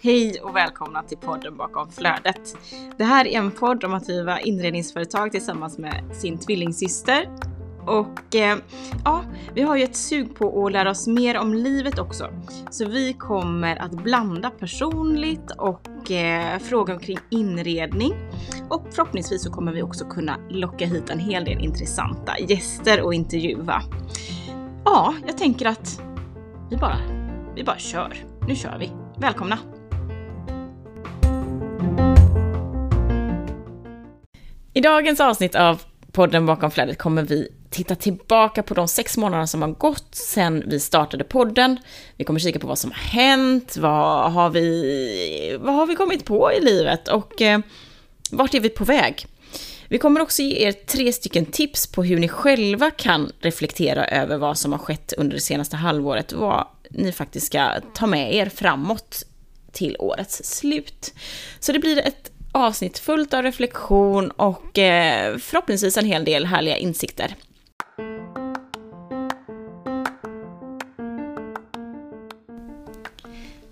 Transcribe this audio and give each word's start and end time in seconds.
Hej 0.00 0.40
och 0.42 0.56
välkomna 0.56 1.02
till 1.02 1.18
podden 1.18 1.56
bakom 1.56 1.90
flödet. 1.90 2.56
Det 2.96 3.04
här 3.04 3.26
är 3.26 3.38
en 3.38 3.50
podd 3.50 3.84
om 3.84 3.94
att 3.94 4.06
driva 4.06 4.40
inredningsföretag 4.40 5.32
tillsammans 5.32 5.78
med 5.78 6.16
sin 6.16 6.38
tvillingsyster. 6.38 7.47
Och 7.88 8.34
eh, 8.34 8.58
ja, 9.04 9.24
vi 9.54 9.62
har 9.62 9.76
ju 9.76 9.84
ett 9.84 9.96
sug 9.96 10.34
på 10.34 10.66
att 10.66 10.72
lära 10.72 10.90
oss 10.90 11.06
mer 11.06 11.38
om 11.38 11.54
livet 11.54 11.98
också. 11.98 12.30
Så 12.70 12.88
vi 12.88 13.12
kommer 13.12 13.76
att 13.76 13.90
blanda 13.90 14.50
personligt 14.50 15.50
och 15.58 16.10
eh, 16.10 16.58
fråga 16.58 16.94
omkring 16.94 17.18
inredning. 17.30 18.14
Och 18.70 18.86
förhoppningsvis 18.90 19.42
så 19.42 19.50
kommer 19.52 19.72
vi 19.72 19.82
också 19.82 20.04
kunna 20.04 20.36
locka 20.50 20.86
hit 20.86 21.10
en 21.10 21.18
hel 21.18 21.44
del 21.44 21.64
intressanta 21.64 22.38
gäster 22.38 23.02
och 23.02 23.14
intervjua. 23.14 23.82
Ja, 24.84 25.14
jag 25.26 25.38
tänker 25.38 25.66
att 25.66 26.00
vi 26.70 26.76
bara, 26.76 26.98
vi 27.54 27.64
bara 27.64 27.78
kör. 27.78 28.16
Nu 28.48 28.54
kör 28.54 28.78
vi. 28.78 28.92
Välkomna! 29.18 29.58
I 34.72 34.80
dagens 34.80 35.20
avsnitt 35.20 35.54
av 35.54 35.82
podden 36.12 36.46
bakom 36.46 36.70
flödet 36.70 36.98
kommer 36.98 37.22
vi 37.22 37.48
titta 37.70 37.94
tillbaka 37.94 38.62
på 38.62 38.74
de 38.74 38.88
sex 38.88 39.16
månader 39.16 39.46
som 39.46 39.62
har 39.62 39.68
gått 39.68 40.14
sedan 40.14 40.62
vi 40.66 40.80
startade 40.80 41.24
podden. 41.24 41.76
Vi 42.16 42.24
kommer 42.24 42.40
kika 42.40 42.58
på 42.58 42.66
vad 42.66 42.78
som 42.78 42.90
har 42.90 42.98
hänt, 42.98 43.76
vad 43.76 44.32
har 44.32 44.50
vi, 44.50 45.56
vad 45.60 45.74
har 45.74 45.86
vi 45.86 45.96
kommit 45.96 46.24
på 46.24 46.52
i 46.52 46.60
livet 46.60 47.08
och 47.08 47.42
eh, 47.42 47.60
vart 48.30 48.54
är 48.54 48.60
vi 48.60 48.68
på 48.68 48.84
väg? 48.84 49.26
Vi 49.90 49.98
kommer 49.98 50.20
också 50.20 50.42
ge 50.42 50.66
er 50.66 50.72
tre 50.72 51.12
stycken 51.12 51.46
tips 51.46 51.86
på 51.86 52.04
hur 52.04 52.18
ni 52.18 52.28
själva 52.28 52.90
kan 52.90 53.32
reflektera 53.40 54.06
över 54.06 54.36
vad 54.38 54.58
som 54.58 54.72
har 54.72 54.78
skett 54.78 55.12
under 55.16 55.34
det 55.34 55.40
senaste 55.40 55.76
halvåret, 55.76 56.32
vad 56.32 56.66
ni 56.90 57.12
faktiskt 57.12 57.46
ska 57.46 57.70
ta 57.94 58.06
med 58.06 58.34
er 58.34 58.48
framåt 58.48 59.24
till 59.72 59.96
årets 59.98 60.44
slut. 60.44 61.14
Så 61.60 61.72
det 61.72 61.78
blir 61.78 61.98
ett 61.98 62.30
avsnitt 62.52 62.98
fullt 62.98 63.34
av 63.34 63.42
reflektion 63.42 64.30
och 64.30 64.78
eh, 64.78 65.36
förhoppningsvis 65.38 65.96
en 65.96 66.06
hel 66.06 66.24
del 66.24 66.46
härliga 66.46 66.76
insikter. 66.76 67.34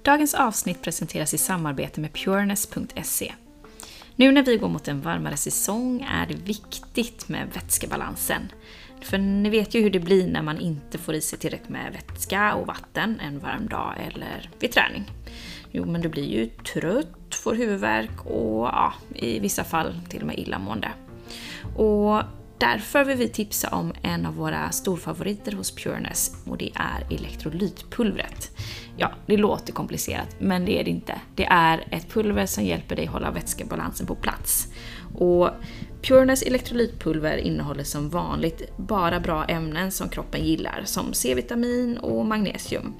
Dagens 0.07 0.35
avsnitt 0.35 0.83
presenteras 0.83 1.35
i 1.35 1.39
samarbete 1.39 2.01
med 2.01 2.13
pureness.se. 2.13 3.33
Nu 4.17 4.33
när 4.33 4.43
vi 4.43 4.57
går 4.57 4.69
mot 4.69 4.89
en 4.89 5.01
varmare 5.01 5.37
säsong 5.37 6.07
är 6.11 6.27
det 6.27 6.35
viktigt 6.35 7.29
med 7.29 7.49
vätskebalansen. 7.55 8.53
För 9.01 9.19
ni 9.19 9.51
vet 9.51 9.75
ju 9.75 9.81
hur 9.81 9.91
det 9.91 10.01
blir 10.01 10.27
när 10.29 10.43
man 10.43 10.59
inte 10.59 10.99
får 10.99 11.15
i 11.15 11.21
sig 11.21 11.39
tillräckligt 11.39 11.69
med 11.69 11.93
vätska 11.93 12.55
och 12.55 12.67
vatten 12.67 13.21
en 13.21 13.39
varm 13.39 13.69
dag 13.69 13.95
eller 14.07 14.51
vid 14.61 14.73
träning. 14.73 15.11
Jo, 15.71 15.85
men 15.85 16.01
du 16.01 16.09
blir 16.09 16.29
ju 16.29 16.47
trött, 16.47 17.35
får 17.35 17.55
huvudvärk 17.55 18.27
och 18.27 18.67
ja, 18.67 18.95
i 19.15 19.39
vissa 19.39 19.65
fall 19.65 20.01
till 20.09 20.21
och 20.21 20.27
med 20.27 20.39
illamående. 20.39 20.91
Och 21.77 22.23
därför 22.59 23.05
vill 23.05 23.17
vi 23.17 23.29
tipsa 23.29 23.69
om 23.69 23.93
en 24.03 24.27
av 24.27 24.35
våra 24.35 24.71
storfavoriter 24.71 25.53
hos 25.53 25.75
Pureness 25.75 26.37
och 26.47 26.59
det 26.59 26.73
är 26.75 27.15
elektrolytpulvret. 27.15 28.51
Ja, 28.97 29.13
det 29.27 29.37
låter 29.37 29.73
komplicerat, 29.73 30.37
men 30.39 30.65
det 30.65 30.81
är 30.81 30.85
det 30.85 30.91
inte. 30.91 31.21
Det 31.35 31.47
är 31.47 31.85
ett 31.91 32.09
pulver 32.09 32.47
som 32.47 32.65
hjälper 32.65 32.97
dig 32.97 33.07
hålla 33.07 33.31
vätskebalansen 33.31 34.07
på 34.07 34.15
plats. 34.15 34.69
Och 35.15 35.51
Pureness 36.03 36.43
elektrolytpulver 36.43 37.37
innehåller 37.37 37.85
som 37.85 38.11
vanligt 38.11 38.77
bara 38.77 39.21
bra 39.21 39.45
ämnen 39.45 39.93
som 39.93 40.09
kroppen 40.09 40.45
gillar, 40.45 40.83
som 40.85 41.13
C-vitamin 41.13 41.99
och 41.99 42.27
magnesium. 42.27 42.95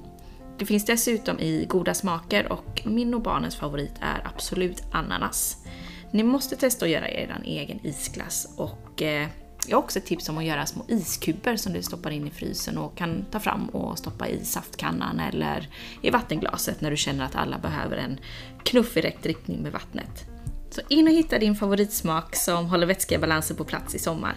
Det 0.59 0.65
finns 0.65 0.85
dessutom 0.85 1.39
i 1.39 1.65
goda 1.69 1.93
smaker 1.93 2.51
och 2.51 2.81
min 2.85 3.13
och 3.13 3.21
barnens 3.21 3.55
favorit 3.55 3.93
är 4.01 4.27
absolut 4.27 4.83
ananas. 4.91 5.65
Ni 6.11 6.23
måste 6.23 6.55
testa 6.55 6.85
att 6.85 6.91
göra 6.91 7.09
er 7.09 7.41
egen 7.45 7.85
isglass 7.85 8.55
och 8.57 9.01
eh, 9.01 9.27
jag 9.67 9.77
har 9.77 9.83
också 9.83 9.99
ett 9.99 10.05
tips 10.05 10.29
om 10.29 10.37
att 10.37 10.45
göra 10.45 10.65
små 10.65 10.85
iskuber 10.87 11.55
som 11.55 11.73
du 11.73 11.83
stoppar 11.83 12.11
in 12.11 12.27
i 12.27 12.31
frysen 12.31 12.77
och 12.77 12.97
kan 12.97 13.25
ta 13.31 13.39
fram 13.39 13.69
och 13.69 13.97
stoppa 13.97 14.27
i 14.27 14.45
saftkannan 14.45 15.19
eller 15.19 15.69
i 16.01 16.09
vattenglaset 16.09 16.81
när 16.81 16.91
du 16.91 16.97
känner 16.97 17.25
att 17.25 17.35
alla 17.35 17.57
behöver 17.57 17.97
en 17.97 18.19
knuff 18.63 18.97
i 18.97 19.01
rätt 19.01 19.25
riktning 19.25 19.61
med 19.61 19.71
vattnet. 19.71 20.25
Så 20.69 20.81
in 20.89 21.07
och 21.07 21.13
hitta 21.13 21.39
din 21.39 21.55
favoritsmak 21.55 22.35
som 22.35 22.65
håller 22.65 22.87
vätskebalansen 22.87 23.57
på 23.57 23.63
plats 23.63 23.95
i 23.95 23.99
sommar. 23.99 24.35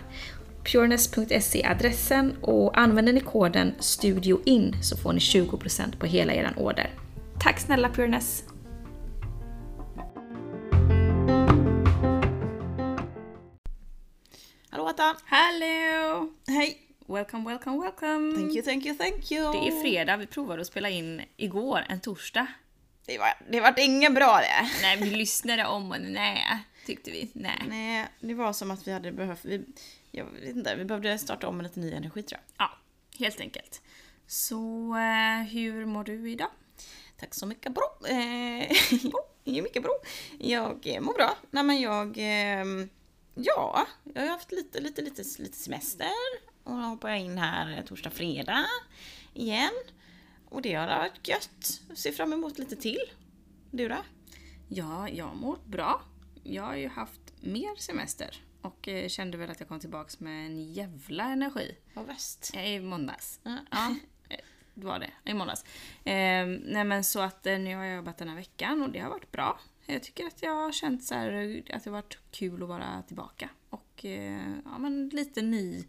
Pureness.se 0.73 1.65
adressen 1.65 2.37
och 2.41 2.79
använder 2.79 3.13
ni 3.13 3.21
koden 3.21 3.75
STUDIOIN 3.79 4.77
så 4.83 4.97
får 4.97 5.13
ni 5.13 5.19
20% 5.19 5.99
på 5.99 6.07
hela 6.07 6.33
er 6.35 6.53
order. 6.57 6.91
Tack 7.41 7.61
snälla 7.61 7.89
Pureness! 7.89 8.50
Hallå 14.73 14.89
Atta! 14.89 15.17
Hallå! 15.25 16.29
Hej! 16.47 16.81
Welcome, 17.07 17.51
welcome, 17.51 17.79
welcome! 17.83 18.35
Thank 18.35 18.55
you, 18.55 18.63
thank 18.63 18.87
you, 18.87 18.95
thank 18.95 19.33
you! 19.33 19.53
Det 19.53 19.69
är 19.69 19.83
fredag, 19.83 20.17
vi 20.17 20.27
provade 20.27 20.61
att 20.61 20.67
spela 20.67 20.89
in 20.89 21.23
igår, 21.37 21.85
en 21.89 22.01
torsdag. 22.01 22.47
Det 23.07 23.19
var, 23.19 23.29
det 23.49 23.61
var 23.61 23.75
inget 23.79 24.15
bra 24.15 24.37
det. 24.37 24.71
Nej, 24.83 24.97
vi 24.97 25.11
lyssnade 25.11 25.67
om 25.67 25.91
och 25.91 26.01
nej, 26.01 26.59
tyckte 26.87 27.11
vi. 27.11 27.31
Nej. 27.33 27.63
Nej, 27.69 28.07
det 28.21 28.35
var 28.35 28.53
som 28.53 28.71
att 28.71 28.89
vi 28.89 28.93
hade 28.93 29.13
behövt... 29.13 29.45
Vi, 29.45 29.65
jag 30.11 30.25
vet 30.25 30.57
inte, 30.57 30.77
vi 30.77 30.85
behövde 30.85 31.19
starta 31.19 31.49
om 31.49 31.57
med 31.57 31.65
lite 31.65 31.81
ny 31.81 31.93
energi 31.93 32.23
tror 32.23 32.41
jag. 32.41 32.67
Ja, 32.67 32.71
helt 33.19 33.41
enkelt. 33.41 33.83
Så 34.27 34.95
eh, 34.97 35.47
hur 35.49 35.87
mår 35.87 36.05
du 36.05 36.31
idag? 36.31 36.51
Tack 37.17 37.35
så 37.35 37.47
mycket 37.47 37.73
bra. 37.75 38.09
Eh, 38.09 38.71
mycket 39.63 39.83
bra. 39.83 39.95
Jag 40.39 40.87
eh, 40.87 41.01
mår 41.01 41.15
bra. 41.15 41.37
Nej 41.51 41.65
men 41.65 41.81
jag... 41.81 42.19
Eh, 42.19 42.87
ja, 43.43 43.87
jag 44.15 44.23
har 44.23 44.29
haft 44.29 44.53
lite, 44.53 44.81
lite, 44.81 45.03
lite, 45.03 45.23
lite 45.39 45.57
semester. 45.57 46.11
Och 46.65 46.77
då 46.77 46.83
hoppar 46.83 47.09
jag 47.09 47.21
in 47.21 47.39
här 47.39 47.83
torsdag, 47.83 48.11
fredag 48.11 48.67
igen. 49.35 49.73
Och 50.49 50.63
det 50.63 50.75
har 50.75 50.87
varit 50.87 51.29
gött. 51.29 51.81
Ser 51.95 52.13
fram 52.13 52.33
emot 52.33 52.59
lite 52.59 52.77
till. 52.77 53.11
Du 53.71 53.89
då? 53.89 53.97
Ja, 54.69 55.09
jag 55.09 55.37
mår 55.37 55.59
bra. 55.67 56.03
Jag 56.43 56.63
har 56.63 56.77
ju 56.77 56.89
haft 56.89 57.21
mer 57.41 57.77
semester 57.77 58.37
och 58.63 58.89
eh, 58.89 59.09
kände 59.09 59.39
väl 59.39 59.51
att 59.51 59.61
jag 59.61 59.69
kom 59.69 59.81
tillbaks 59.81 60.21
med 60.21 60.47
en 60.47 60.73
jävla 60.73 61.25
energi. 61.25 61.77
Vad 61.95 62.07
värst. 62.07 62.55
I 62.55 62.81
måndags. 62.81 63.41
Ja. 63.43 63.59
Ja, 63.71 63.95
eh, 64.29 64.41
det 64.75 64.87
var 64.87 64.99
det. 64.99 65.11
I 65.25 65.35
måndags. 65.35 65.65
Eh, 66.05 66.47
nej 66.47 66.85
men 66.85 67.05
så 67.05 67.21
att 67.21 67.47
eh, 67.47 67.59
nu 67.59 67.77
har 67.77 67.85
jag 67.85 67.97
jobbat 67.97 68.19
den 68.19 68.29
här 68.29 68.37
veckan 68.37 68.83
och 68.83 68.91
det 68.91 68.99
har 68.99 69.11
varit 69.11 69.33
bra. 69.33 69.61
Jag 69.93 70.03
tycker 70.03 70.27
att 70.27 70.43
jag 70.43 70.55
har 70.55 70.73
känt 70.73 71.05
så 71.05 71.15
här, 71.15 71.33
eh, 71.33 71.77
att 71.77 71.85
det 71.85 71.91
har 71.91 71.97
varit 71.97 72.19
kul 72.31 72.63
att 72.63 72.69
vara 72.69 73.03
tillbaka. 73.03 73.49
Och 73.71 74.05
eh, 74.05 74.53
ja, 74.65 74.79
men 74.79 75.09
lite 75.09 75.43
ny, 75.43 75.85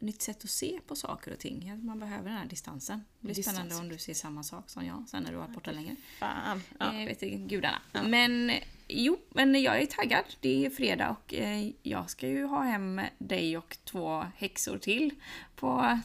nytt 0.00 0.22
sätt 0.22 0.44
att 0.44 0.50
se 0.50 0.80
på 0.86 0.96
saker 0.96 1.32
och 1.32 1.38
ting. 1.38 1.80
Man 1.86 1.98
behöver 1.98 2.28
den 2.28 2.38
här 2.38 2.46
distansen. 2.46 3.04
Det 3.20 3.26
blir 3.26 3.34
Distans. 3.34 3.56
spännande 3.56 3.76
om 3.82 3.88
du 3.88 3.98
ser 3.98 4.14
samma 4.14 4.42
sak 4.42 4.70
som 4.70 4.86
jag 4.86 5.04
sen 5.08 5.22
när 5.22 5.30
du 5.30 5.36
har 5.36 5.44
varit 5.44 5.54
borta 5.54 5.70
längre. 5.70 5.96
Fan. 6.18 6.62
Ja. 6.78 6.94
Eh, 6.94 7.06
vet 7.06 7.22
inte, 7.22 7.54
gudarna. 7.54 7.82
Ja. 7.92 8.02
Men 8.02 8.52
jo, 8.88 9.18
men 9.28 9.62
jag 9.62 9.82
är 9.82 9.86
taggad. 9.86 10.24
Det 10.40 10.66
är 10.66 10.70
fredag 10.70 11.10
och 11.10 11.34
eh, 11.34 11.70
jag 11.82 12.10
ska 12.10 12.28
ju 12.28 12.44
ha 12.44 12.62
hem 12.62 13.00
dig 13.18 13.58
och 13.58 13.76
två 13.84 14.24
häxor 14.36 14.78
till 14.78 15.14
på... 15.56 15.98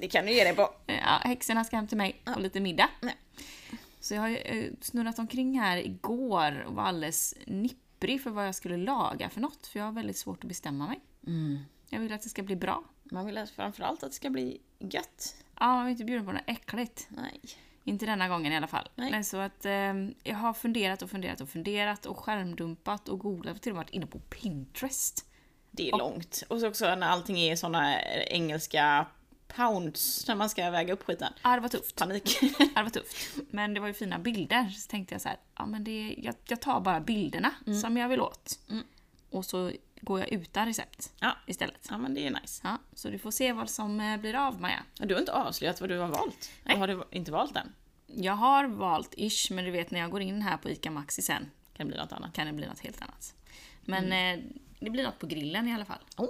Det 0.00 0.08
kan 0.08 0.26
du 0.26 0.32
ge 0.32 0.44
dig 0.44 0.54
på. 0.54 0.74
ja, 0.86 1.20
häxorna 1.24 1.64
ska 1.64 1.76
hem 1.76 1.88
till 1.88 1.98
mig 1.98 2.20
på 2.24 2.40
lite 2.40 2.60
middag. 2.60 2.90
Nej. 3.00 3.16
Så 4.00 4.14
jag 4.14 4.20
har 4.20 4.28
ju 4.28 4.36
eh, 4.36 4.72
snurrat 4.80 5.18
omkring 5.18 5.60
här 5.60 5.76
igår 5.76 6.64
och 6.68 6.74
var 6.74 6.82
alldeles 6.82 7.34
nipprig 7.46 8.22
för 8.22 8.30
vad 8.30 8.46
jag 8.46 8.54
skulle 8.54 8.76
laga 8.76 9.30
för 9.30 9.40
något. 9.40 9.66
För 9.66 9.78
jag 9.78 9.86
har 9.86 9.92
väldigt 9.92 10.16
svårt 10.16 10.44
att 10.44 10.48
bestämma 10.48 10.86
mig. 10.86 11.00
Mm. 11.26 11.58
Jag 11.90 12.00
vill 12.00 12.12
att 12.12 12.22
det 12.22 12.28
ska 12.28 12.42
bli 12.42 12.56
bra. 12.56 12.84
Man 13.04 13.26
vill 13.26 13.46
framförallt 13.56 14.02
att 14.02 14.10
det 14.10 14.16
ska 14.16 14.30
bli 14.30 14.60
gött. 14.78 15.36
Ja, 15.60 15.78
jag 15.78 15.86
är 15.86 15.90
inte 15.90 16.04
bjuden 16.04 16.26
på 16.26 16.32
något 16.32 16.42
äckligt. 16.46 17.08
Nej. 17.10 17.40
Inte 17.84 18.06
denna 18.06 18.28
gången 18.28 18.52
i 18.52 18.56
alla 18.56 18.66
fall. 18.66 18.88
Nej. 18.94 19.10
Nej. 19.10 19.24
så 19.24 19.36
att 19.36 19.64
eh, 19.64 19.94
jag 20.22 20.36
har 20.36 20.52
funderat 20.52 21.02
och 21.02 21.10
funderat 21.10 21.40
och 21.40 21.48
funderat 21.48 22.06
och 22.06 22.18
skärmdumpat 22.18 23.08
och 23.08 23.18
googlat 23.18 23.56
och 23.56 23.62
till 23.62 23.72
och 23.72 23.76
med 23.76 23.84
varit 23.84 23.94
inne 23.94 24.06
på 24.06 24.18
Pinterest. 24.18 25.24
Det 25.70 25.88
är 25.90 25.98
långt. 25.98 26.42
Och 26.48 26.60
så 26.60 26.68
också 26.68 26.94
när 26.94 27.08
allting 27.08 27.38
är 27.38 27.56
såna 27.56 28.02
engelska 28.02 29.06
pounds 29.48 30.28
när 30.28 30.34
man 30.34 30.48
ska 30.48 30.70
väga 30.70 30.92
upp 30.92 31.02
skiten. 31.02 31.32
Ja, 31.42 31.54
det 31.54 31.60
var 31.60 31.68
tufft. 31.68 31.96
Panik. 31.96 32.38
Ja, 32.58 32.66
det 32.74 32.82
var 32.82 32.90
tufft. 32.90 33.16
Men 33.50 33.74
det 33.74 33.80
var 33.80 33.86
ju 33.88 33.94
fina 33.94 34.18
bilder. 34.18 34.68
Så 34.68 34.90
tänkte 34.90 35.14
jag 35.14 35.22
så 35.22 35.28
här, 35.28 35.38
ja 35.56 35.66
men 35.66 35.84
det, 35.84 36.14
jag, 36.18 36.34
jag 36.48 36.60
tar 36.60 36.80
bara 36.80 37.00
bilderna 37.00 37.50
som 37.82 37.96
jag 37.96 38.08
vill 38.08 38.20
åt. 38.20 38.58
Mm. 38.70 38.84
Och 39.30 39.44
så 39.44 39.72
går 40.00 40.20
jag 40.20 40.28
utan 40.32 40.66
recept 40.66 41.12
Ja. 41.20 41.36
istället. 41.46 41.86
ja, 41.90 41.98
men 41.98 42.14
det 42.14 42.26
är 42.26 42.30
nice. 42.30 42.60
Ja, 42.64 42.78
så 42.94 43.08
du 43.10 43.18
får 43.18 43.30
se 43.30 43.52
vad 43.52 43.70
som 43.70 44.00
eh, 44.00 44.16
blir 44.20 44.34
av 44.34 44.60
Maja. 44.60 44.82
Du 44.94 45.14
har 45.14 45.20
inte 45.20 45.32
avslöjat 45.32 45.80
vad 45.80 45.90
du 45.90 45.98
har 45.98 46.08
valt. 46.08 46.50
Nej. 46.64 46.78
Vad 46.78 46.90
har 46.90 46.96
du 46.96 47.04
inte 47.18 47.32
valt 47.32 47.56
än? 47.56 47.72
Jag 48.06 48.32
har 48.32 48.64
valt 48.64 49.14
ish, 49.16 49.50
men 49.52 49.64
du 49.64 49.70
vet 49.70 49.90
när 49.90 50.00
jag 50.00 50.10
går 50.10 50.20
in 50.22 50.42
här 50.42 50.56
på 50.56 50.70
ICA 50.70 50.90
Maxi 50.90 51.22
sen 51.22 51.50
Kan 51.76 51.86
det 51.86 51.92
bli 51.92 51.96
något 52.02 52.12
annat? 52.12 52.32
kan 52.34 52.46
det 52.46 52.52
bli 52.52 52.66
något 52.66 52.80
helt 52.80 53.02
annat. 53.02 53.34
Men 53.84 54.04
Mm. 54.04 54.38
eh, 54.40 54.44
det 54.80 54.90
blir 54.90 55.04
något 55.04 55.18
på 55.18 55.26
grillen 55.26 55.68
i 55.68 55.74
alla 55.74 55.84
fall. 55.84 55.98
Oh, 56.16 56.28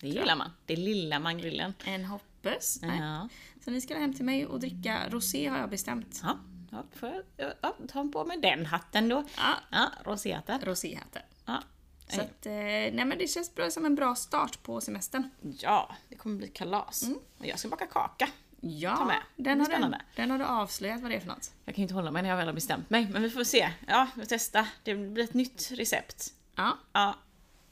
det 0.00 0.08
gillar 0.08 0.36
man. 0.36 0.50
Det 0.66 0.76
lilla 0.76 1.18
man 1.18 1.38
grillen. 1.38 1.74
En 1.84 2.04
hopp 2.04 2.22
Puss. 2.42 2.78
Nej. 2.82 2.98
Ja. 3.00 3.28
Så 3.64 3.70
ni 3.70 3.80
ska 3.80 3.98
hem 3.98 4.14
till 4.14 4.24
mig 4.24 4.46
och 4.46 4.60
dricka 4.60 5.08
rosé 5.10 5.48
har 5.48 5.58
jag 5.58 5.70
bestämt. 5.70 6.20
Ja, 6.22 6.38
ja, 6.70 6.84
får 6.94 7.22
jag 7.36 7.52
ja, 7.62 7.76
ta 7.92 8.04
på 8.12 8.24
mig 8.24 8.38
den 8.40 8.66
hatten 8.66 9.08
då. 9.08 9.24
Ja, 9.36 9.54
Ja, 9.70 9.90
roséhatten. 10.04 10.60
roséhatten. 10.60 11.22
Ja. 11.44 11.62
Så 12.08 12.20
att, 12.20 12.46
eh, 12.46 12.52
nej 12.52 13.04
men 13.04 13.18
det 13.18 13.28
känns 13.30 13.54
bra, 13.54 13.70
som 13.70 13.84
en 13.86 13.94
bra 13.94 14.14
start 14.14 14.62
på 14.62 14.80
semestern. 14.80 15.30
ja, 15.60 15.94
det 16.08 16.14
kommer 16.16 16.36
bli 16.36 16.48
kalas. 16.48 17.04
Och 17.38 17.46
jag 17.46 17.58
ska 17.58 17.68
baka 17.68 17.86
kaka. 17.86 18.28
Ja, 18.60 19.12
Den, 19.36 19.58
har 19.58 19.66
spännande. 19.66 20.00
den 20.16 20.30
har 20.30 20.38
du 20.38 20.44
avslöjat 20.44 21.00
vad 21.02 21.10
det 21.10 21.16
är 21.16 21.20
för 21.20 21.28
något. 21.28 21.50
Jag 21.64 21.74
kan 21.74 21.82
ju 21.82 21.84
inte 21.84 21.94
hålla 21.94 22.10
mig 22.10 22.22
när 22.22 22.28
jag 22.30 22.36
väl 22.36 22.46
har 22.46 22.54
bestämt 22.54 22.90
mig, 22.90 23.08
men 23.12 23.22
vi 23.22 23.30
får 23.30 23.44
se. 23.44 23.70
Ja, 23.86 24.06
vi 24.16 24.26
testar. 24.26 24.66
Det 24.82 24.94
blir 24.94 25.24
ett 25.24 25.34
nytt 25.34 25.70
recept. 25.72 26.32
Ja, 26.56 26.78
Ja, 26.92 27.14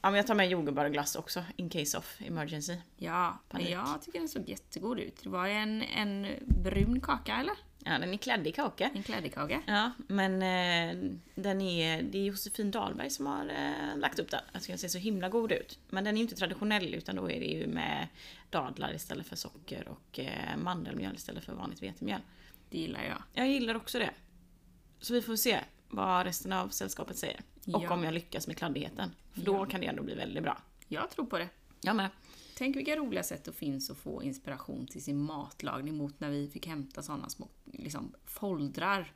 ja 0.04 0.10
men 0.10 0.16
jag 0.16 0.26
tar 0.26 0.34
med 0.34 0.48
jordgubbar 0.48 0.84
och 0.84 0.92
glass 0.92 1.16
också, 1.16 1.44
in 1.56 1.70
case 1.70 1.98
of 1.98 2.16
emergency. 2.20 2.76
ja 2.96 3.30
men 3.30 3.38
Panik. 3.48 3.70
jag 3.70 4.02
tycker 4.02 4.18
den 4.18 4.28
såg 4.28 4.48
jättegod 4.48 4.98
ut. 5.00 5.22
Det 5.22 5.28
var 5.28 5.46
en, 5.46 5.82
en 5.82 6.26
brun 6.40 7.00
kaka 7.00 7.36
eller? 7.36 7.54
Ja, 7.84 7.98
den 7.98 8.14
är 8.14 8.16
kläddig 8.16 8.54
kaka. 8.54 8.90
En 8.94 9.02
klädekaka. 9.02 9.62
Ja, 9.66 9.90
men 10.08 10.32
eh, 10.34 11.10
den 11.34 11.60
är, 11.60 12.02
det 12.02 12.18
är 12.18 12.22
Josefin 12.22 12.70
Dahlberg 12.70 13.10
som 13.10 13.26
har 13.26 13.48
eh, 13.48 13.98
lagt 13.98 14.18
upp 14.18 14.30
den. 14.30 14.40
Jag 14.52 14.62
tycker 14.62 14.72
den 14.72 14.78
ser 14.78 14.88
så 14.88 14.98
himla 14.98 15.28
god 15.28 15.52
ut. 15.52 15.78
Men 15.88 16.04
den 16.04 16.14
är 16.14 16.18
ju 16.18 16.22
inte 16.22 16.36
traditionell 16.36 16.94
utan 16.94 17.16
då 17.16 17.30
är 17.30 17.40
det 17.40 17.46
ju 17.46 17.66
med 17.66 18.08
dadlar 18.50 18.94
istället 18.94 19.26
för 19.26 19.36
socker 19.36 19.88
och 19.88 20.18
eh, 20.18 20.56
mandelmjöl 20.56 21.14
istället 21.14 21.44
för 21.44 21.52
vanligt 21.54 21.82
vetemjöl. 21.82 22.20
Det 22.70 22.78
gillar 22.78 23.02
jag. 23.04 23.22
Jag 23.32 23.48
gillar 23.48 23.74
också 23.74 23.98
det. 23.98 24.10
Så 25.00 25.14
vi 25.14 25.22
får 25.22 25.36
se 25.36 25.60
vad 25.88 26.26
resten 26.26 26.52
av 26.52 26.68
sällskapet 26.68 27.16
säger. 27.16 27.40
Och 27.66 27.82
Ja. 27.82 27.92
om 27.94 28.04
jag 28.04 28.14
lyckas 28.14 28.46
med 28.46 28.56
kladdigheten. 28.56 29.10
För 29.32 29.40
då 29.40 29.54
Ja. 29.54 29.66
kan 29.66 29.80
det 29.80 29.86
ändå 29.86 30.02
bli 30.02 30.14
väldigt 30.14 30.42
bra. 30.42 30.58
Jag 30.88 31.10
tror 31.10 31.26
på 31.26 31.38
det. 31.38 31.48
Jag 31.82 31.96
med. 31.96 32.10
Tänk 32.56 32.76
vilka 32.76 32.96
roliga 32.96 33.22
sätt 33.22 33.44
det 33.44 33.52
finns 33.52 33.90
att 33.90 33.96
få 33.98 34.22
inspiration 34.22 34.86
till 34.86 35.04
sin 35.04 35.18
matlagning 35.22 35.96
mot 35.96 36.20
när 36.20 36.30
vi 36.30 36.48
fick 36.48 36.66
hämta 36.66 37.02
sådana 37.02 37.28
små 37.28 37.48
liksom, 37.72 38.14
foldrar 38.24 39.12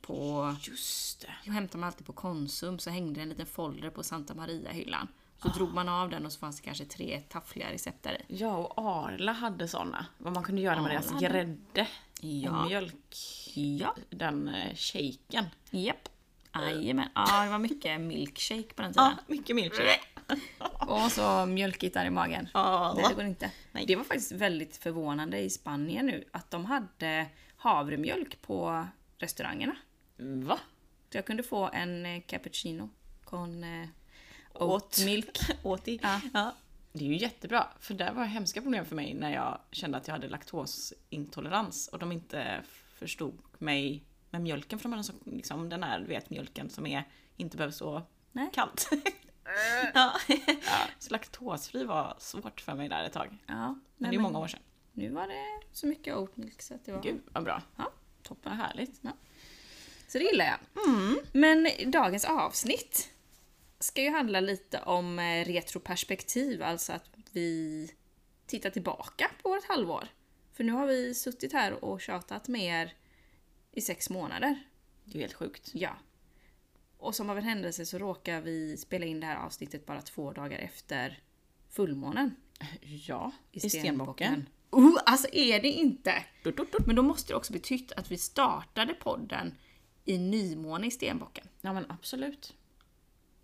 på... 0.00 0.56
Just 0.62 1.20
det. 1.20 1.32
Jag 1.44 1.52
hämtade 1.52 1.78
man 1.78 1.86
alltid 1.86 2.06
på 2.06 2.12
Konsum, 2.12 2.78
så 2.78 2.90
hängde 2.90 3.14
det 3.14 3.22
en 3.22 3.28
liten 3.28 3.46
folder 3.46 3.90
på 3.90 4.02
Santa 4.02 4.34
Maria-hyllan. 4.34 5.08
Så 5.42 5.48
drog 5.48 5.74
man 5.74 5.88
av 5.88 6.10
den 6.10 6.26
och 6.26 6.32
så 6.32 6.38
fanns 6.38 6.56
det 6.60 6.64
kanske 6.64 6.84
tre 6.84 7.20
taffliga 7.28 7.70
recept 7.72 8.02
där 8.02 8.22
i. 8.28 8.36
Ja, 8.36 8.56
och 8.56 8.78
Arla 8.86 9.32
hade 9.32 9.68
såna. 9.68 10.06
Vad 10.18 10.32
man 10.32 10.42
kunde 10.42 10.60
göra 10.62 10.74
med 10.76 10.84
Arla 10.84 10.92
deras 11.00 11.12
hade. 11.12 11.26
grädde 11.28 11.88
Ja. 12.20 12.60
och 12.62 12.66
mjölk. 12.66 13.16
Ja. 13.54 13.94
Den 14.10 14.48
eh, 14.48 14.74
shaken. 14.74 15.44
Japp. 15.70 16.08
Jajamän. 16.54 17.08
Ja, 17.14 17.44
det 17.44 17.50
var 17.50 17.58
mycket 17.58 18.00
milkshake 18.00 18.74
på 18.74 18.82
den 18.82 18.92
tiden. 18.92 19.04
Ja, 19.04 19.24
mycket 19.26 19.56
milkshake. 19.56 20.00
Och 20.86 21.12
så 21.12 21.46
mjölkigt 21.46 21.94
där 21.94 22.04
i 22.04 22.10
magen. 22.10 22.48
Ja. 22.54 22.94
Nej, 22.96 23.04
det 23.08 23.14
går 23.14 23.24
inte. 23.24 23.50
Nej. 23.72 23.84
Det 23.86 23.96
var 23.96 24.04
faktiskt 24.04 24.32
väldigt 24.32 24.76
förvånande 24.76 25.38
i 25.38 25.50
Spanien 25.50 26.06
nu 26.06 26.24
att 26.32 26.50
de 26.50 26.64
hade 26.64 27.26
havremjölk 27.56 28.42
på 28.42 28.86
restaurangerna. 29.18 29.76
Va? 30.16 30.58
Så 31.10 31.18
jag 31.18 31.26
kunde 31.26 31.42
få 31.42 31.70
en 31.72 32.06
eh, 32.06 32.22
cappuccino 32.26 32.90
con 33.24 33.64
eh, 33.64 33.88
Oat. 34.54 34.62
oat 34.62 35.04
milk. 35.04 35.38
Åt 35.62 35.88
i. 35.88 35.98
Ja. 36.02 36.20
Ja. 36.34 36.54
Det 36.92 37.04
är 37.04 37.08
ju 37.08 37.16
jättebra, 37.16 37.66
för 37.80 37.94
det 37.94 38.12
var 38.12 38.24
hemska 38.24 38.62
problem 38.62 38.84
för 38.84 38.96
mig 38.96 39.14
när 39.14 39.34
jag 39.34 39.58
kände 39.70 39.98
att 39.98 40.06
jag 40.06 40.14
hade 40.14 40.28
laktosintolerans 40.28 41.88
och 41.88 41.98
de 41.98 42.12
inte 42.12 42.62
förstod 42.98 43.38
mig 43.58 44.02
med 44.32 44.42
mjölken 44.42 44.78
för 44.78 44.88
de 44.88 44.92
hade 44.92 45.04
så, 45.04 45.12
liksom, 45.24 45.68
den 45.68 45.82
här 45.82 46.00
vet, 46.00 46.30
mjölken 46.30 46.70
som 46.70 46.86
är, 46.86 47.08
inte 47.36 47.56
behöver 47.56 47.72
stå 47.72 48.02
Nej. 48.32 48.50
kallt. 48.52 48.90
ja. 49.94 50.18
Så 50.98 51.12
laktosfri 51.12 51.84
var 51.84 52.16
svårt 52.18 52.60
för 52.60 52.74
mig 52.74 52.88
där 52.88 53.04
ett 53.04 53.12
tag. 53.12 53.38
Ja, 53.46 53.54
Men 53.54 53.80
nej, 53.96 54.10
det 54.10 54.16
är 54.16 54.20
många 54.20 54.38
år 54.38 54.48
sedan. 54.48 54.60
Nu 54.92 55.10
var 55.10 55.28
det 55.28 55.44
så 55.72 55.86
mycket 55.86 56.16
oat 56.16 56.36
milk 56.36 56.62
så 56.62 56.74
att 56.74 56.84
det 56.84 56.92
var... 56.92 57.02
Gud 57.02 57.20
vad 57.32 57.44
bra. 57.44 57.62
Ja, 57.76 57.92
Toppen, 58.22 58.58
vad 58.58 58.66
härligt. 58.66 59.00
Så 60.08 60.18
det 60.18 60.24
gillar 60.24 60.44
jag. 60.44 60.86
Mm. 60.86 61.18
Men 61.32 61.90
dagens 61.90 62.24
avsnitt 62.24 63.10
ska 63.78 64.02
ju 64.02 64.10
handla 64.10 64.40
lite 64.40 64.82
om 64.82 65.18
eh, 65.18 65.44
retroperspektiv, 65.44 66.62
alltså 66.62 66.92
att 66.92 67.10
vi 67.32 67.90
tittar 68.46 68.70
tillbaka 68.70 69.30
på 69.42 69.48
vårt 69.48 69.64
halvår. 69.68 70.08
För 70.52 70.64
nu 70.64 70.72
har 70.72 70.86
vi 70.86 71.14
suttit 71.14 71.52
här 71.52 71.84
och 71.84 72.00
tjatat 72.00 72.48
med 72.48 72.82
er 72.82 72.94
i 73.72 73.80
sex 73.80 74.10
månader. 74.10 74.62
Det 75.04 75.12
är 75.12 75.14
ju 75.14 75.20
helt 75.20 75.34
sjukt. 75.34 75.70
Ja. 75.74 75.96
Och 76.98 77.14
som 77.14 77.30
av 77.30 77.38
en 77.38 77.44
händelse 77.44 77.86
så 77.86 77.98
råkar 77.98 78.40
vi 78.40 78.76
spela 78.76 79.06
in 79.06 79.20
det 79.20 79.26
här 79.26 79.36
avsnittet 79.36 79.86
bara 79.86 80.02
två 80.02 80.32
dagar 80.32 80.58
efter 80.58 81.18
fullmånen 81.68 82.36
Ja, 82.80 83.32
i 83.52 83.60
stenbocken. 83.60 84.48
Uh, 84.76 84.96
alltså 85.06 85.28
är 85.32 85.62
det 85.62 85.68
inte! 85.68 86.24
Men 86.86 86.96
då 86.96 87.02
måste 87.02 87.32
det 87.32 87.36
också 87.36 87.52
betytt 87.52 87.92
att 87.92 88.10
vi 88.10 88.18
startade 88.18 88.94
podden 88.94 89.54
i 90.04 90.18
nymåne 90.18 90.86
i 90.86 90.90
stenbocken. 90.90 91.48
Ja 91.60 91.72
men 91.72 91.84
absolut. 91.88 92.54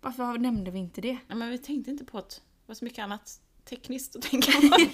Varför 0.01 0.37
nämnde 0.37 0.71
vi 0.71 0.79
inte 0.79 1.01
det? 1.01 1.17
Ja, 1.27 1.35
men 1.35 1.49
vi 1.49 1.57
tänkte 1.57 1.91
inte 1.91 2.05
på 2.05 2.17
att 2.17 2.29
det 2.29 2.41
var 2.65 2.75
så 2.75 2.85
mycket 2.85 3.03
annat 3.03 3.41
tekniskt 3.65 4.15
att 4.15 4.21
tänka 4.21 4.51
på. 4.51 4.77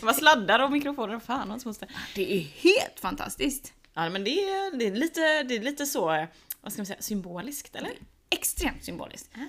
Det 0.00 0.02
var 0.02 0.12
sladdar 0.12 0.64
och 0.64 0.72
mikrofoner 0.72 1.16
och 1.16 1.22
fan 1.22 1.50
hans 1.50 1.66
moster. 1.66 1.90
Det 2.14 2.36
är 2.36 2.40
helt 2.40 3.00
fantastiskt! 3.00 3.72
Ja 3.94 4.10
men 4.10 4.24
det 4.24 4.30
är, 4.30 4.78
det 4.78 4.86
är, 4.86 4.92
lite, 4.94 5.42
det 5.42 5.56
är 5.56 5.60
lite 5.60 5.86
så, 5.86 6.26
vad 6.60 6.72
ska 6.72 6.80
man 6.80 6.86
säga, 6.86 7.02
symboliskt 7.02 7.76
eller? 7.76 7.92
Extremt 8.30 8.84
symboliskt. 8.84 9.30
Ja. 9.34 9.40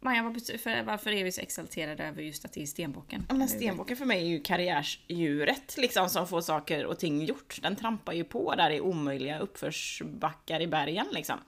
Maja, 0.00 0.22
vad 0.22 0.36
bety- 0.36 0.58
för, 0.58 0.82
varför 0.82 1.10
är 1.10 1.24
vi 1.24 1.32
så 1.32 1.40
exalterade 1.40 2.04
över 2.04 2.22
just 2.22 2.44
att 2.44 2.52
det 2.52 2.62
är 2.62 2.66
stenbocken? 2.66 3.26
Ja, 3.28 3.34
men 3.34 3.48
stenbocken 3.48 3.96
för 3.96 4.04
mig 4.04 4.22
är 4.22 4.26
ju 4.26 4.40
karriärsdjuret 4.42 5.76
liksom 5.76 6.08
som 6.08 6.28
får 6.28 6.40
saker 6.40 6.86
och 6.86 6.98
ting 6.98 7.24
gjort. 7.24 7.58
Den 7.62 7.76
trampar 7.76 8.12
ju 8.12 8.24
på 8.24 8.54
där 8.54 8.70
i 8.70 8.80
omöjliga 8.80 9.38
uppförsbackar 9.38 10.60
i 10.60 10.66
bergen 10.66 11.06
liksom. 11.12 11.38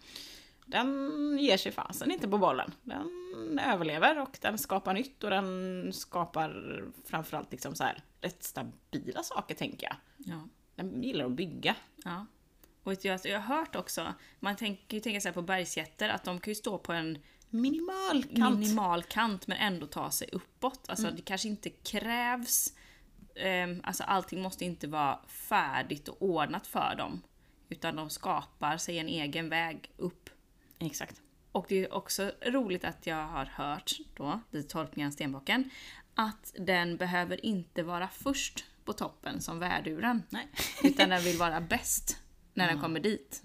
Den 0.66 1.10
ger 1.40 1.56
sig 1.56 1.72
fasen 1.72 2.10
inte 2.10 2.28
på 2.28 2.38
bollen. 2.38 2.72
Den 2.82 3.60
överlever 3.66 4.22
och 4.22 4.38
den 4.40 4.58
skapar 4.58 4.94
nytt 4.94 5.24
och 5.24 5.30
den 5.30 5.92
skapar 5.92 6.84
framförallt 7.04 7.52
liksom 7.52 7.74
så 7.74 7.84
här 7.84 8.02
rätt 8.20 8.42
stabila 8.42 9.22
saker 9.22 9.54
tänker 9.54 9.86
jag. 9.86 9.96
Ja. 10.16 10.48
Den 10.76 11.02
gillar 11.02 11.24
att 11.24 11.32
bygga. 11.32 11.76
ja. 12.04 12.26
Och 12.82 12.96
du, 13.02 13.08
alltså, 13.08 13.28
jag 13.28 13.40
har 13.40 13.56
hört 13.56 13.76
också, 13.76 14.14
man 14.40 14.56
tänker 14.56 14.82
kan 14.88 14.96
ju 14.96 15.00
tänka 15.00 15.20
sig 15.20 15.32
på 15.32 15.42
bergsjätter, 15.42 16.08
att 16.08 16.24
de 16.24 16.40
kan 16.40 16.50
ju 16.50 16.54
stå 16.54 16.78
på 16.78 16.92
en 16.92 17.18
Minimal 17.50 18.24
kant. 18.36 18.58
minimal 18.58 19.02
kant 19.02 19.46
men 19.46 19.58
ändå 19.58 19.86
ta 19.86 20.10
sig 20.10 20.28
uppåt. 20.32 20.88
Alltså 20.88 21.10
det 21.10 21.22
kanske 21.22 21.48
inte 21.48 21.70
krävs, 21.70 22.74
um, 23.64 23.80
alltså 23.84 24.04
allting 24.04 24.42
måste 24.42 24.64
inte 24.64 24.86
vara 24.86 25.20
färdigt 25.28 26.08
och 26.08 26.22
ordnat 26.22 26.66
för 26.66 26.94
dem. 26.98 27.22
Utan 27.68 27.96
de 27.96 28.10
skapar 28.10 28.76
sig 28.76 28.98
en 28.98 29.08
egen 29.08 29.48
väg 29.48 29.90
upp. 29.96 30.30
Exakt. 30.78 31.22
Och 31.52 31.66
det 31.68 31.84
är 31.84 31.94
också 31.94 32.32
roligt 32.46 32.84
att 32.84 33.06
jag 33.06 33.26
har 33.26 33.44
hört 33.44 33.92
då, 34.14 34.40
vid 34.50 34.68
tolkningen 34.68 35.08
av 35.08 35.12
stenbocken, 35.12 35.70
att 36.14 36.54
den 36.58 36.96
behöver 36.96 37.46
inte 37.46 37.82
vara 37.82 38.08
först 38.08 38.64
på 38.86 38.92
toppen 38.92 39.40
som 39.40 39.58
värduren. 39.58 40.22
Nej. 40.28 40.48
Utan 40.84 41.08
den 41.08 41.22
vill 41.22 41.36
vara 41.36 41.60
bäst 41.60 42.16
när 42.54 42.68
den 42.68 42.80
kommer 42.80 43.00
dit. 43.00 43.42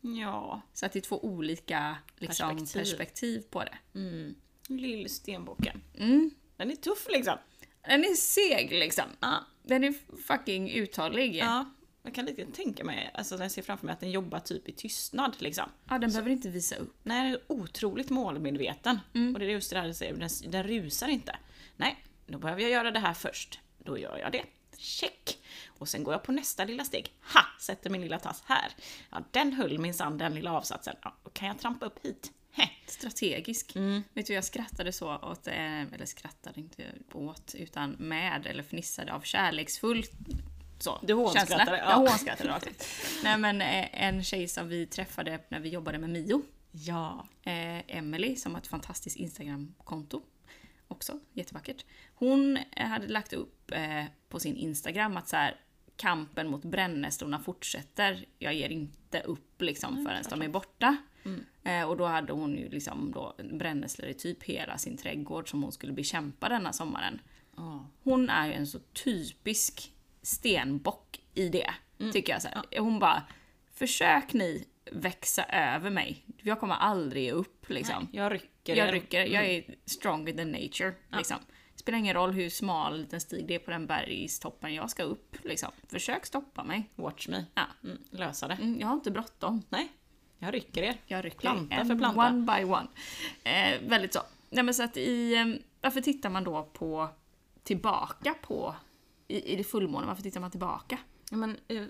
Ja. 0.00 0.60
Så 0.72 0.86
att 0.86 0.92
det 0.92 0.98
är 0.98 1.00
två 1.00 1.24
olika 1.24 1.96
liksom, 2.16 2.50
Perspektiv. 2.50 2.80
perspektiv. 2.80 3.40
på 3.50 3.64
det. 3.64 3.78
Mm. 3.94 4.34
Lill 4.68 5.10
stenbocken. 5.10 5.82
Mm. 5.98 6.30
Den 6.56 6.70
är 6.70 6.76
tuff 6.76 7.06
liksom. 7.10 7.36
Den 7.82 8.04
är 8.04 8.14
seg 8.14 8.70
liksom. 8.70 9.04
Ja. 9.20 9.44
Den 9.62 9.84
är 9.84 9.94
fucking 10.26 10.70
uthållig. 10.70 11.36
Ja. 11.36 11.44
Ja, 11.44 11.70
jag 12.02 12.14
kan 12.14 12.24
lite 12.24 12.46
tänka 12.46 12.84
mig, 12.84 13.10
alltså 13.14 13.36
när 13.36 13.44
jag 13.44 13.52
ser 13.52 13.62
framför 13.62 13.86
mig 13.86 13.92
att 13.92 14.00
den 14.00 14.10
jobbar 14.10 14.40
typ 14.40 14.68
i 14.68 14.72
tystnad 14.72 15.36
liksom. 15.38 15.68
den 15.88 16.00
behöver 16.00 16.30
inte 16.30 16.48
visa 16.48 16.76
upp. 16.76 16.96
Nej, 17.02 17.22
den 17.22 17.32
är 17.32 17.40
otroligt 17.46 18.10
målmedveten. 18.10 18.98
Och 19.34 19.38
det 19.38 19.44
är 19.46 19.50
just 19.50 19.70
det 19.70 19.76
där 19.76 19.86
du 19.86 19.94
säger, 19.94 20.14
den, 20.16 20.28
den 20.50 20.62
rusar 20.62 21.08
inte. 21.08 21.36
Nej, 21.76 22.04
då 22.26 22.38
behöver 22.38 22.62
jag 22.62 22.70
göra 22.70 22.90
det 22.90 22.98
här 22.98 23.14
först. 23.14 23.60
Då 23.78 23.98
gör 23.98 24.18
jag 24.18 24.32
det. 24.32 24.44
Check! 24.80 25.38
Och 25.78 25.88
sen 25.88 26.04
går 26.04 26.14
jag 26.14 26.22
på 26.22 26.32
nästa 26.32 26.64
lilla 26.64 26.84
steg. 26.84 27.12
Ha! 27.34 27.40
Sätter 27.60 27.90
min 27.90 28.00
lilla 28.00 28.18
tass 28.18 28.42
här. 28.46 28.72
Ja, 29.10 29.22
den 29.30 29.52
höll 29.52 29.78
minsann 29.78 30.18
den 30.18 30.34
lilla 30.34 30.52
avsatsen. 30.52 30.96
Ja, 31.02 31.16
kan 31.32 31.48
jag 31.48 31.58
trampa 31.58 31.86
upp 31.86 32.04
hit. 32.06 32.32
Heh. 32.52 32.68
Strategisk. 32.86 33.76
Mm. 33.76 34.02
Vet 34.14 34.26
du, 34.26 34.32
jag 34.32 34.44
skrattade 34.44 34.92
så 34.92 35.16
åt, 35.16 35.46
eh, 35.46 35.82
eller 35.82 36.06
skrattade 36.06 36.60
inte 36.60 36.84
åt, 37.12 37.54
utan 37.54 37.90
med 37.90 38.46
eller 38.46 38.62
fnissade 38.62 39.12
av 39.12 39.20
kärleksfull 39.20 40.04
så, 40.78 40.98
Du 41.02 41.14
hånskrattade, 41.14 41.78
ja. 41.78 41.90
Jag 41.90 41.96
hånskrattade 41.96 42.48
rakt 42.50 42.66
ut. 42.66 42.84
Nej 43.24 43.38
men 43.38 43.60
eh, 43.62 44.04
en 44.04 44.24
tjej 44.24 44.48
som 44.48 44.68
vi 44.68 44.86
träffade 44.86 45.40
när 45.48 45.60
vi 45.60 45.68
jobbade 45.68 45.98
med 45.98 46.10
Mio, 46.10 46.42
Ja. 46.72 47.26
eh, 47.42 47.96
Emily 47.96 48.36
som 48.36 48.54
har 48.54 48.60
ett 48.60 48.66
fantastiskt 48.66 49.16
Instagram-konto. 49.16 50.22
Också 50.88 51.20
jättevackert. 51.32 51.84
Hon 52.20 52.56
eh, 52.56 52.86
hade 52.86 53.08
lagt 53.08 53.32
upp 53.32 53.72
eh, 53.72 54.04
på 54.28 54.40
sin 54.40 54.56
Instagram 54.56 55.16
att 55.16 55.28
så 55.28 55.36
här, 55.36 55.56
kampen 55.96 56.50
mot 56.50 56.64
brännässlorna 56.64 57.38
fortsätter. 57.38 58.24
Jag 58.38 58.54
ger 58.54 58.68
inte 58.68 59.20
upp 59.20 59.62
liksom 59.62 60.06
förrän 60.06 60.24
de 60.30 60.42
är 60.42 60.48
borta. 60.48 60.96
Eh, 61.62 61.82
och 61.82 61.96
då 61.96 62.06
hade 62.06 62.32
hon 62.32 62.58
ju 62.58 62.68
liksom 62.68 63.12
då 63.12 63.36
brännässlor 63.52 64.08
i 64.08 64.14
typ 64.14 64.42
hela 64.42 64.78
sin 64.78 64.96
trädgård 64.96 65.50
som 65.50 65.62
hon 65.62 65.72
skulle 65.72 65.92
bekämpa 65.92 66.48
denna 66.48 66.72
sommaren. 66.72 67.20
Ja. 67.56 67.86
Hon 68.02 68.30
är 68.30 68.46
ju 68.46 68.52
en 68.52 68.66
så 68.66 68.78
typisk 68.78 69.92
stenbock 70.22 71.20
i 71.34 71.48
det. 71.48 71.74
Tycker 72.12 72.32
jag 72.32 72.42
så 72.42 72.48
här. 72.48 72.80
Hon 72.80 72.98
bara, 72.98 73.22
försök 73.74 74.32
ni 74.32 74.66
växa 74.92 75.44
över 75.44 75.90
mig. 75.90 76.24
Jag 76.36 76.60
kommer 76.60 76.74
aldrig 76.74 77.30
upp 77.32 77.70
liksom. 77.70 78.08
Jag 78.12 78.32
rycker. 78.32 78.76
Jag 78.76 78.88
er. 78.88 78.92
rycker, 78.92 79.24
jag 79.24 79.46
är 79.46 79.64
stronger 79.84 80.32
than 80.32 80.50
nature. 80.52 80.94
Liksom. 81.12 81.36
Spelar 81.80 81.98
ingen 81.98 82.14
roll 82.14 82.32
hur 82.32 82.50
smal 82.50 82.98
liten 83.00 83.20
stig 83.20 83.46
det 83.46 83.54
är 83.54 83.58
på 83.58 83.70
den 83.70 83.86
bergstoppen 83.86 84.74
jag 84.74 84.90
ska 84.90 85.02
upp. 85.02 85.36
Liksom. 85.44 85.70
Försök 85.88 86.26
stoppa 86.26 86.64
mig. 86.64 86.90
Watch 86.94 87.28
me. 87.28 87.44
Ja. 87.54 87.62
Mm, 87.84 87.98
lösa 88.10 88.48
det. 88.48 88.54
Mm, 88.54 88.80
Jag 88.80 88.86
har 88.86 88.94
inte 88.94 89.10
bråttom. 89.10 89.62
Nej, 89.68 89.92
jag 90.38 90.54
rycker 90.54 90.82
er. 90.82 90.96
Jag 91.06 91.24
rycker 91.24 91.38
Planta 91.38 91.74
en 91.74 91.86
för 91.86 91.94
planta. 91.96 92.28
one 92.28 92.40
by 92.56 92.64
one. 92.64 92.86
Eh, 93.44 93.80
väldigt 93.88 94.12
så. 94.12 94.20
Nej, 94.50 94.64
men 94.64 94.74
så 94.74 94.82
att 94.82 94.96
i, 94.96 95.34
eh, 95.34 95.46
varför 95.80 96.00
tittar 96.00 96.30
man 96.30 96.44
då 96.44 96.62
på 96.72 97.08
tillbaka 97.62 98.34
på 98.42 98.74
i, 99.28 99.52
i 99.52 99.56
det 99.56 99.64
fullmånen? 99.64 100.08
Varför 100.08 100.22
tittar 100.22 100.40
man 100.40 100.50
tillbaka? 100.50 100.98
Ja, 101.30 101.36
men, 101.36 101.56
eh, 101.68 101.82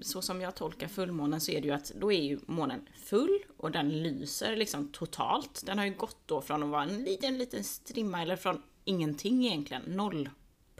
så 0.00 0.22
som 0.22 0.40
jag 0.40 0.54
tolkar 0.54 0.88
fullmånen 0.88 1.40
så 1.40 1.52
är 1.52 1.60
det 1.60 1.68
ju 1.68 1.74
att 1.74 1.92
då 2.00 2.12
är 2.12 2.22
ju 2.22 2.38
månen 2.46 2.88
full 3.04 3.38
och 3.56 3.70
den 3.70 4.02
lyser 4.02 4.56
liksom 4.56 4.88
totalt. 4.88 5.62
Den 5.66 5.78
har 5.78 5.84
ju 5.84 5.94
gått 5.94 6.18
då 6.26 6.40
från 6.40 6.62
att 6.62 6.68
vara 6.68 6.82
en 6.82 7.04
liten, 7.04 7.38
liten 7.38 7.64
strimma 7.64 8.22
eller 8.22 8.36
från 8.36 8.62
ingenting 8.84 9.46
egentligen, 9.46 9.82
noll 9.82 10.30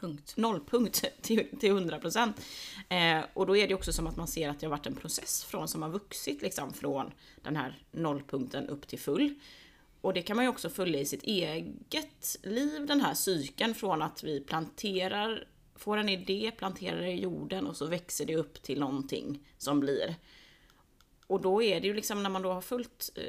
Punkt. 0.02 0.35
nollpunkt 0.37 1.04
till, 1.23 1.59
till 1.61 1.73
100%. 1.73 2.32
Eh, 2.88 3.25
och 3.35 3.47
då 3.47 3.56
är 3.56 3.68
det 3.68 3.75
också 3.75 3.92
som 3.92 4.06
att 4.06 4.16
man 4.16 4.28
ser 4.28 4.49
att 4.49 4.61
det 4.61 4.66
har 4.66 4.71
varit 4.71 4.87
en 4.87 4.97
process 4.97 5.44
från 5.44 5.68
som 5.68 5.82
har 5.82 5.88
vuxit 5.88 6.42
liksom 6.42 6.73
från 6.73 7.12
den 7.42 7.56
här 7.56 7.82
nollpunkten 7.90 8.68
upp 8.68 8.88
till 8.88 8.99
full. 8.99 9.35
Och 10.00 10.14
det 10.14 10.23
kan 10.23 10.37
man 10.37 10.44
ju 10.44 10.49
också 10.49 10.71
följa 10.71 11.00
i 11.00 11.04
sitt 11.04 11.23
eget 11.23 12.37
liv, 12.42 12.87
den 12.87 13.00
här 13.00 13.14
cykeln 13.14 13.75
från 13.75 14.02
att 14.02 14.23
vi 14.25 14.40
planterar, 14.40 15.47
får 15.75 15.97
en 15.97 16.09
idé, 16.09 16.52
planterar 16.59 17.00
det 17.00 17.12
i 17.12 17.21
jorden 17.21 17.66
och 17.66 17.76
så 17.76 17.87
växer 17.87 18.26
det 18.26 18.37
upp 18.37 18.62
till 18.62 18.80
någonting 18.80 19.49
som 19.59 19.80
blir. 19.80 20.14
Och 21.26 21.40
då 21.40 21.62
är 21.62 21.80
det 21.80 21.87
ju 21.87 21.94
liksom 21.94 22.23
när 22.23 22.30
man 22.30 22.42
då 22.42 22.52
har 22.52 22.61
följt 22.61 23.11
eh, 23.14 23.23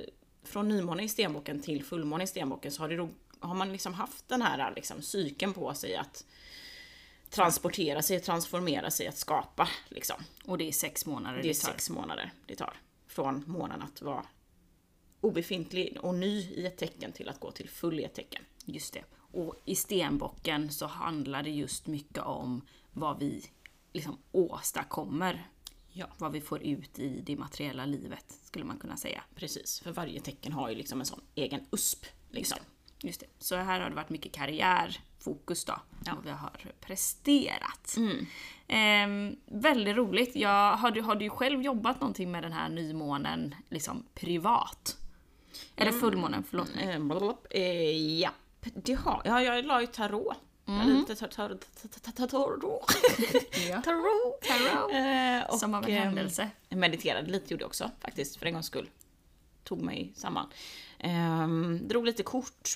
från 0.43 0.67
nymåne 0.67 1.03
i 1.03 1.09
stenbocken 1.09 1.61
till 1.61 1.83
fullmåne 1.83 2.23
i 2.23 2.27
stenbocken 2.27 2.71
så 2.71 2.83
har, 2.83 2.89
det 2.89 2.95
då, 2.95 3.09
har 3.43 3.55
man 3.55 3.71
liksom 3.71 3.93
haft 3.93 4.27
den 4.27 4.41
här 4.41 4.73
liksom, 4.75 5.01
cykeln 5.01 5.53
på 5.53 5.73
sig 5.73 5.95
att 5.95 6.25
transportera 7.29 8.01
sig, 8.01 8.19
transformera 8.19 8.91
sig, 8.91 9.07
att 9.07 9.17
skapa. 9.17 9.69
Liksom. 9.89 10.15
Och 10.45 10.57
det 10.57 10.67
är 10.67 10.71
sex 10.71 11.05
månader 11.05 11.41
Det 11.41 11.49
är 11.49 11.53
tar. 11.53 11.71
sex 11.71 11.89
månader 11.89 12.33
det 12.45 12.55
tar. 12.55 12.73
Från 13.07 13.43
månaden 13.47 13.81
att 13.81 14.01
vara 14.01 14.25
obefintlig 15.21 15.97
och 16.01 16.15
ny 16.15 16.39
i 16.39 16.65
ett 16.65 16.77
tecken 16.77 17.11
till 17.11 17.29
att 17.29 17.39
gå 17.39 17.51
till 17.51 17.69
full 17.69 17.99
i 17.99 18.03
ett 18.03 18.13
tecken. 18.13 18.43
Just 18.65 18.93
det. 18.93 19.03
Och 19.15 19.61
i 19.65 19.75
stenbocken 19.75 20.71
så 20.71 20.85
handlar 20.85 21.43
det 21.43 21.49
just 21.49 21.87
mycket 21.87 22.23
om 22.23 22.61
vad 22.91 23.19
vi 23.19 23.45
liksom 23.93 24.17
åstadkommer. 24.31 25.47
Ja. 25.95 26.07
Vad 26.17 26.31
vi 26.31 26.41
får 26.41 26.63
ut 26.63 26.99
i 26.99 27.21
det 27.25 27.35
materiella 27.35 27.85
livet, 27.85 28.25
skulle 28.43 28.65
man 28.65 28.77
kunna 28.77 28.97
säga. 28.97 29.23
Precis, 29.35 29.79
för 29.79 29.91
varje 29.91 30.21
tecken 30.21 30.53
har 30.53 30.69
ju 30.69 30.75
liksom 30.75 30.99
en 30.99 31.05
sån 31.05 31.21
egen 31.35 31.65
USP. 31.71 32.05
Liksom. 32.29 32.57
Just 33.05 33.19
det. 33.19 33.25
Så 33.39 33.55
här 33.55 33.79
har 33.79 33.89
det 33.89 33.95
varit 33.95 34.09
mycket 34.09 34.31
karriärfokus 34.31 35.65
då. 35.65 35.73
Och 36.17 36.25
vi 36.25 36.29
har 36.29 36.51
presterat. 36.81 37.95
Ehm, 38.67 39.35
väldigt 39.45 39.95
roligt. 39.95 40.35
Jag, 40.35 40.75
har, 40.77 40.91
du, 40.91 41.01
har 41.01 41.15
du 41.15 41.29
själv 41.29 41.61
jobbat 41.61 42.01
någonting 42.01 42.31
med 42.31 42.43
den 42.43 42.53
här 42.53 42.69
nymånen 42.69 43.55
liksom 43.69 44.05
privat? 44.13 44.97
Eller 45.75 45.91
fullmånen, 45.91 46.43
förlåt 46.49 46.75
mig. 46.75 46.83
Eh, 46.91 46.99
blablabla. 46.99 47.37
Eh, 47.49 48.19
ja, 48.19 48.29
det 48.73 48.93
har 48.93 49.21
ja, 49.25 49.41
jag. 49.41 49.65
la 49.65 49.81
ju 49.81 49.87
tarot. 49.87 50.37
Tar- 50.65 51.27
Tarot. 52.27 52.95
Ja. 53.69 53.81
Tarot. 53.81 54.41
Tarot. 54.41 54.91
Eh, 54.93 55.57
Som 55.57 55.73
av 55.75 55.83
en 55.83 55.89
ehm, 55.91 56.03
händelse. 56.03 56.49
Jag 56.69 56.79
mediterade 56.79 57.31
lite 57.31 57.53
gjorde 57.53 57.63
jag 57.63 57.67
också 57.67 57.91
faktiskt, 57.99 58.35
för 58.35 58.45
en 58.45 58.53
gångs 58.53 58.65
skull. 58.65 58.89
Tog 59.63 59.81
mig 59.81 60.13
samman. 60.15 60.49
Ehm, 60.99 61.87
drog 61.87 62.05
lite 62.05 62.23
kort 62.23 62.69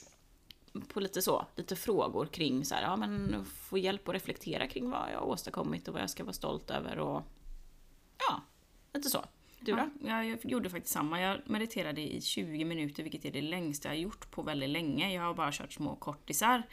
på 0.88 1.00
lite 1.00 1.22
så, 1.22 1.46
lite 1.56 1.76
frågor 1.76 2.26
kring 2.26 2.66
så 2.66 2.76
här, 2.76 2.82
ja 2.82 2.96
men 2.96 3.46
få 3.46 3.78
hjälp 3.78 4.08
att 4.08 4.16
reflektera 4.16 4.68
kring 4.68 4.90
vad 4.90 5.12
jag 5.14 5.20
har 5.20 5.28
åstadkommit 5.28 5.88
och 5.88 5.94
vad 5.94 6.04
jag 6.04 6.10
ska 6.10 6.24
vara 6.24 6.34
stolt 6.34 6.72
över 6.72 7.00
och 7.00 7.24
ja, 8.18 8.42
lite 8.94 9.10
så. 9.10 9.26
Du 9.60 9.72
då? 9.72 9.90
Ja, 10.02 10.24
jag 10.24 10.46
gjorde 10.46 10.70
faktiskt 10.70 10.94
samma. 10.94 11.22
Jag 11.22 11.38
mediterade 11.46 12.02
i 12.02 12.22
20 12.22 12.66
minuter, 12.66 13.04
vilket 13.04 13.26
är 13.26 13.32
det 13.32 13.42
längsta 13.42 13.88
jag 13.88 13.96
har 13.96 14.00
gjort 14.02 14.32
på 14.32 14.42
väldigt 14.42 14.70
länge. 14.70 15.14
Jag 15.14 15.22
har 15.22 15.34
bara 15.34 15.52
kört 15.52 15.74
små 15.74 15.96
kortisar, 15.96 16.64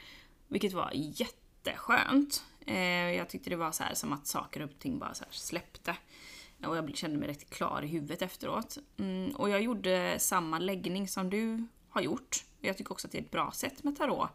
vilket 0.47 0.73
var 0.73 0.91
jätteskönt. 0.93 2.43
Eh, 2.65 3.11
jag 3.11 3.29
tyckte 3.29 3.49
det 3.49 3.55
var 3.55 3.71
så 3.71 3.83
här 3.83 3.93
som 3.93 4.13
att 4.13 4.27
saker 4.27 4.61
och 4.61 4.79
ting 4.79 4.99
bara 4.99 5.13
så 5.13 5.23
här 5.23 5.31
släppte. 5.31 5.95
Och 6.65 6.77
jag 6.77 6.95
kände 6.95 7.17
mig 7.17 7.27
rätt 7.27 7.49
klar 7.49 7.81
i 7.83 7.87
huvudet 7.87 8.21
efteråt. 8.21 8.77
Mm, 8.97 9.31
och 9.35 9.49
jag 9.49 9.61
gjorde 9.61 10.15
samma 10.19 10.59
läggning 10.59 11.07
som 11.07 11.29
du 11.29 11.67
har 11.89 12.01
gjort. 12.01 12.43
Jag 12.65 12.77
tycker 12.77 12.91
också 12.91 13.07
att 13.07 13.11
det 13.11 13.17
är 13.17 13.21
ett 13.21 13.31
bra 13.31 13.51
sätt 13.51 13.83
med 13.83 13.97
tarot. 13.97 14.29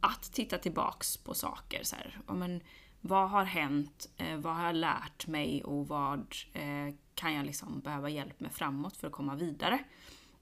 Att 0.00 0.32
titta 0.32 0.58
tillbaks 0.58 1.16
på 1.16 1.34
saker. 1.34 1.84
Så 1.84 1.96
här, 1.96 2.20
men, 2.26 2.60
vad 3.00 3.30
har 3.30 3.44
hänt? 3.44 4.08
Eh, 4.16 4.36
vad 4.36 4.54
har 4.54 4.66
jag 4.66 4.76
lärt 4.76 5.26
mig? 5.26 5.64
Och 5.64 5.88
vad 5.88 6.34
eh, 6.52 6.94
kan 7.14 7.34
jag 7.34 7.46
liksom 7.46 7.80
behöva 7.80 8.08
hjälp 8.08 8.40
med 8.40 8.52
framåt 8.52 8.96
för 8.96 9.06
att 9.06 9.12
komma 9.12 9.34
vidare? 9.34 9.78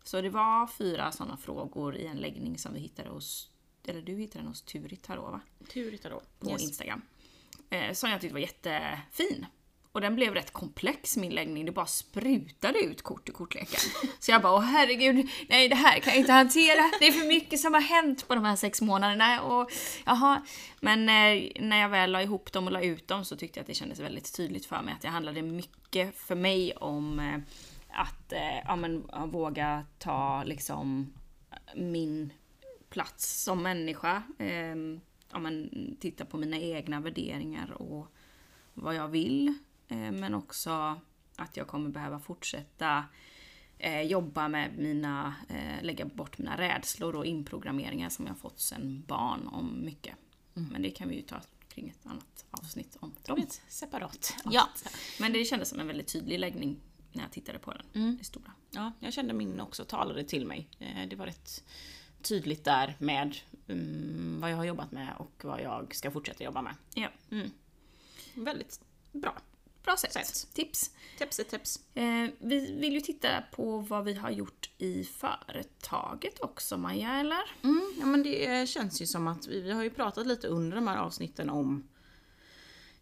Så 0.02 0.20
det 0.20 0.30
var 0.30 0.66
fyra 0.66 1.12
sådana 1.12 1.36
frågor 1.36 1.96
i 1.96 2.06
en 2.06 2.16
läggning 2.16 2.58
som 2.58 2.74
vi 2.74 2.80
hittade 2.80 3.08
hos, 3.08 3.50
eller 3.84 4.02
du 4.02 4.16
hittade 4.16 4.38
den 4.38 4.48
hos 4.48 4.62
Turit 4.62 5.02
Tarot 5.02 5.32
va? 5.32 5.40
Tur 5.72 5.96
tarot. 5.96 6.40
på 6.40 6.50
Instagram. 6.50 7.02
Eh, 7.70 7.92
som 7.92 8.10
jag 8.10 8.20
tyckte 8.20 8.34
var 8.34 8.40
jättefin. 8.40 9.46
Och 9.96 10.02
den 10.02 10.14
blev 10.14 10.34
rätt 10.34 10.52
komplex 10.52 11.16
min 11.16 11.34
läggning, 11.34 11.66
det 11.66 11.72
bara 11.72 11.86
sprutade 11.86 12.78
ut 12.78 13.02
kort 13.02 13.28
i 13.28 13.32
kortleken. 13.32 13.80
Så 14.18 14.30
jag 14.30 14.42
bara, 14.42 14.54
åh 14.54 14.60
herregud, 14.60 15.28
nej 15.48 15.68
det 15.68 15.74
här 15.74 16.00
kan 16.00 16.12
jag 16.12 16.20
inte 16.20 16.32
hantera. 16.32 16.90
Det 17.00 17.06
är 17.06 17.12
för 17.12 17.28
mycket 17.28 17.60
som 17.60 17.74
har 17.74 17.80
hänt 17.80 18.28
på 18.28 18.34
de 18.34 18.44
här 18.44 18.56
sex 18.56 18.82
månaderna. 18.82 19.42
Och, 19.42 19.70
jaha. 20.06 20.42
Men 20.80 21.00
eh, 21.08 21.50
när 21.60 21.80
jag 21.80 21.88
väl 21.88 22.12
la 22.12 22.22
ihop 22.22 22.52
dem 22.52 22.66
och 22.66 22.72
la 22.72 22.82
ut 22.82 23.08
dem 23.08 23.24
så 23.24 23.36
tyckte 23.36 23.58
jag 23.58 23.62
att 23.62 23.66
det 23.66 23.74
kändes 23.74 24.00
väldigt 24.00 24.36
tydligt 24.36 24.66
för 24.66 24.82
mig 24.82 24.94
att 24.94 25.02
det 25.02 25.08
handlade 25.08 25.42
mycket 25.42 26.18
för 26.18 26.34
mig 26.34 26.72
om 26.72 27.18
eh, 27.18 27.38
att 27.88 28.32
eh, 28.32 28.58
ja, 28.64 28.76
men, 28.76 29.04
våga 29.26 29.84
ta 29.98 30.44
liksom 30.44 31.12
min 31.76 32.32
plats 32.88 33.42
som 33.42 33.62
människa. 33.62 34.22
Eh, 34.38 34.76
ja, 35.32 35.38
men, 35.38 35.70
titta 36.00 36.24
på 36.24 36.36
mina 36.36 36.58
egna 36.58 37.00
värderingar 37.00 37.72
och 37.72 38.06
vad 38.74 38.94
jag 38.94 39.08
vill. 39.08 39.54
Eh, 39.88 40.12
men 40.12 40.34
också 40.34 41.00
att 41.36 41.56
jag 41.56 41.66
kommer 41.66 41.90
behöva 41.90 42.18
fortsätta 42.18 43.04
eh, 43.78 44.02
jobba 44.02 44.48
med 44.48 44.78
mina, 44.78 45.34
eh, 45.48 45.84
lägga 45.84 46.04
bort 46.04 46.38
mina 46.38 46.58
rädslor 46.58 47.16
och 47.16 47.26
inprogrammeringar 47.26 48.08
som 48.08 48.26
jag 48.26 48.38
fått 48.38 48.60
sedan 48.60 49.04
barn 49.06 49.48
om 49.48 49.84
mycket. 49.84 50.14
Men 50.70 50.82
det 50.82 50.90
kan 50.90 51.08
vi 51.08 51.16
ju 51.16 51.22
ta 51.22 51.40
kring 51.68 51.88
ett 51.88 52.06
annat 52.06 52.44
avsnitt 52.50 52.96
om 53.00 53.12
dem. 53.26 53.38
ett 53.38 53.62
separat. 53.68 54.34
Ja, 54.44 54.68
men 55.20 55.32
det 55.32 55.44
kändes 55.44 55.68
som 55.68 55.80
en 55.80 55.86
väldigt 55.86 56.12
tydlig 56.12 56.38
läggning 56.38 56.80
när 57.12 57.22
jag 57.22 57.32
tittade 57.32 57.58
på 57.58 57.72
den. 57.72 58.16
Det 58.18 58.24
stora. 58.24 58.52
Ja, 58.70 58.92
jag 59.00 59.12
kände 59.12 59.34
min 59.34 59.60
också 59.60 59.84
talade 59.84 60.24
till 60.24 60.46
mig. 60.46 60.68
Det 61.10 61.16
var 61.16 61.26
rätt 61.26 61.64
tydligt 62.22 62.64
där 62.64 62.96
med 62.98 63.36
mm, 63.68 64.40
vad 64.40 64.50
jag 64.50 64.56
har 64.56 64.64
jobbat 64.64 64.92
med 64.92 65.14
och 65.18 65.44
vad 65.44 65.60
jag 65.60 65.94
ska 65.94 66.10
fortsätta 66.10 66.44
jobba 66.44 66.62
med. 66.62 66.74
Ja, 66.94 67.08
Väldigt 68.34 68.80
bra. 69.12 69.36
Bra 69.86 69.96
sätt. 69.96 70.12
Sätt. 70.12 70.54
Tips. 70.54 70.90
Tips 71.18 71.36
tips. 71.36 71.80
Eh, 71.94 72.28
vi 72.38 72.76
vill 72.80 72.92
ju 72.92 73.00
titta 73.00 73.28
på 73.52 73.78
vad 73.78 74.04
vi 74.04 74.14
har 74.14 74.30
gjort 74.30 74.70
i 74.78 75.04
företaget 75.04 76.40
också, 76.40 76.76
Maja, 76.76 77.14
eller? 77.14 77.42
Mm, 77.62 77.92
ja, 78.00 78.06
men 78.06 78.22
det 78.22 78.68
känns 78.68 79.02
ju 79.02 79.06
som 79.06 79.28
att 79.28 79.46
vi, 79.46 79.60
vi 79.60 79.72
har 79.72 79.82
ju 79.82 79.90
pratat 79.90 80.26
lite 80.26 80.48
under 80.48 80.76
de 80.76 80.88
här 80.88 80.96
avsnitten 80.96 81.50
om 81.50 81.88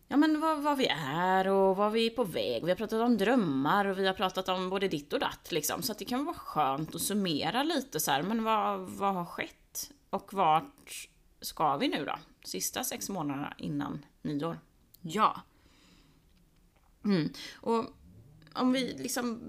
Ja 0.08 0.16
men 0.16 0.40
vad, 0.40 0.62
vad 0.62 0.78
vi 0.78 0.86
är 1.06 1.48
och 1.48 1.76
vad 1.76 1.92
vi 1.92 2.06
är 2.06 2.10
på 2.10 2.24
väg. 2.24 2.64
Vi 2.64 2.70
har 2.70 2.76
pratat 2.76 3.00
om 3.00 3.16
drömmar 3.16 3.84
och 3.84 3.98
vi 3.98 4.06
har 4.06 4.14
pratat 4.14 4.48
om 4.48 4.70
både 4.70 4.88
ditt 4.88 5.12
och 5.12 5.20
datt 5.20 5.52
liksom. 5.52 5.82
Så 5.82 5.92
att 5.92 5.98
det 5.98 6.04
kan 6.04 6.24
vara 6.24 6.36
skönt 6.36 6.94
att 6.94 7.00
summera 7.00 7.62
lite 7.62 8.00
så 8.00 8.10
här, 8.10 8.22
men 8.22 8.44
vad, 8.44 8.80
vad 8.80 9.14
har 9.14 9.24
skett? 9.24 9.90
Och 10.10 10.34
vart 10.34 11.08
ska 11.40 11.76
vi 11.76 11.88
nu 11.88 12.04
då? 12.04 12.18
Sista 12.44 12.84
sex 12.84 13.08
månaderna 13.08 13.54
innan 13.58 14.06
nyår. 14.22 14.58
Ja. 15.00 15.40
Mm. 17.04 17.32
Och 17.54 17.86
om 18.54 18.72
vi 18.72 18.94
liksom 18.98 19.40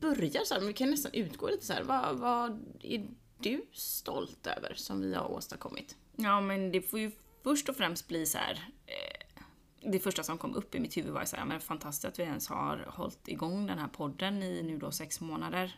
börjar 0.00 0.44
så 0.44 0.54
här, 0.54 0.60
vi 0.60 0.72
kan 0.72 0.90
nästan 0.90 1.12
utgå 1.14 1.48
lite 1.48 1.66
så 1.66 1.72
här, 1.72 1.82
vad, 1.82 2.16
vad 2.16 2.76
är 2.80 3.08
du 3.38 3.64
stolt 3.72 4.46
över 4.46 4.74
som 4.74 5.00
vi 5.00 5.14
har 5.14 5.30
åstadkommit? 5.30 5.96
Ja, 6.16 6.40
men 6.40 6.72
det 6.72 6.82
får 6.82 6.98
ju 6.98 7.10
först 7.42 7.68
och 7.68 7.76
främst 7.76 8.08
bli 8.08 8.26
så 8.26 8.38
här. 8.38 8.68
Eh, 8.86 9.90
det 9.90 9.98
första 9.98 10.22
som 10.22 10.38
kom 10.38 10.54
upp 10.54 10.74
i 10.74 10.80
mitt 10.80 10.96
huvud 10.96 11.12
var 11.12 11.24
så 11.24 11.36
här, 11.36 11.44
men 11.44 11.60
fantastiskt 11.60 12.04
att 12.04 12.18
vi 12.18 12.22
ens 12.22 12.48
har 12.48 12.86
hållit 12.88 13.28
igång 13.28 13.66
den 13.66 13.78
här 13.78 13.88
podden 13.88 14.42
i 14.42 14.62
nu 14.62 14.78
då 14.78 14.90
sex 14.90 15.20
månader. 15.20 15.76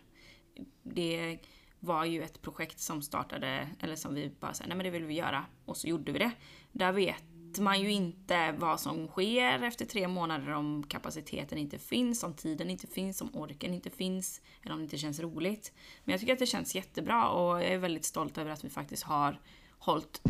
Det 0.82 1.38
var 1.80 2.04
ju 2.04 2.22
ett 2.22 2.42
projekt 2.42 2.80
som 2.80 3.02
startade, 3.02 3.68
eller 3.80 3.96
som 3.96 4.14
vi 4.14 4.32
bara 4.40 4.54
sa, 4.54 4.64
nej 4.66 4.76
men 4.76 4.84
det 4.84 4.90
vill 4.90 5.04
vi 5.04 5.14
göra. 5.14 5.46
Och 5.64 5.76
så 5.76 5.88
gjorde 5.88 6.12
vi 6.12 6.18
det. 6.18 6.32
Där 6.72 6.92
vet 6.92 7.24
man 7.62 7.80
ju 7.80 7.92
inte 7.92 8.52
vad 8.52 8.80
som 8.80 9.08
sker 9.08 9.62
efter 9.62 9.84
tre 9.84 10.08
månader 10.08 10.50
om 10.50 10.82
kapaciteten 10.88 11.58
inte 11.58 11.78
finns, 11.78 12.22
om 12.22 12.34
tiden 12.34 12.70
inte 12.70 12.86
finns, 12.86 13.20
om 13.20 13.30
orken 13.34 13.74
inte 13.74 13.90
finns 13.90 14.40
eller 14.62 14.72
om 14.72 14.78
det 14.78 14.84
inte 14.84 14.98
känns 14.98 15.20
roligt. 15.20 15.72
Men 16.04 16.12
jag 16.12 16.20
tycker 16.20 16.32
att 16.32 16.38
det 16.38 16.46
känns 16.46 16.74
jättebra 16.74 17.28
och 17.28 17.54
jag 17.62 17.64
är 17.64 17.78
väldigt 17.78 18.04
stolt 18.04 18.38
över 18.38 18.50
att 18.50 18.64
vi 18.64 18.70
faktiskt 18.70 19.02
har 19.02 19.40
hållit 19.78 20.22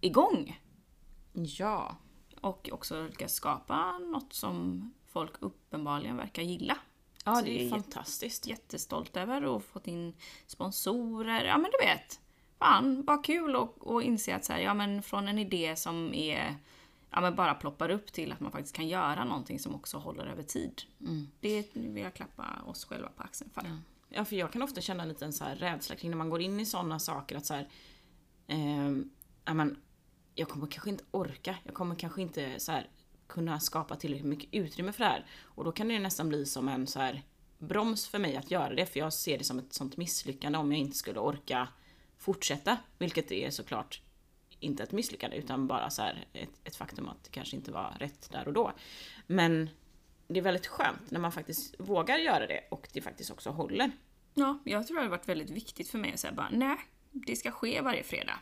igång 0.00 0.60
Ja. 1.32 1.96
och 2.40 2.68
också 2.72 3.02
lyckats 3.06 3.34
skapa 3.34 3.98
något 3.98 4.32
som 4.32 4.92
folk 5.06 5.32
uppenbarligen 5.40 6.16
verkar 6.16 6.42
gilla. 6.42 6.76
Ja, 7.24 7.34
Så 7.36 7.44
det 7.44 7.64
är 7.64 7.70
fantastiskt. 7.70 8.46
jättestolt 8.46 9.16
över 9.16 9.44
och 9.44 9.64
fått 9.64 9.86
in 9.86 10.14
sponsorer. 10.46 11.44
Ja 11.44 11.58
men 11.58 11.70
du 11.80 11.86
vet. 11.86 12.20
Fan, 12.62 13.04
vad 13.06 13.24
kul 13.24 13.56
att 13.56 13.78
och 13.78 14.02
inse 14.02 14.36
att 14.36 14.44
så 14.44 14.52
här, 14.52 14.60
ja 14.60 14.74
men 14.74 15.02
från 15.02 15.28
en 15.28 15.38
idé 15.38 15.76
som 15.76 16.14
är 16.14 16.56
ja, 17.10 17.20
men 17.20 17.34
bara 17.34 17.54
ploppar 17.54 17.88
upp 17.90 18.12
till 18.12 18.32
att 18.32 18.40
man 18.40 18.52
faktiskt 18.52 18.76
kan 18.76 18.88
göra 18.88 19.24
någonting 19.24 19.58
som 19.58 19.74
också 19.74 19.98
håller 19.98 20.26
över 20.26 20.42
tid. 20.42 20.82
Mm. 21.00 21.28
Det 21.40 21.66
vill 21.72 22.02
jag 22.02 22.14
klappa 22.14 22.46
oss 22.66 22.84
själva 22.84 23.08
på 23.08 23.22
axeln 23.22 23.50
för. 23.54 23.62
Ja, 24.08 24.24
för 24.24 24.36
jag 24.36 24.52
kan 24.52 24.62
ofta 24.62 24.80
känna 24.80 25.02
en 25.02 25.08
liten 25.08 25.32
så 25.32 25.44
här 25.44 25.56
rädsla 25.56 25.96
kring 25.96 26.10
när 26.10 26.18
man 26.18 26.30
går 26.30 26.40
in 26.40 26.60
i 26.60 26.66
sådana 26.66 26.98
saker 26.98 27.36
att 27.36 27.46
så 27.46 27.54
här, 27.54 27.68
eh, 28.46 28.90
ja, 29.44 29.54
men, 29.54 29.76
jag 30.34 30.48
kommer 30.48 30.66
kanske 30.66 30.90
inte 30.90 31.04
orka, 31.10 31.56
jag 31.64 31.74
kommer 31.74 31.94
kanske 31.94 32.22
inte 32.22 32.60
så 32.60 32.72
här, 32.72 32.88
kunna 33.26 33.60
skapa 33.60 33.96
tillräckligt 33.96 34.28
mycket 34.28 34.54
utrymme 34.54 34.92
för 34.92 35.04
det 35.04 35.10
här. 35.10 35.26
Och 35.42 35.64
då 35.64 35.72
kan 35.72 35.88
det 35.88 35.98
nästan 35.98 36.28
bli 36.28 36.46
som 36.46 36.68
en 36.68 36.86
så 36.86 37.00
här 37.00 37.22
broms 37.58 38.08
för 38.08 38.18
mig 38.18 38.36
att 38.36 38.50
göra 38.50 38.74
det, 38.74 38.86
för 38.86 39.00
jag 39.00 39.12
ser 39.12 39.38
det 39.38 39.44
som 39.44 39.58
ett 39.58 39.72
sånt 39.72 39.96
misslyckande 39.96 40.58
om 40.58 40.72
jag 40.72 40.80
inte 40.80 40.96
skulle 40.96 41.18
orka 41.18 41.68
fortsätta. 42.22 42.78
Vilket 42.98 43.32
är 43.32 43.50
såklart 43.50 44.00
inte 44.60 44.82
ett 44.82 44.92
misslyckande 44.92 45.36
utan 45.36 45.66
bara 45.66 45.90
så 45.90 46.02
ett, 46.32 46.50
ett 46.64 46.76
faktum 46.76 47.08
att 47.08 47.24
det 47.24 47.30
kanske 47.30 47.56
inte 47.56 47.72
var 47.72 47.96
rätt 48.00 48.30
där 48.30 48.48
och 48.48 48.52
då. 48.52 48.72
Men 49.26 49.70
det 50.28 50.40
är 50.40 50.42
väldigt 50.42 50.66
skönt 50.66 51.10
när 51.10 51.20
man 51.20 51.32
faktiskt 51.32 51.74
vågar 51.78 52.18
göra 52.18 52.46
det 52.46 52.60
och 52.70 52.88
det 52.92 53.00
faktiskt 53.00 53.30
också 53.30 53.50
håller. 53.50 53.90
Ja, 54.34 54.58
jag 54.64 54.86
tror 54.86 54.96
det 54.96 55.02
har 55.02 55.10
varit 55.10 55.28
väldigt 55.28 55.50
viktigt 55.50 55.88
för 55.88 55.98
mig 55.98 56.12
att 56.12 56.20
säga 56.20 56.32
bara 56.32 56.48
nej, 56.52 56.76
det 57.10 57.36
ska 57.36 57.50
ske 57.50 57.80
varje 57.80 58.02
fredag. 58.02 58.38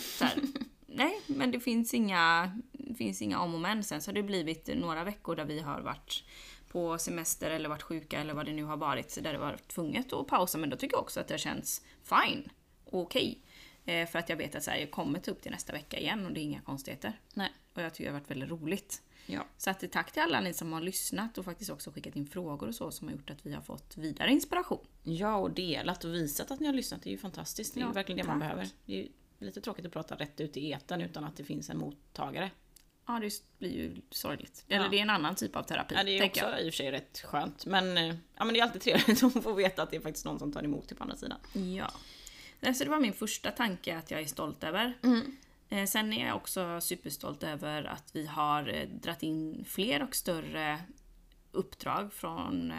Så 0.00 0.24
här, 0.24 0.38
nej, 0.86 1.20
men 1.26 1.50
det 1.50 1.60
finns 1.60 1.94
inga, 1.94 2.58
finns 2.98 3.22
inga 3.22 3.40
om 3.40 3.54
och 3.54 3.60
men. 3.60 3.84
Sen 3.84 4.02
så 4.02 4.10
har 4.10 4.14
det 4.14 4.22
blivit 4.22 4.70
några 4.74 5.04
veckor 5.04 5.36
där 5.36 5.44
vi 5.44 5.60
har 5.60 5.80
varit 5.80 6.24
på 6.68 6.98
semester 6.98 7.50
eller 7.50 7.68
varit 7.68 7.82
sjuka 7.82 8.20
eller 8.20 8.34
vad 8.34 8.46
det 8.46 8.52
nu 8.52 8.64
har 8.64 8.76
varit 8.76 9.18
där 9.22 9.32
det 9.32 9.38
var 9.38 9.56
tvunget 9.68 10.12
att 10.12 10.26
pausa. 10.26 10.58
Men 10.58 10.70
då 10.70 10.76
tycker 10.76 10.96
jag 10.96 11.02
också 11.02 11.20
att 11.20 11.28
det 11.28 11.38
känns 11.38 11.82
fine 12.02 12.50
okej. 12.92 13.38
Eh, 13.84 14.08
för 14.08 14.18
att 14.18 14.28
jag 14.28 14.36
vet 14.36 14.54
att 14.54 14.62
så 14.64 14.70
här, 14.70 14.78
jag 14.78 14.90
kommer 14.90 15.18
ta 15.18 15.30
upp 15.30 15.42
till 15.42 15.50
nästa 15.50 15.72
vecka 15.72 15.98
igen 15.98 16.26
och 16.26 16.32
det 16.32 16.40
är 16.40 16.42
inga 16.42 16.60
konstigheter. 16.60 17.20
Nej. 17.34 17.52
Och 17.74 17.82
jag 17.82 17.94
tycker 17.94 18.04
det 18.04 18.14
har 18.14 18.20
varit 18.20 18.30
väldigt 18.30 18.50
roligt. 18.50 19.02
Ja. 19.26 19.46
Så 19.58 19.70
att 19.70 19.92
tack 19.92 20.12
till 20.12 20.22
alla 20.22 20.40
ni 20.40 20.52
som 20.54 20.72
har 20.72 20.80
lyssnat 20.80 21.38
och 21.38 21.44
faktiskt 21.44 21.70
också 21.70 21.90
skickat 21.90 22.16
in 22.16 22.26
frågor 22.26 22.68
och 22.68 22.74
så 22.74 22.90
som 22.90 23.08
har 23.08 23.14
gjort 23.14 23.30
att 23.30 23.46
vi 23.46 23.52
har 23.52 23.62
fått 23.62 23.96
vidare 23.96 24.30
inspiration. 24.30 24.86
Ja, 25.02 25.36
och 25.36 25.50
delat 25.50 26.04
och 26.04 26.14
visat 26.14 26.50
att 26.50 26.60
ni 26.60 26.66
har 26.66 26.74
lyssnat. 26.74 27.02
Det 27.02 27.08
är 27.08 27.12
ju 27.12 27.18
fantastiskt. 27.18 27.74
Det 27.74 27.80
är 27.80 27.84
Ja, 27.84 27.92
verkligen 27.92 28.16
det 28.18 28.24
man 28.24 28.40
tack. 28.40 28.48
behöver. 28.48 28.68
Det 28.86 28.92
är 28.94 29.02
ju 29.02 29.08
lite 29.38 29.60
tråkigt 29.60 29.86
att 29.86 29.92
prata 29.92 30.14
rätt 30.14 30.40
ut 30.40 30.56
i 30.56 30.72
etern 30.72 31.00
utan 31.00 31.24
att 31.24 31.36
det 31.36 31.44
finns 31.44 31.70
en 31.70 31.78
mottagare. 31.78 32.50
Ja, 33.06 33.20
det 33.20 33.32
blir 33.58 33.70
ju 33.72 33.96
sorgligt. 34.10 34.64
Eller 34.68 34.84
Ja. 34.84 34.90
det 34.90 34.98
är 34.98 35.02
en 35.02 35.10
annan 35.10 35.34
typ 35.34 35.56
av 35.56 35.62
terapi. 35.62 35.94
Ja, 35.98 36.04
det 36.04 36.18
är 36.18 36.26
också 36.26 36.44
jag. 36.44 36.60
i 36.62 36.68
och 36.68 36.72
för 36.74 36.76
sig 36.76 36.90
rätt 36.90 37.20
skönt. 37.24 37.66
Men, 37.66 37.96
eh, 37.98 38.14
ja, 38.36 38.44
men 38.44 38.54
det 38.54 38.60
är 38.60 38.64
alltid 38.64 38.82
trevligt 38.82 39.22
att 39.36 39.42
få 39.42 39.52
veta 39.52 39.82
att 39.82 39.90
det 39.90 39.96
är 39.96 40.00
faktiskt 40.00 40.24
någon 40.26 40.38
som 40.38 40.52
tar 40.52 40.62
emot 40.64 40.88
det 40.88 40.94
på 40.94 41.02
andra 41.04 41.16
sidan. 41.16 41.38
Ja. 41.76 41.90
Nej, 42.60 42.74
Så 42.74 42.84
det 42.84 42.90
var 42.90 43.00
min 43.00 43.12
första 43.12 43.50
tanke 43.50 43.96
att 43.98 44.10
jag 44.10 44.20
är 44.20 44.26
stolt 44.26 44.64
över. 44.64 44.98
Eh, 45.68 45.86
Sen 45.86 46.12
är 46.12 46.26
jag 46.26 46.36
också 46.36 46.80
superstolt 46.80 47.42
över 47.42 47.84
att 47.84 48.10
vi 48.12 48.26
har 48.26 48.68
eh, 48.68 48.88
dratt 48.88 49.22
in 49.22 49.64
fler 49.68 50.02
och 50.02 50.14
större 50.14 50.78
uppdrag 51.52 52.12
från, 52.12 52.72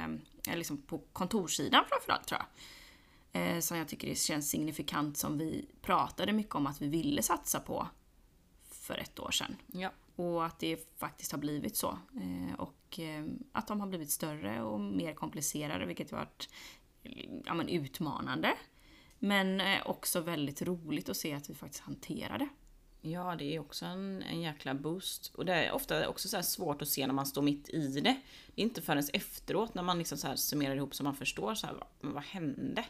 liksom 0.56 0.82
på 0.82 0.98
kontorssidan 0.98 1.84
framförallt 1.90 2.28
tror 2.28 2.42
jag. 2.42 3.64
Som 3.64 3.78
jag 3.78 3.88
tycker 3.88 4.08
det 4.08 4.16
känns 4.16 4.50
signifikant 4.50 5.18
som 5.18 5.38
vi 5.38 5.66
pratade 5.82 6.34
mycket 6.34 6.56
om 6.56 6.68
att 6.68 6.82
vi 6.82 6.88
ville 6.88 7.22
satsa 7.22 7.60
på 7.60 7.88
för 8.70 8.98
ett 8.98 9.20
år 9.20 9.32
sedan. 9.32 9.56
Ja. 9.68 9.92
Och 10.16 10.46
att 10.46 10.60
det 10.60 10.98
faktiskt 10.98 11.32
har 11.32 11.40
blivit 11.40 11.76
så. 11.76 11.98
Och 12.58 13.00
att 13.52 13.68
de 13.68 13.80
har 13.80 13.88
blivit 13.88 14.12
större 14.12 14.62
och 14.62 14.80
mer 14.80 15.14
komplicerade, 15.14 15.86
vilket 15.86 16.12
har 16.12 16.18
varit 16.18 16.50
ja, 17.46 17.54
men 17.54 17.70
utmanande. 17.70 18.54
Men 19.24 19.62
eh, 19.62 19.82
också 19.86 20.22
väldigt 20.22 20.62
roligt 20.62 21.10
att 21.10 21.18
se 21.18 21.34
att 21.34 21.50
vi 21.50 21.54
faktiskt 21.54 21.84
hanterar 21.84 22.38
det. 22.38 22.50
Ja, 23.02 23.36
det 23.36 23.56
är 23.56 23.60
också 23.60 23.86
en, 23.86 24.22
en 24.24 24.42
jäkla 24.42 24.74
boost. 24.74 25.32
Och 25.36 25.46
det 25.46 25.54
är 25.54 25.72
ofta 25.72 26.08
också 26.08 26.28
så 26.28 26.44
svårt 26.44 26.82
att 26.82 26.88
se 26.88 27.08
när 27.08 27.14
man 27.14 27.26
står 27.26 27.42
mitt 27.42 27.70
i 27.70 27.88
det. 27.88 28.22
Det 28.56 28.62
är 28.62 28.66
inte 28.66 28.82
förrän 28.82 29.04
efteråt 29.14 29.74
när 29.74 29.84
man 29.84 29.98
liksom 29.98 30.18
så 30.18 30.28
här 30.28 30.36
summerar 30.36 30.76
ihop 30.76 30.96
som 30.96 31.04
man 31.04 31.16
förstår 31.16 31.56
så 31.56 31.68
här, 31.68 31.74
vad, 31.74 32.14
vad 32.14 32.24
hände? 32.24 32.86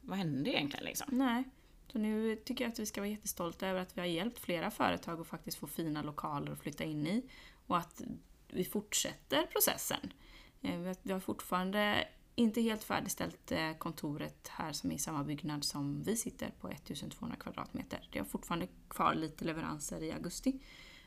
Vad 0.00 0.18
hände 0.18 0.50
egentligen 0.50 0.84
liksom? 0.84 1.08
Nej. 1.12 1.44
Så 1.92 1.98
nu 1.98 2.36
tycker 2.36 2.64
jag 2.64 2.72
att 2.72 2.78
vi 2.78 2.86
ska 2.86 3.00
vara 3.00 3.10
jättestolta 3.10 3.68
över 3.68 3.80
att 3.80 3.96
vi 3.96 4.00
har 4.00 4.08
hjälpt 4.08 4.38
flera 4.38 4.70
företag 4.70 5.20
att 5.20 5.26
faktiskt 5.26 5.58
få 5.58 5.66
fina 5.66 6.02
lokaler 6.02 6.52
att 6.52 6.60
flytta 6.60 6.84
in 6.84 7.06
i. 7.06 7.22
Och 7.66 7.78
att 7.78 8.00
vi 8.48 8.64
fortsätter 8.64 9.46
processen. 9.46 10.12
Eh, 10.62 10.94
Vi 11.02 11.12
har 11.12 11.20
fortfarande 11.20 12.08
inte 12.34 12.60
helt 12.60 12.84
färdigställt 12.84 13.52
eh, 13.52 13.72
kontoret 13.78 14.48
här 14.48 14.72
som 14.72 14.90
är 14.90 14.94
i 14.94 14.98
samma 14.98 15.24
byggnad 15.24 15.64
som 15.64 16.02
vi 16.02 16.16
sitter 16.16 16.50
på 16.60 16.68
1200 16.68 17.36
kvadratmeter. 17.36 18.08
Det 18.12 18.18
har 18.18 18.26
fortfarande 18.26 18.68
kvar 18.88 19.14
lite 19.14 19.44
leveranser 19.44 20.02
i 20.02 20.12
augusti. 20.12 20.60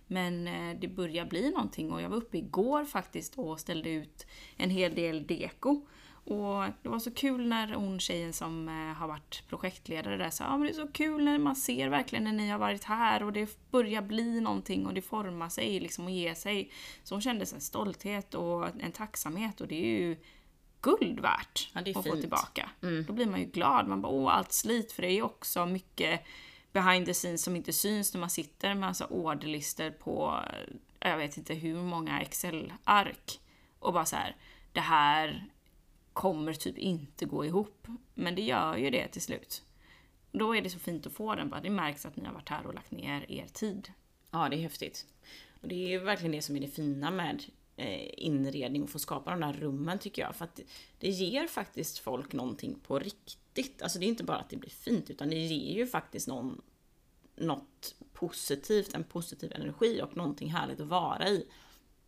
Men 0.08 0.48
eh, 0.48 0.80
det 0.80 0.88
börjar 0.88 1.26
bli 1.26 1.52
någonting 1.52 1.92
och 1.92 2.02
jag 2.02 2.10
var 2.10 2.18
uppe 2.18 2.38
igår 2.38 2.86
faktiskt 2.86 3.36
och 3.36 3.60
ställde 3.60 3.90
ut 3.90 4.28
en 4.58 4.70
hel 4.70 4.96
del 4.96 5.28
deko. 5.28 5.86
Och 6.26 6.64
det 6.82 6.90
var 6.90 7.00
så 7.00 7.12
kul 7.12 7.48
när 7.48 7.74
hon 7.74 8.00
tjejen 8.00 8.34
som 8.34 8.70
eh, 8.70 8.74
har 8.74 9.08
varit 9.08 9.44
projektledare 9.50 10.18
där 10.18 10.30
sa 10.30 10.46
att 10.46 10.60
men 10.60 10.62
det 10.62 10.70
är 10.70 10.86
så 10.86 10.88
kul 10.88 11.24
när 11.24 11.40
man 11.40 11.56
ser 11.56 11.90
verkligen 11.90 12.24
när 12.24 12.32
ni 12.32 12.50
har 12.50 12.60
varit 12.60 12.84
här 12.84 13.24
och 13.24 13.34
det 13.34 13.72
börjar 13.72 14.02
bli 14.02 14.42
någonting 14.42 14.86
och 14.86 14.94
det 14.94 15.02
formar 15.02 15.50
sig 15.50 15.80
liksom 15.80 16.06
och 16.06 16.12
ger 16.12 16.34
sig. 16.34 16.72
Så 17.04 17.16
hon 17.16 17.22
kände 17.22 17.46
en 17.54 17.62
stolthet 17.62 18.34
och 18.34 18.68
en 18.80 18.92
tacksamhet 18.92 19.62
och 19.62 19.68
det 19.68 19.76
är 19.76 20.00
ju 20.00 20.18
guld 20.84 21.20
värt 21.20 21.72
Ja, 21.74 21.82
att 21.82 21.94
få 21.94 22.04
fint. 22.04 22.22
tillbaka. 22.22 22.70
Då 23.08 23.14
blir 23.14 23.26
man 23.26 23.40
ju 23.40 23.46
glad. 23.46 23.88
Man 23.88 24.02
bara 24.02 24.12
åh 24.12 24.36
allt 24.36 24.52
slit 24.52 24.92
för 24.92 25.02
det 25.02 25.08
är 25.08 25.14
ju 25.16 25.22
också 25.24 25.66
mycket 25.66 26.22
behind 26.72 27.06
the 27.06 27.14
scenes 27.14 27.44
som 27.44 27.56
inte 27.56 27.74
syns 27.74 28.14
när 28.14 28.20
man 28.20 28.30
sitter 28.30 28.68
med 28.68 28.78
massa 28.78 29.06
orderlistor 29.08 29.90
på 29.92 30.40
eh, 31.00 31.10
jag 31.10 31.18
vet 31.18 31.38
inte 31.38 31.54
hur 31.54 31.76
många 31.76 32.22
Excel-ark. 32.22 33.40
Och 33.80 33.94
bara 33.94 34.06
så 34.06 34.16
här, 34.16 34.36
det 34.72 34.80
här 34.80 35.48
kommer 36.14 36.54
typ 36.54 36.78
inte 36.78 37.26
gå 37.26 37.46
ihop. 37.46 37.88
Men 38.14 38.36
det 38.36 38.42
gör 38.42 38.78
ju 38.78 38.90
det 38.90 39.08
till 39.08 39.22
slut. 39.22 39.64
Då 40.32 40.56
är 40.56 40.62
det 40.62 40.70
så 40.70 40.80
fint 40.80 41.06
att 41.08 41.14
få 41.14 41.36
den, 41.36 41.50
bara 41.50 41.62
det 41.62 41.70
märks 41.70 42.06
att 42.06 42.16
ni 42.16 42.26
har 42.26 42.34
varit 42.34 42.50
här 42.50 42.66
och 42.68 42.74
lagt 42.74 42.92
ner 42.92 43.32
er 43.32 43.48
tid. 43.54 43.92
Ja, 44.32 44.50
det 44.50 44.56
är 44.56 44.62
häftigt. 44.62 45.06
Och 45.62 45.68
det 45.68 45.76
är 45.76 45.90
ju 45.90 46.00
verkligen 46.00 46.32
det 46.32 46.42
som 46.42 46.56
är 46.56 46.60
det 46.60 46.68
fina 46.68 47.12
med 47.12 47.44
inredning 48.18 48.84
och 48.84 48.90
få 48.90 49.00
skapa 49.00 49.32
de 49.32 49.40
där 49.40 49.54
rummen 49.54 50.00
tycker 50.00 50.22
jag. 50.22 50.36
För 50.36 50.46
att 50.46 50.60
det, 51.00 51.10
ger 51.10 51.48
faktiskt 51.48 52.00
folk 52.00 52.34
någonting 52.34 52.80
på 52.80 53.00
riktigt. 53.00 53.82
Alltså 53.82 54.00
det 54.00 54.06
är 54.06 54.08
inte 54.08 54.24
bara 54.24 54.38
att 54.38 54.50
det 54.50 54.58
blir 54.58 54.70
fint 54.70 55.10
utan 55.10 55.30
det 55.30 55.36
ger 55.36 55.76
ju 55.76 55.88
faktiskt 55.88 56.28
någon, 56.28 56.62
något 57.36 57.96
positivt, 58.14 58.94
en 58.94 59.04
positiv 59.04 59.54
energi 59.56 60.02
och 60.02 60.18
någonting 60.18 60.52
härligt 60.52 60.80
att 60.80 60.88
vara 60.88 61.30
i. 61.30 61.48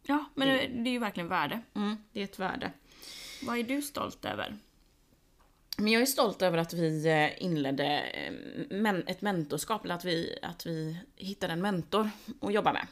Ja, 0.04 0.26
men 0.36 0.48
det, 0.48 0.84
det 0.84 0.90
är 0.90 0.92
ju 0.92 1.00
verkligen 1.00 1.30
värde. 1.30 1.62
Mm, 1.74 1.98
det 2.12 2.20
är 2.20 2.24
ett 2.24 2.40
värde. 2.40 2.72
Vad 3.44 3.58
är 3.58 3.64
du 3.64 3.82
stolt 3.82 4.26
över? 4.26 4.58
Men 5.78 5.88
jag 5.88 6.02
är 6.02 6.06
stolt 6.06 6.42
över 6.42 6.58
att 6.58 6.74
vi 6.74 7.08
eh, 7.08 7.44
inledde 7.44 7.86
eh, 8.80 8.96
ett 9.08 9.22
mentorskap, 9.22 9.86
eller 9.86 9.96
att 9.96 10.06
vi, 10.06 10.40
att 10.42 10.66
vi 10.66 10.98
hittade 11.16 11.54
en 11.54 11.62
mentor 11.62 12.10
att 12.42 12.54
jobba 12.54 12.74
med. 12.74 12.88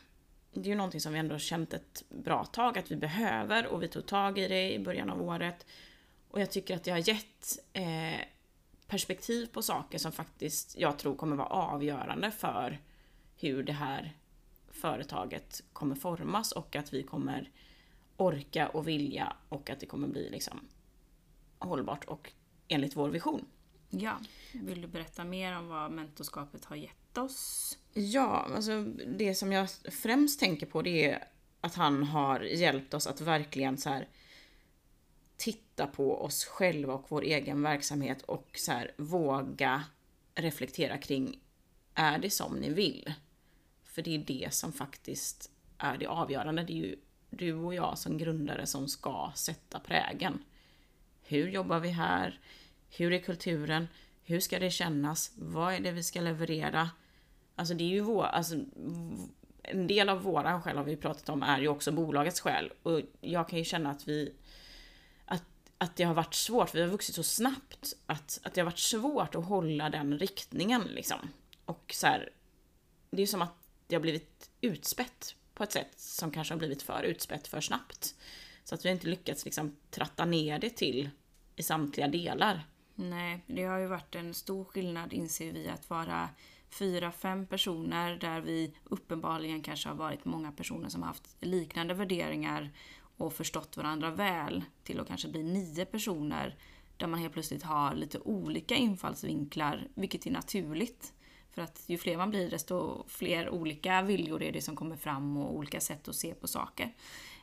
Det 0.54 0.68
är 0.68 0.70
ju 0.70 0.76
någonting 0.76 1.02
som 1.02 1.14
vi 1.14 1.20
ändå 1.20 1.38
känt 1.38 1.74
ett 1.74 2.04
bra 2.10 2.46
tag 2.46 2.78
att 2.78 2.92
vi 2.92 2.96
behöver 2.96 3.68
och 3.68 3.84
vi 3.84 3.88
tog 3.88 4.06
tag 4.06 4.38
i 4.38 4.48
det 4.48 4.74
i 4.74 4.80
början 4.80 5.10
av 5.10 5.22
året. 5.22 5.66
Och 6.30 6.42
jag 6.42 6.52
tycker 6.52 6.76
att 6.76 6.84
det 6.84 6.92
har 6.92 7.10
gett 7.10 7.60
eh, 7.74 8.26
perspektiv 8.88 9.46
på 9.46 9.62
saker 9.62 9.98
som 9.98 10.12
faktiskt 10.12 10.78
jag 10.78 11.00
tror 11.00 11.16
kommer 11.16 11.36
vara 11.36 11.48
avgörande 11.48 12.32
för 12.32 12.80
hur 13.36 13.64
det 13.64 13.74
här 13.74 14.14
företaget 14.72 15.64
kommer 15.74 15.96
formas 15.96 16.52
och 16.52 16.76
att 16.76 16.94
vi 16.94 17.04
kommer 17.04 17.52
orka 18.18 18.68
och 18.68 18.88
vilja 18.88 19.34
och 19.50 19.70
att 19.70 19.80
det 19.80 19.86
kommer 19.86 20.08
bli 20.08 20.30
liksom 20.30 20.60
hållbart 21.60 22.06
och 22.06 22.32
enligt 22.68 22.96
vår 22.96 23.10
vision. 23.10 23.46
Ja, 24.00 24.20
vill 24.52 24.82
du 24.82 24.88
berätta 24.88 25.24
mer 25.24 25.58
om 25.58 25.68
vad 25.68 25.92
mentorskapet 25.92 26.66
har 26.66 26.76
gett 26.76 27.18
oss? 27.18 27.78
Ja, 27.94 28.48
alltså 28.56 28.84
det 29.18 29.36
som 29.36 29.52
jag 29.52 29.70
främst 29.92 30.40
tänker 30.40 30.66
på 30.66 30.82
det 30.82 31.12
är 31.12 31.28
att 31.62 31.76
han 31.76 32.04
har 32.04 32.40
hjälpt 32.40 32.94
oss 32.94 33.08
att 33.08 33.22
verkligen 33.22 33.78
så 33.78 33.90
här 33.90 34.08
titta 35.38 35.88
på 35.88 36.24
oss 36.24 36.46
själva 36.46 36.94
och 36.94 37.06
vår 37.08 37.22
egen 37.22 37.62
verksamhet 37.62 38.22
och 38.22 38.50
så 38.54 38.72
här 38.72 38.92
våga 38.98 39.84
reflektera 40.36 40.98
kring 40.98 41.40
är 41.94 42.20
det 42.20 42.30
som 42.30 42.56
ni 42.56 42.70
vill? 42.70 43.14
För 43.84 44.02
det 44.02 44.16
är 44.16 44.20
det 44.20 44.54
som 44.54 44.74
faktiskt 44.74 45.52
är 45.78 45.98
det 45.98 46.08
avgörande. 46.08 46.64
Det 46.64 46.74
är 46.74 46.78
ju 46.78 46.96
du 47.30 47.54
och 47.54 47.76
jag 47.76 47.98
som 47.98 48.18
grundare 48.18 48.66
som 48.66 48.88
ska 48.88 49.32
sätta 49.36 49.80
prägen. 49.80 50.44
Hur 51.24 51.50
jobbar 51.50 51.80
vi 51.80 51.90
här? 51.90 52.40
Hur 52.98 53.14
är 53.14 53.20
kulturen? 53.20 53.88
Hur 54.24 54.40
ska 54.40 54.60
det 54.60 54.70
kännas? 54.70 55.32
Vad 55.36 55.74
är 55.74 55.80
det 55.80 55.92
vi 55.92 56.04
ska 56.04 56.22
leverera? 56.22 56.90
Alltså 57.56 57.74
det 57.74 57.84
är 57.84 57.90
ju 57.90 58.00
vår, 58.00 58.24
alltså, 58.24 58.56
en 59.64 59.88
del 59.88 60.10
av 60.10 60.22
våra 60.22 60.62
skäl 60.62 60.78
har 60.78 60.84
vi 60.84 60.96
pratat 60.96 61.30
om 61.30 61.44
är 61.44 61.60
ju 61.60 61.68
också 61.68 61.92
bolagets 61.92 62.42
skäl. 62.42 62.72
Och 62.84 63.02
jag 63.22 63.50
kan 63.50 63.60
ju 63.60 63.66
känna 63.66 63.92
att 63.92 64.08
vi 64.08 64.34
att, 65.26 65.44
att 65.78 65.96
det 65.96 66.04
har 66.04 66.14
varit 66.14 66.34
svårt, 66.34 66.76
vi 66.76 66.82
har 66.82 66.88
vuxit 66.88 67.16
så 67.16 67.24
snabbt, 67.24 67.94
att, 68.06 68.40
att 68.44 68.54
det 68.54 68.62
har 68.62 68.66
varit 68.66 68.80
svårt 68.80 69.36
att 69.36 69.46
hålla 69.46 69.90
den 69.90 70.20
riktningen 70.20 70.82
liksom. 70.82 71.20
Och 71.66 71.92
så 71.94 72.08
här, 72.08 72.30
det 73.10 73.22
är 73.22 73.28
som 73.28 73.42
att 73.42 73.56
det 73.88 73.96
har 73.96 74.02
blivit 74.02 74.50
utspätt 74.62 75.36
på 75.54 75.64
ett 75.64 75.72
sätt 75.72 76.00
som 76.00 76.32
kanske 76.32 76.54
har 76.54 76.60
blivit 76.60 76.82
för 76.82 77.04
utspätt 77.04 77.48
för 77.48 77.62
snabbt. 77.62 78.16
Så 78.64 78.76
att 78.76 78.86
vi 78.86 78.90
inte 78.90 79.08
lyckats 79.08 79.46
liksom 79.46 79.76
tratta 79.90 80.26
ner 80.26 80.60
det 80.60 80.70
till 80.70 81.10
i 81.56 81.64
samtliga 81.64 82.08
delar. 82.08 82.66
Nej, 82.96 83.44
det 83.48 83.64
har 83.64 83.78
ju 83.78 83.88
varit 83.88 84.16
en 84.16 84.34
stor 84.34 84.66
skillnad 84.66 85.14
inser 85.14 85.52
vi 85.52 85.68
att 85.70 85.90
vara 85.90 86.30
fyra, 86.70 87.12
fem 87.12 87.46
personer 87.46 88.16
där 88.16 88.42
vi 88.42 88.74
uppenbarligen 88.84 89.62
kanske 89.62 89.90
har 89.90 89.96
varit 89.96 90.26
många 90.26 90.52
personer 90.52 90.90
som 90.90 91.02
har 91.02 91.08
haft 91.08 91.36
liknande 91.40 91.94
värderingar 91.94 92.70
och 93.18 93.34
förstått 93.34 93.78
varandra 93.78 94.12
väl 94.12 94.64
till 94.84 95.00
att 95.00 95.08
kanske 95.08 95.28
bli 95.28 95.44
nio 95.44 95.86
personer 95.86 96.56
där 96.98 97.08
man 97.08 97.20
helt 97.20 97.34
plötsligt 97.34 97.64
har 97.64 97.96
lite 97.96 98.20
olika 98.20 98.76
infallsvinklar, 98.76 99.88
vilket 99.94 100.26
är 100.26 100.32
naturligt. 100.32 101.14
För 101.52 101.62
att 101.62 101.84
ju 101.88 101.98
fler 101.98 102.18
man 102.18 102.30
blir 102.30 102.50
desto 102.50 103.04
fler 103.08 103.50
olika 103.50 104.02
viljor 104.02 104.44
är 104.44 104.52
det 104.52 104.62
som 104.62 104.76
kommer 104.76 104.96
fram 104.96 105.38
och 105.38 105.56
olika 105.56 105.80
sätt 105.80 106.08
att 106.08 106.16
se 106.16 106.34
på 106.34 106.48
saker. 106.48 106.94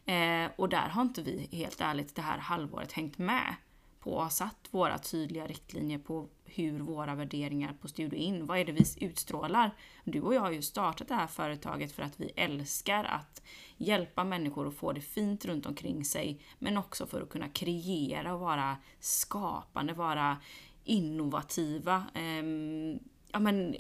Eh, 0.05 0.51
och 0.57 0.69
där 0.69 0.89
har 0.89 1.03
inte 1.03 1.23
vi 1.23 1.49
helt 1.53 1.81
ärligt 1.81 2.15
det 2.15 2.23
här 2.23 2.39
halvåret 2.39 2.93
hängt 2.93 3.19
med 3.19 3.55
på 4.01 4.13
och 4.13 4.23
har 4.23 4.31
satt 4.31 4.69
våra 4.71 4.99
tydliga 4.99 5.47
riktlinjer 5.47 5.99
på 5.99 6.29
hur 6.45 6.81
våra 6.81 7.15
värderingar 7.15 7.73
på 7.81 7.89
Studio 7.89 8.19
In, 8.19 8.47
vad 8.47 8.59
är 8.59 8.65
det 8.65 8.73
vi 8.73 8.85
utstrålar? 9.01 9.71
Du 10.05 10.21
och 10.21 10.35
jag 10.35 10.41
har 10.41 10.51
ju 10.51 10.63
startat 10.63 11.09
det 11.09 11.15
här 11.15 11.27
företaget 11.27 11.93
för 11.93 12.03
att 12.03 12.21
vi 12.21 12.33
älskar 12.37 13.05
att 13.05 13.43
hjälpa 13.77 14.25
människor 14.25 14.69
att 14.69 14.75
få 14.75 14.93
det 14.93 15.01
fint 15.01 15.45
runt 15.45 15.67
omkring 15.67 16.05
sig, 16.05 16.41
men 16.59 16.79
också 16.79 17.07
för 17.07 17.23
att 17.23 17.31
kunna 17.31 17.49
kreera 17.49 18.35
och 18.35 18.41
vara 18.41 18.77
skapande, 19.01 19.93
vara 19.93 20.37
innovativa. 20.85 22.05
Ehm, 22.15 22.99
ja 23.33 23.39
men, 23.39 23.77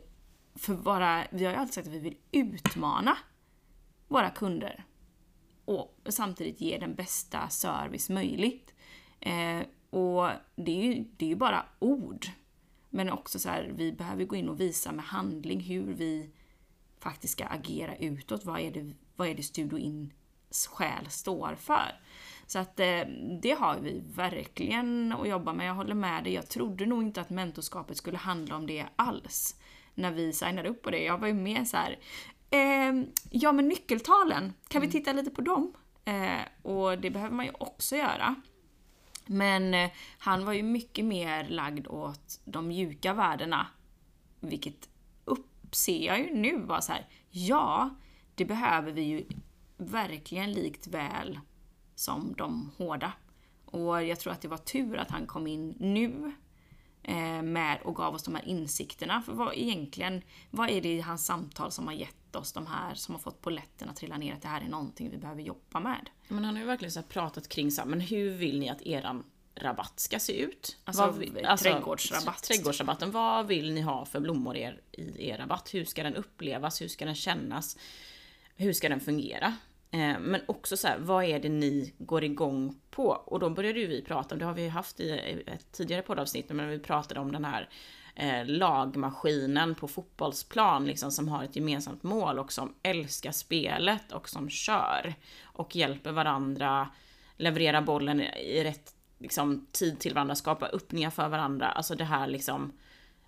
för 0.54 0.74
vara, 0.74 1.24
vi 1.30 1.44
har 1.44 1.52
ju 1.52 1.58
alltid 1.58 1.74
sagt 1.74 1.86
att 1.86 1.94
vi 1.94 1.98
vill 1.98 2.16
utmana 2.32 3.16
våra 4.08 4.30
kunder 4.30 4.84
och 5.64 5.98
samtidigt 6.08 6.60
ge 6.60 6.78
den 6.78 6.94
bästa 6.94 7.48
service 7.48 8.08
möjligt. 8.08 8.74
Eh, 9.20 9.60
och 9.90 10.30
det 10.56 10.70
är 10.70 10.84
ju, 10.84 11.04
det 11.16 11.24
är 11.24 11.28
ju 11.28 11.36
bara 11.36 11.64
ord. 11.78 12.26
Men 12.90 13.10
också 13.10 13.38
så 13.38 13.48
här, 13.48 13.72
vi 13.74 13.92
behöver 13.92 14.24
gå 14.24 14.36
in 14.36 14.48
och 14.48 14.60
visa 14.60 14.92
med 14.92 15.04
handling 15.04 15.60
hur 15.60 15.94
vi 15.94 16.30
faktiskt 17.00 17.32
ska 17.32 17.44
agera 17.44 17.96
utåt. 17.96 18.44
Vad 18.44 18.60
är 18.60 18.70
det, 18.70 18.92
vad 19.16 19.28
är 19.28 19.34
det 19.34 19.42
Studio 19.42 19.78
Ins 19.78 20.66
själ 20.66 21.10
står 21.10 21.54
för? 21.54 22.00
Så 22.46 22.58
att 22.58 22.80
eh, 22.80 23.00
det 23.42 23.56
har 23.58 23.80
vi 23.80 24.02
verkligen 24.14 25.12
att 25.12 25.28
jobba 25.28 25.52
med. 25.52 25.66
Jag 25.66 25.74
håller 25.74 25.94
med 25.94 26.24
dig. 26.24 26.32
Jag 26.32 26.48
trodde 26.48 26.86
nog 26.86 27.02
inte 27.02 27.20
att 27.20 27.30
mentorskapet 27.30 27.96
skulle 27.96 28.18
handla 28.18 28.56
om 28.56 28.66
det 28.66 28.86
alls. 28.96 29.56
När 29.94 30.10
vi 30.10 30.32
signade 30.32 30.68
upp 30.68 30.82
på 30.82 30.90
det. 30.90 31.04
Jag 31.04 31.18
var 31.18 31.26
ju 31.26 31.34
mer 31.34 31.64
så 31.64 31.76
här, 31.76 31.98
eh, 32.50 33.04
ja 33.30 33.52
men 33.52 33.68
nyckeltalen, 33.68 34.52
kan 34.68 34.80
vi 34.80 34.86
mm. 34.86 34.92
titta 34.92 35.12
lite 35.12 35.30
på 35.30 35.40
dem? 35.40 35.74
Eh, 36.04 36.70
och 36.72 36.98
det 36.98 37.10
behöver 37.10 37.34
man 37.34 37.46
ju 37.46 37.52
också 37.58 37.96
göra. 37.96 38.34
Men 39.32 39.74
eh, 39.74 39.90
han 40.18 40.44
var 40.44 40.52
ju 40.52 40.62
mycket 40.62 41.04
mer 41.04 41.48
lagd 41.48 41.86
åt 41.86 42.40
de 42.44 42.68
mjuka 42.68 43.14
värdena. 43.14 43.66
Vilket 44.40 44.88
uppser 45.24 46.06
jag 46.06 46.18
ju 46.18 46.34
nu 46.34 46.58
var 46.58 46.80
så 46.80 46.92
här, 46.92 47.08
ja, 47.30 47.90
det 48.34 48.44
behöver 48.44 48.92
vi 48.92 49.02
ju 49.02 49.24
verkligen 49.76 50.52
likt 50.52 50.86
väl 50.86 51.40
som 51.94 52.34
de 52.36 52.70
hårda. 52.76 53.12
Och 53.64 54.04
jag 54.04 54.20
tror 54.20 54.32
att 54.32 54.40
det 54.40 54.48
var 54.48 54.58
tur 54.58 54.96
att 54.96 55.10
han 55.10 55.26
kom 55.26 55.46
in 55.46 55.74
nu 55.78 56.32
eh, 57.02 57.42
med 57.42 57.78
och 57.84 57.96
gav 57.96 58.14
oss 58.14 58.22
de 58.22 58.34
här 58.34 58.48
insikterna. 58.48 59.22
För 59.22 59.32
vad 59.32 59.54
egentligen, 59.54 60.22
vad 60.50 60.70
är 60.70 60.80
det 60.80 60.92
i 60.92 61.00
hans 61.00 61.26
samtal 61.26 61.70
som 61.70 61.86
har 61.86 61.94
gett 61.94 62.19
oss 62.38 62.52
de 62.52 62.66
här, 62.66 62.94
som 62.94 63.14
har 63.14 63.20
fått 63.20 63.40
poletten 63.40 63.88
att 63.88 63.96
trilla 63.96 64.16
ner, 64.16 64.34
att 64.34 64.42
det 64.42 64.48
här 64.48 64.60
är 64.60 64.68
någonting 64.68 65.10
vi 65.10 65.18
behöver 65.18 65.42
jobba 65.42 65.80
med? 65.80 66.10
Men 66.28 66.44
han 66.44 66.54
har 66.54 66.60
ju 66.60 66.66
verkligen 66.66 66.92
så 66.92 67.02
pratat 67.02 67.48
kring 67.48 67.70
så 67.70 67.80
här, 67.80 67.88
men 67.88 68.00
hur 68.00 68.30
vill 68.30 68.60
ni 68.60 68.68
att 68.68 68.82
eran 68.82 69.24
rabatt 69.54 70.00
ska 70.00 70.18
se 70.18 70.40
ut? 70.40 70.76
Alltså, 70.84 71.06
vad, 71.06 71.44
alltså 71.44 71.64
trädgårdsrabatt. 71.68 72.42
Trädgårdsrabatten. 72.42 73.10
Vad 73.10 73.46
vill 73.46 73.72
ni 73.72 73.80
ha 73.80 74.04
för 74.04 74.20
blommor 74.20 74.56
er, 74.56 74.80
i 74.92 75.28
er 75.28 75.38
rabatt? 75.38 75.74
Hur 75.74 75.84
ska 75.84 76.02
den 76.02 76.14
upplevas? 76.14 76.82
Hur 76.82 76.88
ska 76.88 77.04
den 77.04 77.14
kännas? 77.14 77.76
Hur 78.56 78.72
ska 78.72 78.88
den 78.88 79.00
fungera? 79.00 79.56
Eh, 79.90 80.18
men 80.18 80.40
också 80.46 80.76
så 80.76 80.88
här, 80.88 80.98
vad 80.98 81.24
är 81.24 81.40
det 81.40 81.48
ni 81.48 81.94
går 81.98 82.24
igång 82.24 82.80
på? 82.90 83.06
Och 83.08 83.40
då 83.40 83.50
började 83.50 83.80
ju 83.80 83.86
vi 83.86 84.02
prata 84.02 84.34
om, 84.34 84.38
det 84.38 84.44
har 84.44 84.54
vi 84.54 84.68
haft 84.68 85.00
i 85.00 85.10
ett 85.46 85.72
tidigare 85.72 86.02
poddavsnitt, 86.02 86.48
men 86.48 86.68
vi 86.68 86.78
pratade 86.78 87.20
om 87.20 87.32
den 87.32 87.44
här 87.44 87.68
eh, 88.20 88.46
lagmaskinen 88.46 89.74
på 89.74 89.88
fotbollsplan 89.88 90.86
liksom, 90.86 91.10
som 91.10 91.28
har 91.28 91.44
ett 91.44 91.56
gemensamt 91.56 92.02
mål 92.02 92.38
och 92.38 92.52
som 92.52 92.74
älskar 92.82 93.32
spelet 93.32 94.12
och 94.12 94.28
som 94.28 94.50
kör 94.50 95.14
och 95.42 95.76
hjälper 95.76 96.12
varandra 96.12 96.88
leverera 97.36 97.82
bollen 97.82 98.20
i 98.20 98.64
rätt 98.64 98.94
liksom, 99.18 99.66
tid 99.72 99.98
till 99.98 100.14
varandra, 100.14 100.34
skapa 100.34 100.66
öppningar 100.66 101.10
för 101.10 101.28
varandra. 101.28 101.68
Alltså 101.68 101.94
det 101.94 102.04
här 102.04 102.26
liksom 102.26 102.72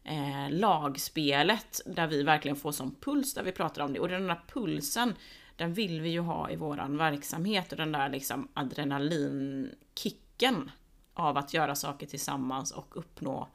eh, 0.05 0.51
lagspelet 0.51 1.81
där 1.87 2.07
vi 2.07 2.23
verkligen 2.23 2.57
får 2.57 2.73
sån 2.73 2.95
puls 3.01 3.35
där 3.35 3.43
vi 3.43 3.53
pratar 3.53 3.83
om 3.83 3.93
det. 3.93 4.01
Och 4.01 4.09
den 4.09 4.27
där 4.27 4.41
pulsen, 4.49 5.15
den 5.57 5.75
vill 5.75 6.01
vi 6.01 6.09
ju 6.09 6.21
ha 6.21 6.51
i 6.51 6.57
våran 6.57 6.97
verksamhet 6.97 7.73
och 7.73 7.79
den 7.79 7.93
där 7.93 8.09
liksom 8.09 8.49
adrenalinkicken 8.55 10.71
av 11.15 11.37
att 11.37 11.55
göra 11.55 11.75
saker 11.75 12.07
tillsammans 12.07 12.71
och 12.71 12.97
uppnå 12.97 13.49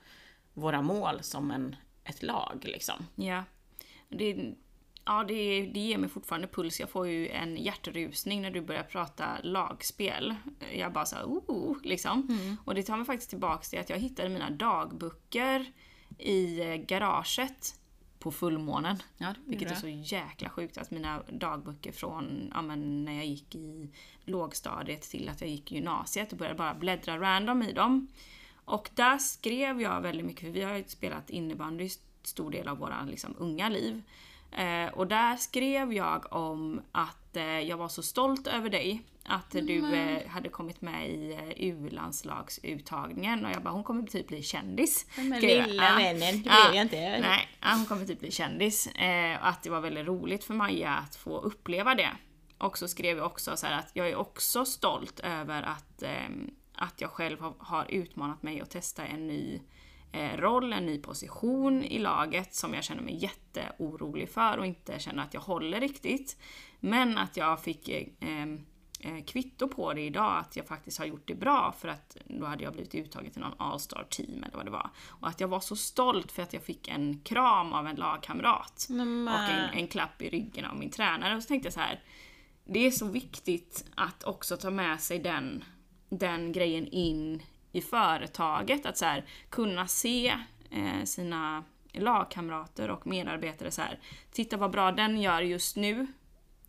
våra 0.57 0.81
mål 0.81 1.23
som 1.23 1.51
en, 1.51 1.75
ett 2.03 2.23
lag 2.23 2.59
liksom. 2.63 3.05
Ja. 3.15 3.43
Det, 4.09 4.53
ja, 5.05 5.23
det, 5.27 5.61
det 5.73 5.79
ger 5.79 5.97
mig 5.97 6.09
fortfarande 6.09 6.47
puls. 6.47 6.79
Jag 6.79 6.89
får 6.89 7.07
ju 7.07 7.29
en 7.29 7.57
hjärtrusning 7.57 8.41
när 8.41 8.51
du 8.51 8.61
börjar 8.61 8.83
prata 8.83 9.27
lagspel. 9.43 10.35
Jag 10.73 10.93
bara 10.93 11.05
såhär, 11.05 11.25
oh, 11.25 11.77
liksom. 11.83 12.27
Mm. 12.29 12.57
Och 12.65 12.75
det 12.75 12.83
tar 12.83 12.97
mig 12.97 13.05
faktiskt 13.05 13.29
tillbaks 13.29 13.69
till 13.69 13.79
att 13.79 13.89
jag 13.89 13.97
hittade 13.97 14.29
mina 14.29 14.49
dagböcker 14.49 15.71
i 16.17 16.59
eh, 16.61 16.75
garaget 16.75 17.75
på 18.19 18.31
fullmånen. 18.31 18.97
Ja, 19.17 19.33
vilket 19.45 19.71
är 19.71 19.75
så 19.75 19.87
jäkla 19.87 20.49
sjukt 20.49 20.77
att 20.77 20.91
mina 20.91 21.23
dagböcker 21.31 21.91
från 21.91 22.51
ja, 22.53 22.61
men 22.61 23.05
när 23.05 23.13
jag 23.13 23.25
gick 23.25 23.55
i 23.55 23.89
lågstadiet 24.25 25.01
till 25.01 25.29
att 25.29 25.41
jag 25.41 25.49
gick 25.49 25.71
i 25.71 25.75
gymnasiet 25.75 26.31
och 26.31 26.37
började 26.37 26.57
bara 26.57 26.73
bläddra 26.73 27.19
random 27.19 27.63
i 27.63 27.73
dem. 27.73 28.07
Och 28.67 28.89
där 28.95 29.17
skrev 29.17 29.81
jag 29.81 30.01
väldigt 30.01 30.25
mycket, 30.25 30.41
för 30.41 30.51
vi 30.51 30.61
har 30.61 30.75
ju 30.75 30.83
spelat 30.87 31.29
innebandy 31.29 31.89
stor 32.23 32.51
del 32.51 32.67
av 32.67 32.77
våra 32.77 33.03
liksom, 33.03 33.35
unga 33.37 33.69
liv. 33.69 34.01
Eh, 34.51 34.93
och 34.93 35.07
där 35.07 35.35
skrev 35.35 35.93
jag 35.93 36.33
om 36.33 36.81
att 36.91 37.35
eh, 37.37 37.59
jag 37.59 37.77
var 37.77 37.87
så 37.87 38.03
stolt 38.03 38.47
över 38.47 38.69
dig. 38.69 39.01
Att 39.25 39.55
mm. 39.55 39.65
du 39.65 39.95
eh, 39.95 40.27
hade 40.27 40.49
kommit 40.49 40.81
med 40.81 41.09
i 41.09 41.33
eh, 41.33 41.67
U-landslagsuttagningen 41.67 43.45
och 43.45 43.51
jag 43.51 43.61
bara, 43.61 43.73
hon 43.73 43.83
kommer 43.83 44.03
typ 44.03 44.27
bli 44.27 44.43
kändis. 44.43 45.05
Men 45.15 45.39
lilla 45.39 45.95
vännen, 45.95 46.35
det 46.35 46.39
blev 46.41 46.75
jag 46.75 46.81
inte. 46.81 47.19
Nej, 47.19 47.47
hon 47.61 47.85
kommer 47.85 48.05
typ 48.05 48.19
bli 48.19 48.31
kändis. 48.31 48.87
Eh, 48.87 49.45
att 49.45 49.63
det 49.63 49.69
var 49.69 49.81
väldigt 49.81 50.07
roligt 50.07 50.43
för 50.43 50.53
Maja 50.53 50.91
att 50.91 51.15
få 51.15 51.39
uppleva 51.39 51.95
det. 51.95 52.11
Och 52.57 52.77
så 52.77 52.87
skrev 52.87 53.17
jag 53.17 53.25
också 53.25 53.57
så 53.57 53.67
att 53.67 53.89
jag 53.93 54.09
är 54.09 54.15
också 54.15 54.65
stolt 54.65 55.19
över 55.19 55.63
att, 55.63 56.03
ehm, 56.03 56.51
att 56.77 57.01
jag 57.01 57.09
själv 57.09 57.41
har, 57.41 57.53
har 57.59 57.85
utmanat 57.89 58.43
mig 58.43 58.61
att 58.61 58.69
testa 58.69 59.05
en 59.05 59.27
ny 59.27 59.61
Eh, 60.11 60.37
roll, 60.37 60.73
en 60.73 60.85
ny 60.85 60.97
position 60.97 61.83
i 61.83 61.99
laget 61.99 62.55
som 62.55 62.73
jag 62.73 62.83
känner 62.83 63.01
mig 63.01 63.15
jätteorolig 63.15 64.29
för 64.29 64.57
och 64.57 64.65
inte 64.65 64.99
känner 64.99 65.23
att 65.23 65.33
jag 65.33 65.41
håller 65.41 65.79
riktigt. 65.79 66.37
Men 66.79 67.17
att 67.17 67.37
jag 67.37 67.63
fick 67.63 67.89
eh, 67.89 68.43
eh, 68.99 69.23
kvitto 69.25 69.67
på 69.67 69.93
det 69.93 70.01
idag, 70.01 70.37
att 70.39 70.55
jag 70.55 70.67
faktiskt 70.67 70.99
har 70.99 71.05
gjort 71.05 71.27
det 71.27 71.35
bra 71.35 71.75
för 71.79 71.87
att 71.87 72.17
då 72.25 72.45
hade 72.45 72.63
jag 72.63 72.73
blivit 72.73 72.95
uttagen 72.95 73.31
till 73.31 73.41
någon 73.41 73.53
All-star 73.57 74.07
team 74.09 74.43
eller 74.43 74.55
vad 74.55 74.65
det 74.65 74.71
var. 74.71 74.89
Och 75.07 75.27
att 75.27 75.39
jag 75.39 75.47
var 75.47 75.59
så 75.59 75.75
stolt 75.75 76.31
för 76.31 76.43
att 76.43 76.53
jag 76.53 76.63
fick 76.63 76.87
en 76.87 77.19
kram 77.19 77.73
av 77.73 77.87
en 77.87 77.95
lagkamrat. 77.95 78.87
Mm. 78.89 79.27
Och 79.27 79.39
en, 79.39 79.69
en 79.79 79.87
klapp 79.87 80.21
i 80.21 80.29
ryggen 80.29 80.65
av 80.65 80.77
min 80.77 80.91
tränare. 80.91 81.35
Och 81.35 81.43
så 81.43 81.47
tänkte 81.47 81.67
jag 81.67 81.73
så 81.73 81.79
här. 81.79 82.03
Det 82.65 82.79
är 82.79 82.91
så 82.91 83.07
viktigt 83.07 83.85
att 83.95 84.23
också 84.23 84.57
ta 84.57 84.69
med 84.69 85.01
sig 85.01 85.19
den, 85.19 85.63
den 86.09 86.51
grejen 86.51 86.87
in 86.87 87.43
i 87.71 87.81
företaget. 87.81 88.85
Att 88.85 88.97
så 88.97 89.05
här, 89.05 89.25
kunna 89.49 89.87
se 89.87 90.27
eh, 90.71 91.03
sina 91.03 91.63
lagkamrater 91.93 92.89
och 92.89 93.07
medarbetare 93.07 93.71
så 93.71 93.81
här. 93.81 93.99
Titta 94.31 94.57
vad 94.57 94.71
bra 94.71 94.91
den 94.91 95.21
gör 95.21 95.41
just 95.41 95.75
nu. 95.75 96.07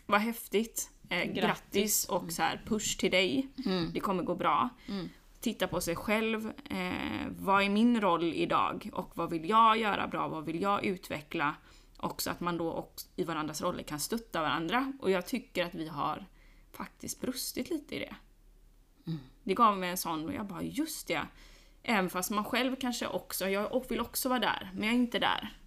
Vad 0.06 0.20
häftigt. 0.20 0.90
Eh, 1.08 1.24
grattis. 1.24 1.42
Grattis. 1.42 2.04
och 2.04 2.32
så 2.32 2.42
här, 2.42 2.62
push 2.66 2.98
till 2.98 3.10
dig. 3.10 3.48
Det 3.94 4.00
kommer 4.00 4.22
gå 4.22 4.34
bra. 4.34 4.68
Titta 5.40 5.66
på 5.68 5.80
sig 5.80 5.96
själv. 5.96 6.52
Eh, 6.70 7.26
vad 7.28 7.62
är 7.62 7.68
min 7.68 8.00
roll 8.00 8.34
idag? 8.34 8.90
Och 8.92 9.10
vad 9.14 9.30
vill 9.30 9.48
jag 9.48 9.78
göra 9.78 10.08
bra? 10.08 10.28
Vad 10.28 10.44
vill 10.44 10.62
jag 10.62 10.84
utveckla? 10.84 11.54
Också 11.96 12.30
att 12.30 12.40
man 12.40 12.58
då 12.58 12.72
också 12.72 13.06
i 13.16 13.24
varandras 13.24 13.62
roller 13.62 13.82
kan 13.82 14.00
stötta 14.00 14.40
varandra. 14.42 14.92
Och 15.00 15.10
jag 15.10 15.26
tycker 15.26 15.66
att 15.66 15.74
vi 15.74 15.88
har 15.88 16.26
faktiskt 16.72 17.20
brustit 17.20 17.70
lite 17.70 17.94
i 17.96 17.98
det. 17.98 18.14
Det 19.44 19.54
gav 19.54 19.78
mig 19.78 19.90
en 19.90 19.96
sån 19.96 20.26
och 20.26 20.34
jag 20.34 20.46
bara 20.46 20.62
just 20.62 21.08
det. 21.08 21.26
Även 21.82 22.10
fast 22.10 22.30
man 22.30 22.44
själv 22.44 22.76
kanske 22.76 23.06
också, 23.06 23.48
jag 23.48 23.84
vill 23.88 24.00
också 24.00 24.28
vara 24.28 24.38
där, 24.38 24.70
men 24.74 24.84
jag 24.84 24.94
är 24.94 24.98
inte 24.98 25.18
där. 25.18 25.58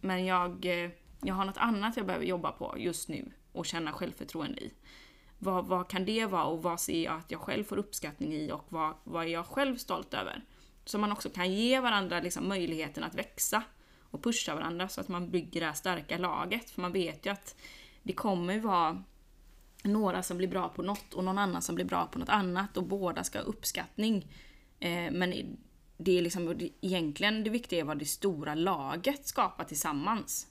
Men 0.00 0.26
jag, 0.26 0.66
eh, 0.66 0.90
jag 1.22 1.34
har 1.34 1.44
något 1.44 1.56
annat 1.56 1.96
jag 1.96 2.06
behöver 2.06 2.26
jobba 2.26 2.52
på 2.52 2.74
just 2.78 3.08
nu 3.08 3.32
och 3.52 3.66
känna 3.66 3.92
självförtroende 3.92 4.60
i. 4.60 4.72
Vad, 5.38 5.66
vad 5.66 5.88
kan 5.88 6.04
det 6.04 6.26
vara 6.26 6.44
och 6.44 6.62
vad 6.62 6.80
ser 6.80 7.04
jag 7.04 7.16
att 7.16 7.30
jag 7.30 7.40
själv 7.40 7.64
får 7.64 7.76
uppskattning 7.76 8.32
i 8.32 8.52
och 8.52 8.64
vad, 8.68 8.94
vad 9.04 9.24
är 9.24 9.28
jag 9.28 9.46
själv 9.46 9.76
stolt 9.76 10.14
över? 10.14 10.44
Så 10.84 10.98
man 10.98 11.12
också 11.12 11.30
kan 11.30 11.52
ge 11.52 11.80
varandra 11.80 12.20
liksom 12.20 12.48
möjligheten 12.48 13.04
att 13.04 13.14
växa 13.14 13.62
och 14.10 14.22
pusha 14.22 14.54
varandra 14.54 14.88
så 14.88 15.00
att 15.00 15.08
man 15.08 15.30
bygger 15.30 15.60
det 15.60 15.66
här 15.66 15.72
starka 15.72 16.18
laget. 16.18 16.70
För 16.70 16.80
man 16.80 16.92
vet 16.92 17.26
ju 17.26 17.30
att 17.30 17.56
det 18.02 18.12
kommer 18.12 18.60
vara 18.60 19.02
några 19.84 20.22
som 20.22 20.36
blir 20.38 20.48
bra 20.48 20.68
på 20.68 20.82
något 20.82 21.14
och 21.14 21.24
någon 21.24 21.38
annan 21.38 21.62
som 21.62 21.74
blir 21.74 21.84
bra 21.84 22.06
på 22.06 22.18
något 22.18 22.28
annat 22.28 22.76
och 22.76 22.84
båda 22.86 23.24
ska 23.24 23.38
ha 23.38 23.44
uppskattning. 23.44 24.32
Eh, 24.80 25.10
men 25.12 25.56
det 25.96 26.18
är 26.18 26.22
liksom, 26.22 26.58
det- 26.58 26.70
egentligen 26.80 27.44
det 27.44 27.50
viktiga 27.50 27.80
är 27.80 27.84
vad 27.84 27.98
det 27.98 28.04
stora 28.04 28.54
laget 28.54 29.26
skapar 29.26 29.64
tillsammans. 29.64 30.46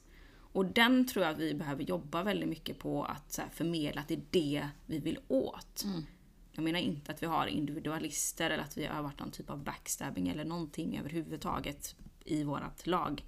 Och 0.55 0.65
den 0.65 1.07
tror 1.07 1.25
jag 1.25 1.33
att 1.33 1.39
vi 1.39 1.53
behöver 1.53 1.83
jobba 1.83 2.23
väldigt 2.23 2.49
mycket 2.49 2.79
på 2.79 3.03
att 3.03 3.31
så 3.31 3.41
här, 3.41 3.49
förmedla 3.49 4.01
att 4.01 4.07
det 4.07 4.13
är 4.13 4.21
det 4.31 4.67
vi 4.85 4.99
vill 4.99 5.19
åt. 5.27 5.85
Jag 6.51 6.63
menar 6.63 6.79
inte 6.79 7.11
att 7.11 7.23
vi 7.23 7.27
har 7.27 7.47
individualister 7.47 8.49
eller 8.49 8.63
att 8.63 8.77
vi 8.77 8.85
har 8.85 9.01
varit 9.03 9.19
någon 9.19 9.31
typ 9.31 9.49
av 9.49 9.63
backstabbing 9.63 10.27
eller 10.29 10.45
någonting 10.45 10.97
överhuvudtaget 10.99 11.95
i 12.25 12.43
vårt 12.43 12.87
lag. 12.87 13.23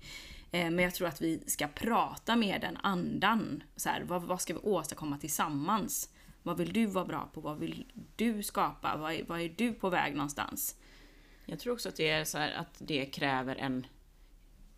Eh, 0.55 0.71
Men 0.71 0.79
jag 0.79 0.93
tror 0.93 1.07
att 1.07 1.21
vi 1.21 1.43
ska 1.47 1.67
prata 1.67 2.35
med 2.35 2.61
den 2.61 2.77
andan. 2.77 3.63
Så 3.75 3.89
här, 3.89 4.01
vad, 4.03 4.23
vad 4.23 4.41
ska 4.41 4.53
vi 4.53 4.59
åstadkomma 4.59 5.17
tillsammans? 5.17 6.09
Vad 6.43 6.57
vill 6.57 6.73
du 6.73 6.85
vara 6.85 7.05
bra 7.05 7.29
på? 7.33 7.41
Vad 7.41 7.57
vill 7.57 7.85
du 8.15 8.43
skapa? 8.43 8.97
Vad 8.97 9.13
är, 9.13 9.23
vad 9.23 9.41
är 9.41 9.49
du 9.49 9.73
på 9.73 9.89
väg 9.89 10.15
någonstans? 10.15 10.75
Jag 11.45 11.59
tror 11.59 11.73
också 11.73 11.89
att 11.89 11.95
det 11.95 12.09
är 12.09 12.23
så 12.23 12.37
här 12.37 12.51
att 12.51 12.75
det 12.77 13.05
kräver 13.05 13.55
en, 13.55 13.87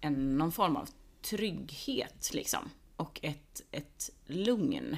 en 0.02 0.38
någon 0.38 0.52
form 0.52 0.76
av 0.76 0.90
trygghet 1.22 2.30
liksom. 2.34 2.70
Och 2.96 3.20
ett, 3.24 3.62
ett 3.72 4.10
lugn 4.26 4.98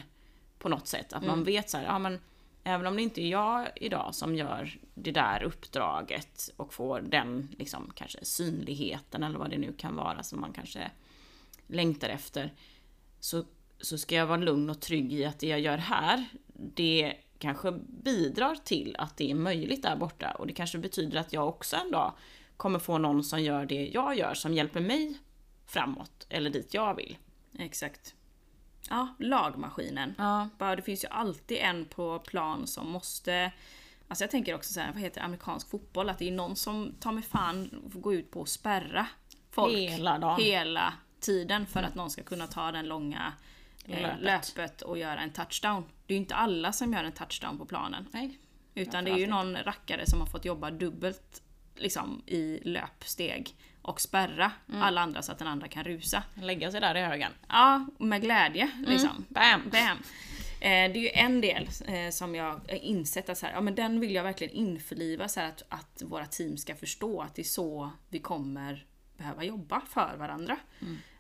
på 0.59 0.69
något 0.69 0.87
sätt. 0.87 1.13
Att 1.13 1.25
man 1.25 1.43
vet 1.43 1.69
så 1.69 1.77
här, 1.77 1.83
ja 1.85 1.99
men 1.99 2.19
även 2.63 2.87
om 2.87 2.95
det 2.95 3.01
inte 3.01 3.21
är 3.21 3.29
jag 3.29 3.67
idag 3.75 4.15
som 4.15 4.35
gör 4.35 4.77
det 4.93 5.11
där 5.11 5.43
uppdraget 5.43 6.49
och 6.57 6.73
får 6.73 7.01
den 7.01 7.55
liksom 7.57 7.91
kanske 7.95 8.25
synligheten 8.25 9.23
eller 9.23 9.39
vad 9.39 9.49
det 9.49 9.57
nu 9.57 9.73
kan 9.73 9.95
vara 9.95 10.23
som 10.23 10.41
man 10.41 10.53
kanske 10.53 10.91
längtar 11.67 12.09
efter. 12.09 12.53
Så, 13.19 13.43
så 13.79 13.97
ska 13.97 14.15
jag 14.15 14.27
vara 14.27 14.37
lugn 14.37 14.69
och 14.69 14.81
trygg 14.81 15.13
i 15.13 15.25
att 15.25 15.39
det 15.39 15.47
jag 15.47 15.59
gör 15.59 15.77
här, 15.77 16.25
det 16.53 17.15
kanske 17.39 17.71
bidrar 17.87 18.55
till 18.55 18.95
att 18.99 19.17
det 19.17 19.31
är 19.31 19.35
möjligt 19.35 19.83
där 19.83 19.95
borta. 19.95 20.31
Och 20.31 20.47
det 20.47 20.53
kanske 20.53 20.77
betyder 20.77 21.19
att 21.19 21.33
jag 21.33 21.47
också 21.47 21.75
en 21.75 21.91
dag 21.91 22.13
kommer 22.57 22.79
få 22.79 22.97
någon 22.97 23.23
som 23.23 23.41
gör 23.41 23.65
det 23.65 23.87
jag 23.87 24.17
gör, 24.17 24.33
som 24.33 24.53
hjälper 24.53 24.79
mig 24.79 25.17
framåt, 25.65 26.25
eller 26.29 26.49
dit 26.49 26.73
jag 26.73 26.95
vill. 26.95 27.17
Exakt. 27.59 28.15
Ja, 28.89 29.07
lagmaskinen. 29.19 30.15
Ja. 30.17 30.49
Bara, 30.57 30.75
det 30.75 30.81
finns 30.81 31.03
ju 31.03 31.07
alltid 31.07 31.57
en 31.57 31.85
på 31.85 32.19
plan 32.19 32.67
som 32.67 32.89
måste... 32.91 33.51
Alltså 34.07 34.23
jag 34.23 34.31
tänker 34.31 34.55
också 34.55 34.73
så 34.73 34.79
här, 34.79 34.91
vad 34.93 35.01
heter 35.01 35.21
det, 35.21 35.25
amerikansk 35.25 35.69
fotboll? 35.69 36.09
Att 36.09 36.17
det 36.19 36.27
är 36.27 36.31
någon 36.31 36.55
som 36.55 36.93
tar 36.99 37.11
med 37.11 37.25
fan 37.25 37.69
får 37.93 37.99
gå 37.99 38.13
ut 38.13 38.31
på 38.31 38.41
att 38.41 38.49
spärra 38.49 39.07
folk 39.51 39.73
Hela 39.73 40.19
dagen. 40.19 40.41
hela 40.41 40.93
tiden 41.19 41.65
för 41.65 41.83
att 41.83 41.95
någon 41.95 42.09
ska 42.09 42.23
kunna 42.23 42.47
ta 42.47 42.71
den 42.71 42.87
långa 42.87 43.33
eh, 43.85 44.01
Löpet. 44.01 44.21
löpet 44.21 44.81
och 44.81 44.97
göra 44.97 45.19
en 45.19 45.29
touchdown. 45.31 45.83
Det 46.05 46.13
är 46.13 46.15
ju 46.15 46.21
inte 46.21 46.35
alla 46.35 46.71
som 46.71 46.93
gör 46.93 47.03
en 47.03 47.11
touchdown 47.11 47.57
på 47.57 47.65
planen. 47.65 48.07
Nej. 48.11 48.39
Utan 48.75 49.05
det 49.05 49.11
är 49.11 49.17
ju 49.17 49.27
någon 49.27 49.57
rackare 49.57 50.09
som 50.09 50.19
har 50.19 50.27
fått 50.27 50.45
jobba 50.45 50.71
dubbelt 50.71 51.41
liksom, 51.75 52.21
i 52.25 52.59
löpsteg 52.63 53.55
och 53.81 54.01
spärra 54.01 54.51
alla 54.73 55.01
andra 55.01 55.21
så 55.21 55.31
att 55.31 55.39
den 55.39 55.47
andra 55.47 55.67
kan 55.67 55.83
rusa. 55.83 56.23
Lägga 56.33 56.71
sig 56.71 56.81
där 56.81 56.95
i 56.95 57.01
högen. 57.01 57.31
Ja, 57.49 57.85
med 57.97 58.21
glädje 58.21 58.71
liksom. 58.85 59.25
Bam! 59.29 59.69
Bam! 59.71 59.97
Eh, 60.61 60.91
det 60.91 60.99
är 60.99 61.03
ju 61.03 61.09
en 61.09 61.41
del 61.41 61.69
eh, 61.85 62.09
som 62.11 62.35
jag 62.35 62.61
insett 62.81 63.29
att 63.29 63.37
så 63.37 63.45
här, 63.45 63.53
ja, 63.53 63.61
men 63.61 63.75
den 63.75 63.99
vill 63.99 64.15
jag 64.15 64.23
verkligen 64.23 64.53
införliva 64.53 65.27
så 65.27 65.39
att, 65.41 65.63
att 65.69 66.01
våra 66.05 66.25
team 66.25 66.57
ska 66.57 66.75
förstå 66.75 67.21
att 67.21 67.35
det 67.35 67.41
är 67.41 67.43
så 67.43 67.91
vi 68.09 68.19
kommer 68.19 68.85
behöva 69.17 69.43
jobba 69.43 69.81
för 69.81 70.17
varandra. 70.17 70.57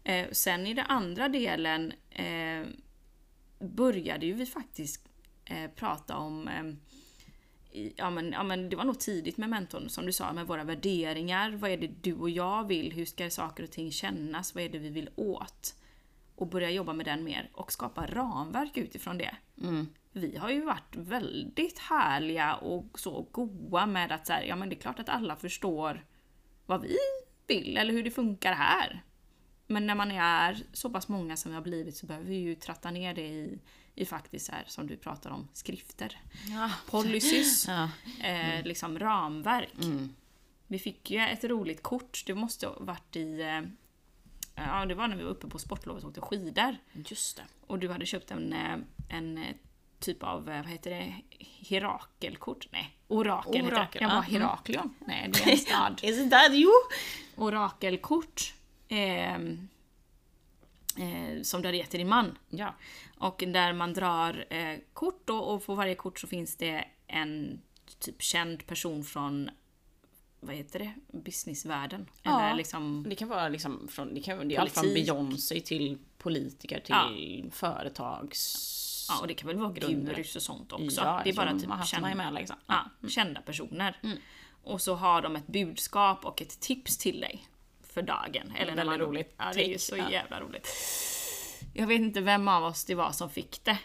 Eh, 0.03 0.27
sen 0.31 0.67
i 0.67 0.73
den 0.73 0.85
andra 0.85 1.29
delen 1.29 1.93
eh, 2.09 2.67
började 3.59 4.25
ju 4.25 4.33
vi 4.33 4.45
faktiskt 4.45 5.07
eh, 5.45 5.69
prata 5.75 6.17
om 6.17 6.47
eh, 6.47 6.63
ja, 7.71 8.09
men, 8.09 8.31
ja 8.31 8.43
men 8.43 8.69
det 8.69 8.75
var 8.75 8.83
nog 8.83 8.99
tidigt 8.99 9.37
med 9.37 9.49
mentorn 9.49 9.89
som 9.89 10.05
du 10.05 10.13
sa, 10.13 10.33
med 10.33 10.47
våra 10.47 10.63
värderingar. 10.63 11.51
Vad 11.51 11.71
är 11.71 11.77
det 11.77 11.87
du 11.87 12.13
och 12.13 12.29
jag 12.29 12.67
vill? 12.67 12.91
Hur 12.91 13.05
ska 13.05 13.29
saker 13.29 13.63
och 13.63 13.71
ting 13.71 13.91
kännas? 13.91 14.55
Vad 14.55 14.63
är 14.63 14.69
det 14.69 14.79
vi 14.79 14.89
vill 14.89 15.09
åt? 15.15 15.75
Och 16.35 16.47
börja 16.47 16.69
jobba 16.69 16.93
med 16.93 17.05
den 17.05 17.23
mer 17.23 17.49
och 17.53 17.71
skapa 17.71 18.05
ramverk 18.05 18.77
utifrån 18.77 19.17
det. 19.17 19.35
Vi 20.11 20.37
har 20.37 20.49
ju 20.49 20.65
varit 20.65 20.95
väldigt 20.95 21.79
härliga 21.79 22.55
och 22.55 22.99
så 22.99 23.27
goa 23.31 23.85
med 23.85 24.11
att 24.11 24.27
så 24.27 24.33
här, 24.33 24.43
ja 24.43 24.55
men 24.55 24.69
det 24.69 24.75
är 24.75 24.79
klart 24.79 24.99
att 24.99 25.09
alla 25.09 25.35
förstår 25.35 26.05
vad 26.65 26.81
vi 26.81 26.97
vill 27.47 27.77
eller 27.77 27.93
hur 27.93 28.03
det 28.03 28.11
funkar 28.11 28.53
här. 28.53 29.03
Men 29.67 29.87
när 29.87 29.95
man 29.95 30.11
är 30.11 30.63
så 30.73 30.89
pass 30.89 31.07
många 31.07 31.37
som 31.37 31.51
vi 31.51 31.55
har 31.55 31.63
blivit 31.63 31.97
så 31.97 32.05
behöver 32.05 32.27
vi 32.27 32.35
ju 32.35 32.55
tratta 32.55 32.91
ner 32.91 33.13
det 33.13 33.27
i, 33.27 33.59
i 33.99 34.05
faktiskt 34.05 34.49
här, 34.51 34.63
som 34.67 34.87
du 34.87 34.97
pratar 34.97 35.29
om, 35.29 35.47
skrifter. 35.53 36.19
Ja. 36.49 36.71
Policies, 36.87 37.67
Ja. 37.67 37.89
eh, 38.27 38.63
liksom 38.65 38.99
ramverk. 38.99 39.69
Vi 40.67 40.79
fick 40.79 41.11
ju 41.11 41.19
ett 41.19 41.43
roligt 41.43 41.83
kort, 41.83 42.23
det 42.25 42.35
måste 42.35 42.67
ha 42.67 42.75
varit 42.79 43.15
i... 43.15 43.41
Eh, 43.41 43.61
ja, 44.55 44.85
det 44.85 44.95
var 44.95 45.07
när 45.07 45.15
vi 45.15 45.23
var 45.23 45.31
uppe 45.31 45.47
på 45.47 45.59
sportlovet 45.59 46.03
och 46.03 46.09
åkte 46.09 46.21
skidor. 46.21 46.75
Just 46.93 47.37
det. 47.37 47.43
Och 47.67 47.79
du 47.79 47.89
hade 47.89 48.05
köpt 48.05 48.31
en, 48.31 48.53
eh, 48.53 48.77
en 49.09 49.37
eh, 49.37 49.55
typ 49.99 50.23
av, 50.23 50.49
eh, 50.49 50.61
vad 50.61 50.71
heter 50.71 50.89
det, 50.89 51.13
Herakelkort? 51.69 52.67
Nej, 52.71 52.97
Orakel 53.07 53.53
heter 53.55 53.69
det. 53.69 53.75
Orakel, 53.75 54.01
Jag 54.01 54.09
ja. 54.11 54.15
bara 54.15 54.21
Heraklion? 54.21 54.95
Nej, 54.99 55.29
det 55.33 55.43
är 55.43 55.51
en 55.51 55.57
stad. 55.67 55.99
Is 56.03 56.29
that 56.29 56.51
you? 56.51 56.71
Orakelkort. 57.35 58.53
ehm, 58.87 59.67
eh, 60.97 61.41
som 61.41 61.61
till 61.61 61.99
din 61.99 62.09
man. 62.09 62.37
Ja. 62.49 62.75
Och 63.17 63.43
där 63.47 63.73
man 63.73 63.93
drar 63.93 64.45
eh, 64.49 64.79
kort 64.93 65.21
då, 65.25 65.37
och 65.37 65.65
på 65.65 65.75
varje 65.75 65.95
kort 65.95 66.19
så 66.19 66.27
finns 66.27 66.55
det 66.55 66.85
en 67.07 67.61
typ 67.99 68.21
känd 68.21 68.67
person 68.67 69.03
från 69.03 69.49
vad 70.39 70.55
heter 70.55 70.79
det? 70.79 70.93
Businessvärlden. 71.17 72.09
Ja. 72.23 72.41
Eller 72.41 72.57
liksom... 72.57 73.05
Det 73.09 73.15
kan 73.15 73.27
vara 73.27 73.49
liksom 73.49 73.87
från, 73.87 74.13
det 74.13 74.21
kan, 74.21 74.47
det 74.47 74.55
är 74.55 74.59
allt 74.59 74.73
från. 74.73 74.93
Beyoncé 74.93 75.59
till 75.59 75.97
politiker 76.17 76.79
till 76.79 76.95
Ja. 76.95 77.49
företags... 77.51 78.75
Ja, 79.09 79.19
och 79.21 79.27
det 79.27 79.33
kan 79.33 79.47
väl 79.47 79.57
vara 79.57 79.71
gurus 79.71 80.35
och 80.35 80.41
sånt 80.41 80.73
också. 80.73 81.01
Ja, 81.01 81.21
det 81.23 81.29
är 81.29 81.33
bara 81.33 81.53
typ 81.53 81.85
kända, 81.85 82.15
med 82.15 82.33
liksom. 82.33 82.55
ja, 82.67 82.89
kända 83.09 83.41
personer. 83.41 84.01
Och 84.63 84.81
så 84.81 84.95
har 84.95 85.21
de 85.21 85.35
ett 85.35 85.47
budskap 85.47 86.25
och 86.25 86.41
ett 86.41 86.59
tips 86.59 86.97
till 86.97 87.21
dig 87.21 87.47
för 87.99 88.05
dagen. 88.05 88.53
Eller 88.55 88.75
när 88.75 88.85
man, 88.85 88.99
roligt 88.99 89.35
Ja, 89.37 89.51
det 89.53 89.65
är 89.65 89.69
ju 89.69 89.77
så 89.77 89.97
ja. 89.97 90.11
jävla 90.11 90.39
roligt. 90.39 90.67
Jag 91.73 91.87
vet 91.87 91.99
inte 91.99 92.21
vem 92.21 92.47
av 92.47 92.63
oss 92.63 92.85
det 92.85 92.95
var 92.95 93.11
som 93.11 93.29
fick 93.29 93.63
det. 93.63 93.77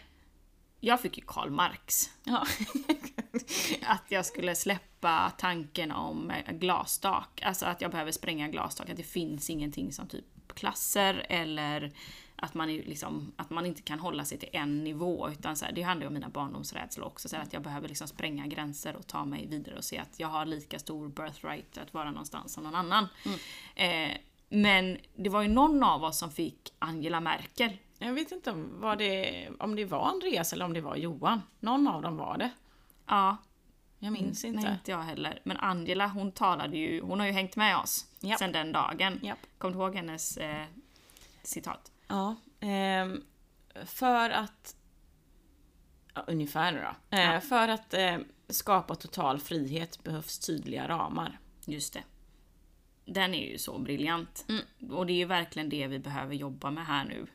Jag 0.79 1.01
fick 1.01 1.17
ju 1.17 1.23
Karl 1.27 1.49
Marx. 1.49 2.09
Ja. 2.23 2.45
Att 3.85 4.03
jag 4.07 4.25
skulle 4.25 4.55
släppa 4.55 5.31
tanken 5.37 5.91
om 5.91 6.31
eh, 6.31 6.53
glastak. 6.53 7.41
Alltså 7.43 7.65
att 7.65 7.81
jag 7.81 7.91
behöver 7.91 8.11
spränga 8.11 8.47
glastak. 8.47 8.89
Att 8.89 8.97
det 8.97 9.03
finns 9.03 9.49
ingenting 9.49 9.93
som 9.93 10.07
typ 10.07 10.25
klasser 10.53 11.25
eller 11.29 11.93
att 12.35 12.53
man, 12.53 12.69
är 12.69 12.83
liksom, 12.83 13.33
att 13.35 13.49
man 13.49 13.65
inte 13.65 13.81
kan 13.81 13.99
hålla 13.99 14.25
sig 14.25 14.37
till 14.37 14.49
en 14.53 14.83
nivå. 14.83 15.29
Utan 15.29 15.55
så 15.55 15.65
här, 15.65 15.71
det 15.71 15.81
handlar 15.81 16.03
ju 16.03 16.07
om 16.07 16.13
mina 16.13 16.29
barndomsrädslor 16.29 17.05
också. 17.05 17.29
Så 17.29 17.35
här, 17.35 17.43
att 17.43 17.53
jag 17.53 17.61
behöver 17.61 17.87
liksom 17.87 18.07
spränga 18.07 18.47
gränser 18.47 18.95
och 18.95 19.07
ta 19.07 19.25
mig 19.25 19.47
vidare 19.47 19.77
och 19.77 19.83
se 19.83 19.97
att 19.97 20.19
jag 20.19 20.27
har 20.27 20.45
lika 20.45 20.79
stor 20.79 21.07
birthright 21.07 21.77
att 21.77 21.93
vara 21.93 22.11
någonstans 22.11 22.53
som 22.53 22.63
någon 22.63 22.75
annan. 22.75 23.07
Eh, 23.75 24.11
men 24.49 24.97
det 25.15 25.29
var 25.29 25.41
ju 25.41 25.47
någon 25.47 25.83
av 25.83 26.03
oss 26.03 26.19
som 26.19 26.31
fick 26.31 26.73
Angela 26.79 27.19
Merkel. 27.19 27.77
Jag 27.99 28.13
vet 28.13 28.31
inte 28.31 28.51
om, 28.51 28.69
vad 28.79 28.97
det, 28.97 29.49
om 29.59 29.75
det 29.75 29.85
var 29.85 30.07
Andreas 30.07 30.53
eller 30.53 30.65
om 30.65 30.73
det 30.73 30.81
var 30.81 30.95
Johan. 30.95 31.41
Någon 31.59 31.87
av 31.87 32.01
dem 32.01 32.17
var 32.17 32.37
det. 32.37 32.49
Ja, 33.07 33.37
Jag 33.99 34.13
minns 34.13 34.45
inte. 34.45 34.61
Nej, 34.61 34.73
inte 34.73 34.91
jag 34.91 35.01
heller. 35.01 35.39
Men 35.43 35.57
Angela, 35.57 36.07
hon 36.07 36.31
talade 36.31 36.77
ju, 36.77 37.01
hon 37.01 37.19
har 37.19 37.27
ju 37.27 37.33
hängt 37.33 37.55
med 37.55 37.77
oss 37.77 38.05
Japp. 38.19 38.39
sen 38.39 38.51
den 38.51 38.71
dagen. 38.71 39.19
Japp. 39.23 39.39
Kommer 39.57 39.73
du 39.75 39.79
ihåg 39.81 39.95
hennes 39.95 40.37
eh, 40.37 40.65
citat? 41.43 41.91
Ja, 42.07 42.35
ehm, 42.59 43.23
för 43.85 44.29
att... 44.29 44.75
Ja, 46.13 46.23
ungefär 46.27 46.73
då. 46.73 47.17
Eh, 47.17 47.33
Ja. 47.33 47.41
För 47.41 47.67
att 47.67 47.93
eh, 47.93 48.17
skapa 48.49 48.95
total 48.95 49.39
frihet 49.39 50.03
behövs 50.03 50.39
tydliga 50.39 50.87
ramar. 50.87 51.39
Just 51.65 51.93
det. 51.93 52.03
Den 53.05 53.33
är 53.33 53.51
ju 53.51 53.57
så 53.57 53.79
briljant. 53.79 54.45
Mm. 54.49 54.91
Och 54.93 55.05
det 55.05 55.13
är 55.13 55.17
ju 55.17 55.25
verkligen 55.25 55.69
det 55.69 55.87
vi 55.87 55.99
behöver 55.99 56.35
jobba 56.35 56.71
med 56.71 56.85
här 56.85 57.05
nu. 57.05 57.27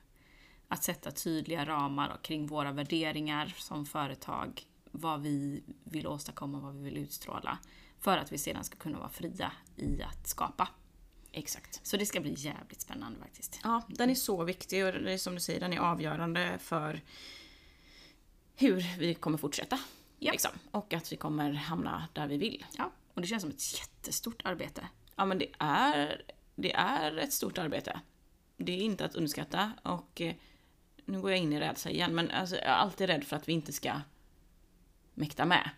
Att 0.69 0.85
sätta 0.85 1.11
tydliga 1.11 1.67
ramar 1.67 2.19
kring 2.23 2.47
våra 2.47 2.73
värderingar 2.73 3.55
som 3.57 3.87
företag. 3.87 4.63
Vad 4.91 5.21
vi 5.23 5.63
vill 5.85 6.07
åstadkomma, 6.07 6.61
vad 6.61 6.75
vi 6.75 6.83
vill 6.83 6.97
utstråla. 6.99 7.59
För 7.99 8.19
att 8.19 8.33
vi 8.33 8.39
sedan 8.39 8.65
ska 8.65 8.77
kunna 8.79 8.99
vara 8.99 9.09
fria 9.09 9.53
i 9.77 10.03
att 10.03 10.29
skapa. 10.29 10.69
Exakt. 11.33 11.81
Så 11.87 11.97
det 11.97 12.07
ska 12.07 12.21
bli 12.21 12.35
jävligt 12.37 12.81
spännande 12.81 13.19
faktiskt. 13.21 13.61
Ja, 13.63 13.83
den 13.89 14.11
är 14.11 14.15
så 14.15 14.45
viktig 14.45 14.85
och 14.85 14.93
det 14.93 15.13
är 15.13 15.19
som 15.19 15.35
du 15.35 15.41
säger, 15.41 15.61
den 15.61 15.73
är 15.73 15.79
avgörande 15.79 16.59
för 16.59 17.01
hur 18.57 18.99
vi 18.99 19.15
kommer 19.15 19.39
fortsätta. 19.39 19.79
Ja. 20.19 20.33
Liksom. 20.33 20.51
Och 20.71 20.95
att 20.95 21.13
vi 21.13 21.17
kommer 21.17 21.53
hamna 21.53 22.09
där 22.13 22.27
vi 22.27 22.37
vill. 22.37 22.65
Ja, 22.79 22.93
och 23.15 23.21
det 23.21 23.27
känns 23.27 23.43
som 23.43 23.51
ett 23.51 23.79
jättestort 23.79 24.43
arbete. 24.45 24.89
Ja 25.17 25.25
men 25.25 25.39
det 25.39 25.49
är, 25.59 26.23
det 26.55 26.73
är 26.73 27.17
ett 27.17 27.33
stort 27.33 27.59
arbete. 27.59 28.01
Det 28.57 28.73
är 28.73 28.83
inte 28.83 29.05
att 29.05 29.15
underskatta 29.15 29.73
och 29.83 30.21
eh, 30.21 30.35
nu 31.05 31.21
går 31.21 31.31
jag 31.31 31.41
in 31.41 31.53
i 31.53 31.61
rädsla 31.61 31.91
igen 31.91 32.15
men 32.15 32.31
alltså, 32.31 32.57
jag 32.57 32.65
är 32.65 32.69
alltid 32.69 33.07
rädd 33.07 33.25
för 33.25 33.37
att 33.37 33.49
vi 33.49 33.53
inte 33.53 33.73
ska 33.73 34.01
mäkta 35.15 35.45
med. 35.45 35.71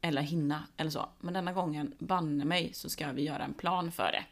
Eller 0.00 0.22
hinna 0.22 0.66
eller 0.76 0.90
så. 0.90 1.08
Men 1.20 1.34
denna 1.34 1.52
gången, 1.52 1.94
banne 1.98 2.44
mig, 2.44 2.72
så 2.72 2.90
ska 2.90 3.12
vi 3.12 3.22
göra 3.22 3.44
en 3.44 3.54
plan 3.54 3.92
för 3.92 4.12
det. 4.12 4.24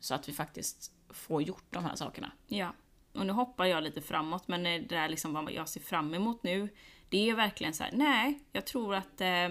Så 0.00 0.14
att 0.14 0.28
vi 0.28 0.32
faktiskt 0.32 0.92
får 1.10 1.42
gjort 1.42 1.64
de 1.70 1.84
här 1.84 1.96
sakerna. 1.96 2.32
Ja. 2.46 2.72
Och 3.12 3.26
nu 3.26 3.32
hoppar 3.32 3.64
jag 3.64 3.82
lite 3.82 4.00
framåt, 4.00 4.48
men 4.48 4.62
det 4.62 4.78
där 4.78 5.08
liksom 5.08 5.32
vad 5.32 5.52
jag 5.52 5.68
ser 5.68 5.80
fram 5.80 6.14
emot 6.14 6.42
nu, 6.42 6.68
det 7.08 7.30
är 7.30 7.34
verkligen 7.34 7.74
så 7.74 7.84
här: 7.84 7.92
nej, 7.92 8.40
jag 8.52 8.66
tror 8.66 8.94
att 8.94 9.20
eh, 9.20 9.48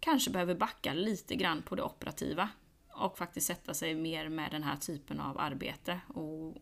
kanske 0.00 0.30
behöver 0.30 0.54
backa 0.54 0.92
lite 0.94 1.34
grann 1.34 1.62
på 1.62 1.74
det 1.74 1.82
operativa. 1.82 2.48
Och 2.92 3.18
faktiskt 3.18 3.46
sätta 3.46 3.74
sig 3.74 3.94
mer 3.94 4.28
med 4.28 4.50
den 4.50 4.62
här 4.62 4.76
typen 4.76 5.20
av 5.20 5.40
arbete 5.40 6.00
och, 6.08 6.56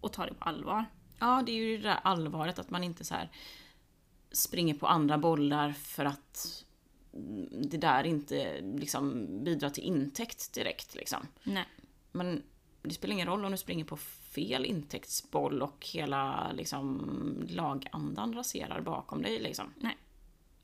och 0.00 0.12
ta 0.12 0.26
det 0.26 0.34
på 0.34 0.44
allvar. 0.44 0.84
Ja, 1.18 1.42
det 1.46 1.52
är 1.52 1.56
ju 1.56 1.76
det 1.76 1.88
där 1.88 2.00
allvaret 2.02 2.58
att 2.58 2.70
man 2.70 2.84
inte 2.84 3.04
så 3.04 3.14
här 3.14 3.30
springer 4.32 4.74
på 4.74 4.86
andra 4.86 5.18
bollar 5.18 5.72
för 5.72 6.04
att 6.04 6.64
det 7.50 7.76
där 7.76 8.04
inte 8.04 8.60
liksom 8.60 9.26
bidrar 9.44 9.70
till 9.70 9.84
intäkt 9.84 10.54
direkt 10.54 10.94
liksom. 10.94 11.26
Nej. 11.42 11.66
Men 12.12 12.42
det 12.82 12.90
spelar 12.94 13.12
ingen 13.14 13.26
roll 13.28 13.44
om 13.44 13.50
du 13.52 13.56
springer 13.58 13.84
på 13.84 13.96
fel 13.96 14.64
intäktsboll 14.64 15.62
och 15.62 15.86
hela 15.92 16.52
liksom, 16.52 17.46
lagandan 17.48 18.34
raserar 18.34 18.80
bakom 18.80 19.22
dig. 19.22 19.38
Liksom. 19.40 19.74
Nej. 19.80 19.96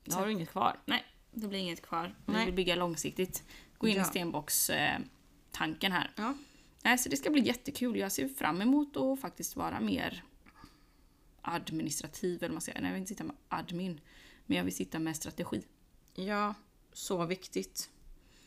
Då 0.03 0.15
har 0.15 0.25
du 0.25 0.31
inget 0.31 0.49
kvar. 0.49 0.79
Nej, 0.85 1.05
det 1.31 1.47
blir 1.47 1.59
inget 1.59 1.81
kvar. 1.81 2.15
Vi 2.25 2.45
vill 2.45 2.53
bygga 2.53 2.75
långsiktigt. 2.75 3.43
Gå 3.77 3.87
in 3.87 3.95
Ja. 3.95 4.01
i 4.01 4.05
stenbox-tanken 4.05 5.91
här. 5.91 6.11
Ja. 6.15 6.33
Nej, 6.83 6.97
så 6.97 7.09
det 7.09 7.17
ska 7.17 7.29
bli 7.29 7.41
jättekul. 7.47 7.97
Jag 7.97 8.11
ser 8.11 8.27
fram 8.27 8.61
emot 8.61 8.97
att 8.97 9.21
faktiskt 9.21 9.55
vara 9.55 9.79
mer 9.79 10.23
administrativ, 11.41 12.43
eller 12.43 12.53
man 12.53 12.61
säger. 12.61 12.81
Nej, 12.81 12.89
jag 12.89 12.93
vill 12.93 12.99
inte 13.01 13.09
sitta 13.09 13.23
med 13.23 13.35
admin. 13.47 14.01
Men 14.45 14.57
jag 14.57 14.63
vill 14.63 14.75
sitta 14.75 14.99
med 14.99 15.15
strategi. 15.15 15.65
ja, 16.15 16.53
så 16.93 17.25
viktigt. 17.25 17.89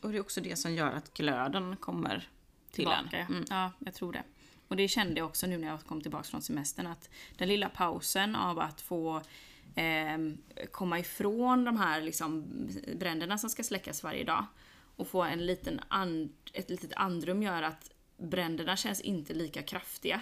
Och 0.01 0.11
det 0.11 0.17
är 0.17 0.21
också 0.21 0.41
det 0.41 0.55
som 0.55 0.73
gör 0.73 0.91
att 0.91 1.13
glöden 1.13 1.77
kommer. 1.77 2.29
Tillbaka. 2.73 3.17
Mm. 3.17 3.45
ja, 3.49 3.71
jag 3.79 3.93
tror 3.93 4.13
det. 4.13 4.23
Och 4.67 4.75
det 4.75 4.87
kände 4.87 5.19
jag 5.19 5.27
också 5.27 5.47
nu 5.47 5.57
när 5.57 5.67
jag 5.67 5.83
kom 5.85 6.01
tillbaka 6.01 6.23
från 6.23 6.41
semestern 6.41 6.87
att 6.87 7.09
den 7.37 7.47
lilla 7.47 7.69
pausen 7.69 8.35
av 8.35 8.59
att 8.59 8.81
få 8.81 9.21
ehm, 9.75 10.37
komma 10.71 10.99
ifrån 10.99 11.63
de 11.63 11.77
här 11.77 12.01
liksom, 12.01 12.45
bränderna 12.95 13.37
som 13.37 13.49
ska 13.49 13.63
släckas 13.63 14.03
varje 14.03 14.23
dag 14.23 14.45
och 14.95 15.07
få 15.07 15.23
en 15.23 15.45
liten 15.45 15.81
and, 15.87 16.33
ett 16.53 16.69
litet 16.69 16.93
andrum 16.95 17.43
gör 17.43 17.63
att 17.63 17.91
bränderna 18.17 18.77
känns 18.77 19.01
inte 19.01 19.33
lika 19.33 19.61
kraftiga. 19.61 20.21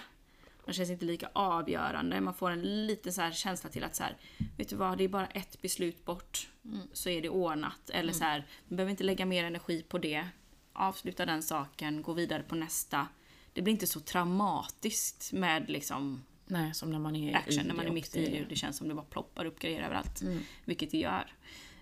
De 0.65 0.73
känns 0.73 0.89
inte 0.89 1.05
lika 1.05 1.29
avgörande. 1.33 2.21
Man 2.21 2.33
får 2.33 2.51
en 2.51 2.85
liten 2.87 3.13
så 3.13 3.31
känsla 3.31 3.69
till 3.69 3.83
att 3.83 3.95
så 3.95 4.03
här, 4.03 4.17
vet 4.57 4.69
du 4.69 4.75
vad, 4.75 4.97
det 4.97 5.03
är 5.03 5.07
bara 5.07 5.27
ett 5.27 5.61
beslut 5.61 6.05
bort 6.05 6.49
så 6.93 7.09
är 7.09 7.21
det 7.21 7.29
ordnat. 7.29 7.89
Eller 7.89 8.13
så 8.13 8.23
här, 8.23 8.45
vi 8.67 8.75
behöver 8.75 8.91
inte 8.91 9.03
lägga 9.03 9.25
mer 9.25 9.43
energi 9.43 9.83
på 9.83 9.97
det. 9.97 10.27
Avsluta 10.73 11.25
den 11.25 11.43
saken, 11.43 12.01
gå 12.01 12.13
vidare 12.13 12.43
på 12.43 12.55
nästa. 12.55 13.07
Det 13.53 13.61
blir 13.61 13.71
inte 13.73 13.87
så 13.87 13.99
traumatiskt 13.99 15.33
med 15.33 15.69
liksom 15.69 16.23
Nej, 16.45 16.73
som 16.73 16.91
när 16.91 16.99
man 16.99 17.15
är 17.15 17.35
action 17.35 17.67
när 17.67 17.73
man 17.75 17.85
är 17.87 17.91
mitt 17.91 18.15
i 18.15 18.25
det- 18.25 18.45
det. 18.49 18.55
Känns 18.55 18.77
som 18.77 18.87
det 18.87 18.93
bara 18.93 19.05
ploppar 19.05 19.45
upp 19.45 19.59
grejer 19.59 19.81
överallt. 19.83 20.21
Vilket 20.65 20.91
det 20.91 20.97
gör. 20.97 21.33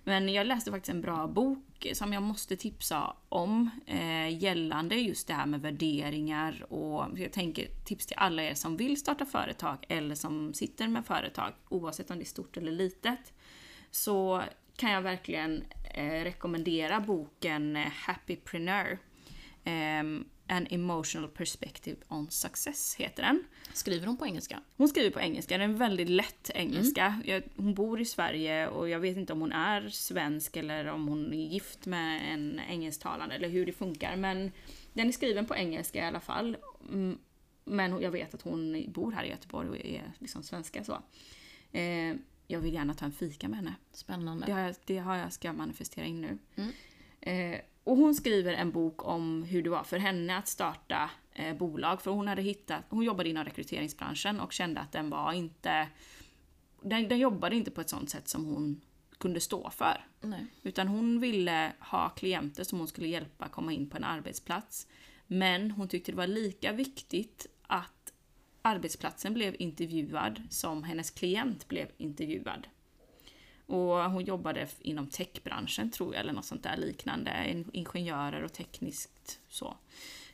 Men 0.04 0.30
jag 0.30 0.48
läste 0.48 0.72
faktiskt 0.72 0.90
en 0.90 1.02
bra 1.02 1.28
bok 1.28 1.88
som 1.94 2.14
jag 2.14 2.24
måste 2.24 2.56
tipsa 2.56 3.16
om 3.30 3.70
eh, 3.86 4.44
gällande 4.44 4.96
just 4.96 5.28
det 5.28 5.34
här 5.34 5.46
med 5.46 5.62
värderingar 5.62 6.74
och 6.74 7.20
jag 7.20 7.32
tänker 7.32 7.68
tips 7.86 8.06
till 8.06 8.18
alla 8.18 8.44
er 8.44 8.54
som 8.54 8.78
vill 8.78 8.98
starta 9.00 9.26
företag 9.26 9.86
eller 9.90 10.16
som 10.16 10.54
sitter 10.54 10.88
med 10.88 11.06
företag 11.06 11.54
oavsett 11.70 12.12
om 12.12 12.18
det 12.18 12.24
är 12.24 12.26
stort 12.26 12.58
eller 12.58 12.72
litet. 12.72 13.34
Så 13.92 14.44
kan 14.80 14.92
jag 14.92 15.02
verkligen 15.02 15.64
eh, 15.94 16.24
rekommendera 16.24 17.00
boken 17.00 17.76
eh, 17.76 17.88
Happypreneur. 17.92 18.98
Ehm, 19.64 20.26
An 20.52 20.68
emotional 20.70 21.30
perspective 21.30 21.98
on 22.08 22.32
success 22.32 22.96
heter 22.96 23.24
den. 23.24 23.44
Skriver 23.74 24.08
hon 24.08 24.18
på 24.18 24.26
engelska? 24.26 24.60
Hon 24.78 24.88
skriver 24.88 25.12
på 25.12 25.20
engelska, 25.20 25.58
det 25.58 25.64
är 25.64 25.66
en 25.66 25.78
väldigt 25.78 26.10
lätt 26.10 26.52
engelska. 26.54 27.22
Jag, 27.26 27.44
hon 27.56 27.74
bor 27.74 28.02
i 28.02 28.06
Sverige 28.06 28.68
och 28.68 28.90
jag 28.90 29.00
vet 29.00 29.18
inte 29.18 29.34
om 29.34 29.42
hon 29.42 29.52
är 29.52 29.90
svensk 29.90 30.58
eller 30.58 30.86
om 30.88 31.08
hon 31.08 31.34
är 31.34 31.48
gift 31.48 31.86
med 31.86 32.34
en 32.34 32.60
engelsktalande 32.70 33.36
eller 33.36 33.50
hur 33.50 33.66
det 33.66 33.72
funkar. 33.72 34.16
Men 34.16 34.52
den 34.94 35.08
är 35.08 35.12
skriven 35.12 35.46
på 35.46 35.56
engelska 35.56 36.00
i 36.00 36.08
alla 36.08 36.20
fall. 36.20 36.58
Mm, 36.90 37.18
Men 37.66 38.02
jag 38.02 38.12
vet 38.12 38.34
att 38.34 38.42
hon 38.42 38.86
bor 38.92 39.12
här 39.12 39.24
i 39.24 39.30
Göteborg 39.30 39.70
och 39.70 39.78
är 39.86 40.12
liksom 40.20 40.44
svenska 40.44 40.84
så. 40.84 41.02
Jag 42.52 42.60
vill 42.60 42.74
gärna 42.74 42.94
ta 42.94 43.06
en 43.06 43.12
fika 43.12 43.48
med 43.48 43.58
henne. 43.58 43.76
Spännande. 43.92 44.46
Det 44.46 44.52
har 44.52 44.60
jag, 44.60 44.76
det 44.86 44.98
har 44.98 45.16
jag 45.16 45.34
ska 45.34 45.54
manifestera 45.54 46.06
in 46.06 46.22
nu. 46.22 46.38
Mm. 46.56 46.72
Eh, 47.22 47.60
och 47.84 47.98
hon 47.98 48.16
skriver 48.16 48.54
en 48.54 48.72
bok 48.72 49.06
om 49.08 49.44
hur 49.44 49.64
det 49.64 49.70
var 49.70 49.84
för 49.84 49.98
henne 49.98 50.38
att 50.38 50.48
starta 50.48 51.10
eh, 51.34 51.58
bolag. 51.58 52.02
För 52.02 52.12
hon 52.12 52.28
hade 52.28 52.42
hittat, 52.42 52.84
hon 52.90 53.04
jobbade 53.04 53.30
inom 53.30 53.44
rekryteringsbranschen 53.44 54.40
och 54.40 54.54
kände 54.54 54.82
att 54.82 54.92
den 54.92 55.10
var 55.10 55.34
inte, 55.34 55.88
den, 56.82 57.08
den 57.08 57.20
jobbade 57.20 57.56
inte 57.56 57.72
på 57.72 57.82
ett 57.82 57.90
sånt 57.90 58.10
sätt 58.10 58.28
som 58.28 58.46
hon 58.46 58.82
kunde 59.18 59.40
stå 59.40 59.70
för. 59.70 60.06
Nej. 60.22 60.46
Utan 60.64 60.88
hon 60.88 61.20
ville 61.20 61.74
ha 61.80 62.10
klienter 62.10 62.64
som 62.64 62.80
hon 62.80 62.88
skulle 62.88 63.08
hjälpa 63.08 63.48
komma 63.48 63.74
in 63.74 63.90
på 63.90 63.98
en 63.98 64.04
arbetsplats. 64.04 64.88
Men 65.28 65.72
hon 65.72 65.88
tyckte 65.88 66.12
det 66.12 66.18
var 66.18 66.28
lika 66.28 66.72
viktigt 66.72 67.48
arbetsplatsen 68.62 69.34
blev 69.34 69.56
intervjuad 69.60 70.44
som 70.50 70.84
hennes 70.84 71.12
klient 71.12 71.68
blev 71.68 71.88
intervjuad. 71.98 72.68
Och 73.66 74.12
hon 74.12 74.26
jobbade 74.26 74.68
inom 74.80 75.08
techbranschen 75.08 75.92
tror 75.92 76.14
jag, 76.14 76.22
eller 76.22 76.34
något 76.34 76.46
sånt 76.46 76.64
där 76.64 76.78
liknande. 76.78 77.64
Ingenjörer 77.72 78.44
och 78.44 78.54
tekniskt 78.54 79.40
så. 79.50 79.78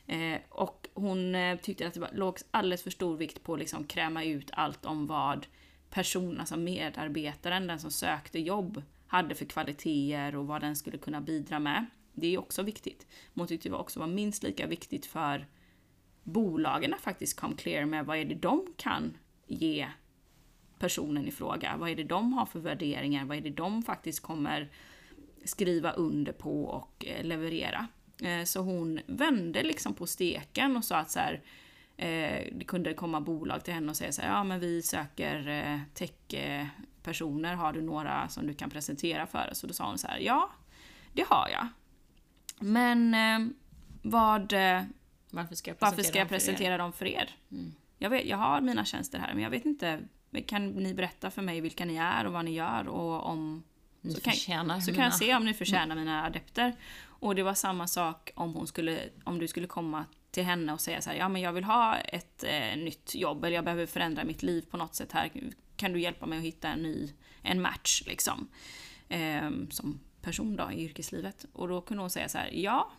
Eh, 0.06 0.38
och 0.48 0.88
hon 0.94 1.34
eh, 1.34 1.58
tyckte 1.58 1.86
att 1.86 1.94
det 1.94 2.00
var, 2.00 2.10
låg 2.12 2.38
alldeles 2.50 2.82
för 2.82 2.90
stor 2.90 3.16
vikt 3.16 3.42
på 3.42 3.52
att 3.52 3.58
liksom 3.58 3.84
kräma 3.84 4.24
ut 4.24 4.50
allt 4.52 4.84
om 4.84 5.06
vad 5.06 5.46
personen, 5.90 6.40
alltså 6.40 6.56
medarbetaren, 6.56 7.66
den 7.66 7.80
som 7.80 7.90
sökte 7.90 8.38
jobb, 8.38 8.82
hade 9.06 9.34
för 9.34 9.44
kvaliteter 9.44 10.36
och 10.36 10.46
vad 10.46 10.60
den 10.60 10.76
skulle 10.76 10.98
kunna 10.98 11.20
bidra 11.20 11.58
med. 11.58 11.86
Det 12.12 12.34
är 12.34 12.38
också 12.38 12.62
viktigt. 12.62 13.06
Men 13.32 13.40
hon 13.40 13.48
tyckte 13.48 13.68
det 13.68 13.72
var 13.72 13.78
också 13.78 14.00
var 14.00 14.06
minst 14.06 14.42
lika 14.42 14.66
viktigt 14.66 15.06
för 15.06 15.46
bolagen 16.26 16.94
faktiskt 17.00 17.40
come 17.40 17.56
clear 17.56 17.84
med 17.84 18.06
vad 18.06 18.16
är 18.16 18.24
det 18.24 18.34
de 18.34 18.66
kan 18.76 19.16
ge 19.46 19.88
personen 20.78 21.28
i 21.28 21.30
fråga. 21.30 21.76
Vad 21.76 21.90
är 21.90 21.96
det 21.96 22.04
de 22.04 22.32
har 22.32 22.46
för 22.46 22.60
värderingar? 22.60 23.24
Vad 23.24 23.36
är 23.36 23.40
det 23.40 23.50
de 23.50 23.82
faktiskt 23.82 24.20
kommer 24.20 24.70
skriva 25.44 25.92
under 25.92 26.32
på 26.32 26.64
och 26.64 27.04
eh, 27.06 27.24
leverera? 27.24 27.86
Eh, 28.22 28.44
så 28.44 28.60
hon 28.60 29.00
vände 29.06 29.62
liksom 29.62 29.94
på 29.94 30.06
steken 30.06 30.76
och 30.76 30.84
sa 30.84 30.96
att 30.96 31.10
så 31.10 31.18
här, 31.18 31.42
eh, 31.96 32.52
det 32.52 32.64
kunde 32.66 32.94
komma 32.94 33.20
bolag 33.20 33.64
till 33.64 33.74
henne 33.74 33.90
och 33.90 33.96
säga 33.96 34.12
så 34.12 34.22
här, 34.22 34.28
ja 34.28 34.44
men 34.44 34.60
vi 34.60 34.82
söker 34.82 35.80
techpersoner, 35.94 37.54
har 37.54 37.72
du 37.72 37.82
några 37.82 38.28
som 38.28 38.46
du 38.46 38.54
kan 38.54 38.70
presentera 38.70 39.26
för 39.26 39.48
oss? 39.50 39.62
Och 39.62 39.68
då 39.68 39.74
sa 39.74 39.88
hon 39.88 39.98
så 39.98 40.08
här, 40.08 40.18
ja, 40.18 40.50
det 41.12 41.24
har 41.28 41.48
jag. 41.48 41.68
Men 42.60 43.16
vad, 44.02 44.54
varför 45.36 45.54
ska 45.54 45.70
jag 45.70 45.78
presentera 45.78 46.04
ska 46.04 46.18
jag 46.18 46.26
dem 46.26 46.28
för 46.28 46.34
er? 46.34 46.38
presentera 46.38 46.76
dem 46.76 46.92
för 46.92 47.06
er? 47.06 47.36
Mm. 47.50 47.74
Jag, 47.98 48.10
vet, 48.10 48.24
jag 48.26 48.36
har 48.36 48.60
mina 48.60 48.84
tjänster 48.84 49.18
här, 49.18 49.34
men 49.34 49.42
jag 49.42 49.50
vet 49.50 49.64
inte. 49.66 50.00
Kan 50.46 50.68
ni 50.70 50.94
berätta 50.94 51.30
för 51.30 51.42
mig 51.42 51.60
vilka 51.60 51.84
ni 51.84 51.96
är 51.96 52.26
och 52.26 52.32
vad 52.32 52.44
ni 52.44 52.50
gör 52.50 52.88
och 52.88 53.26
om 53.26 53.62
Ni 54.00 54.14
så 54.14 54.20
kan, 54.20 54.34
så 54.34 54.42
kan 54.86 54.94
mina- 54.94 55.04
jag 55.04 55.14
se 55.14 55.34
om 55.34 55.44
ni 55.44 55.54
förtjänar 55.54 55.96
mina 55.96 56.24
adepter. 56.24 56.74
Och 57.04 57.34
det 57.34 57.42
var 57.42 57.54
samma 57.54 57.86
sak 57.86 58.30
om, 58.34 58.54
hon 58.54 58.66
skulle, 58.66 59.00
om 59.24 59.38
du 59.38 59.48
skulle 59.48 59.66
komma 59.66 60.04
till 60.30 60.44
henne 60.44 60.72
och 60.72 60.80
säga 60.80 61.00
så 61.00 61.10
här, 61.10 61.16
ja 61.16 61.28
men 61.28 61.42
jag 61.42 61.52
vill 61.52 61.64
ha 61.64 61.96
ett 61.96 62.44
eh, 62.44 62.76
nytt 62.76 63.14
jobb 63.14 63.44
eller 63.44 63.54
jag 63.54 63.64
behöver 63.64 63.86
förändra 63.86 64.24
mitt 64.24 64.42
liv 64.42 64.62
på 64.70 64.76
något 64.76 64.94
sätt 64.94 65.12
här. 65.12 65.30
Kan 65.76 65.92
du 65.92 66.00
hjälpa 66.00 66.26
mig 66.26 66.38
att 66.38 66.44
hitta 66.44 66.68
en 66.68 66.82
ny, 66.82 67.12
en 67.42 67.62
match 67.62 68.02
liksom. 68.06 68.48
Ehm, 69.08 69.70
som 69.70 70.00
person 70.22 70.56
då 70.56 70.72
i 70.72 70.84
yrkeslivet. 70.84 71.46
Och 71.52 71.68
då 71.68 71.80
kunde 71.80 72.02
hon 72.02 72.10
säga 72.10 72.28
så 72.28 72.38
här, 72.38 72.50
ja 72.52 72.90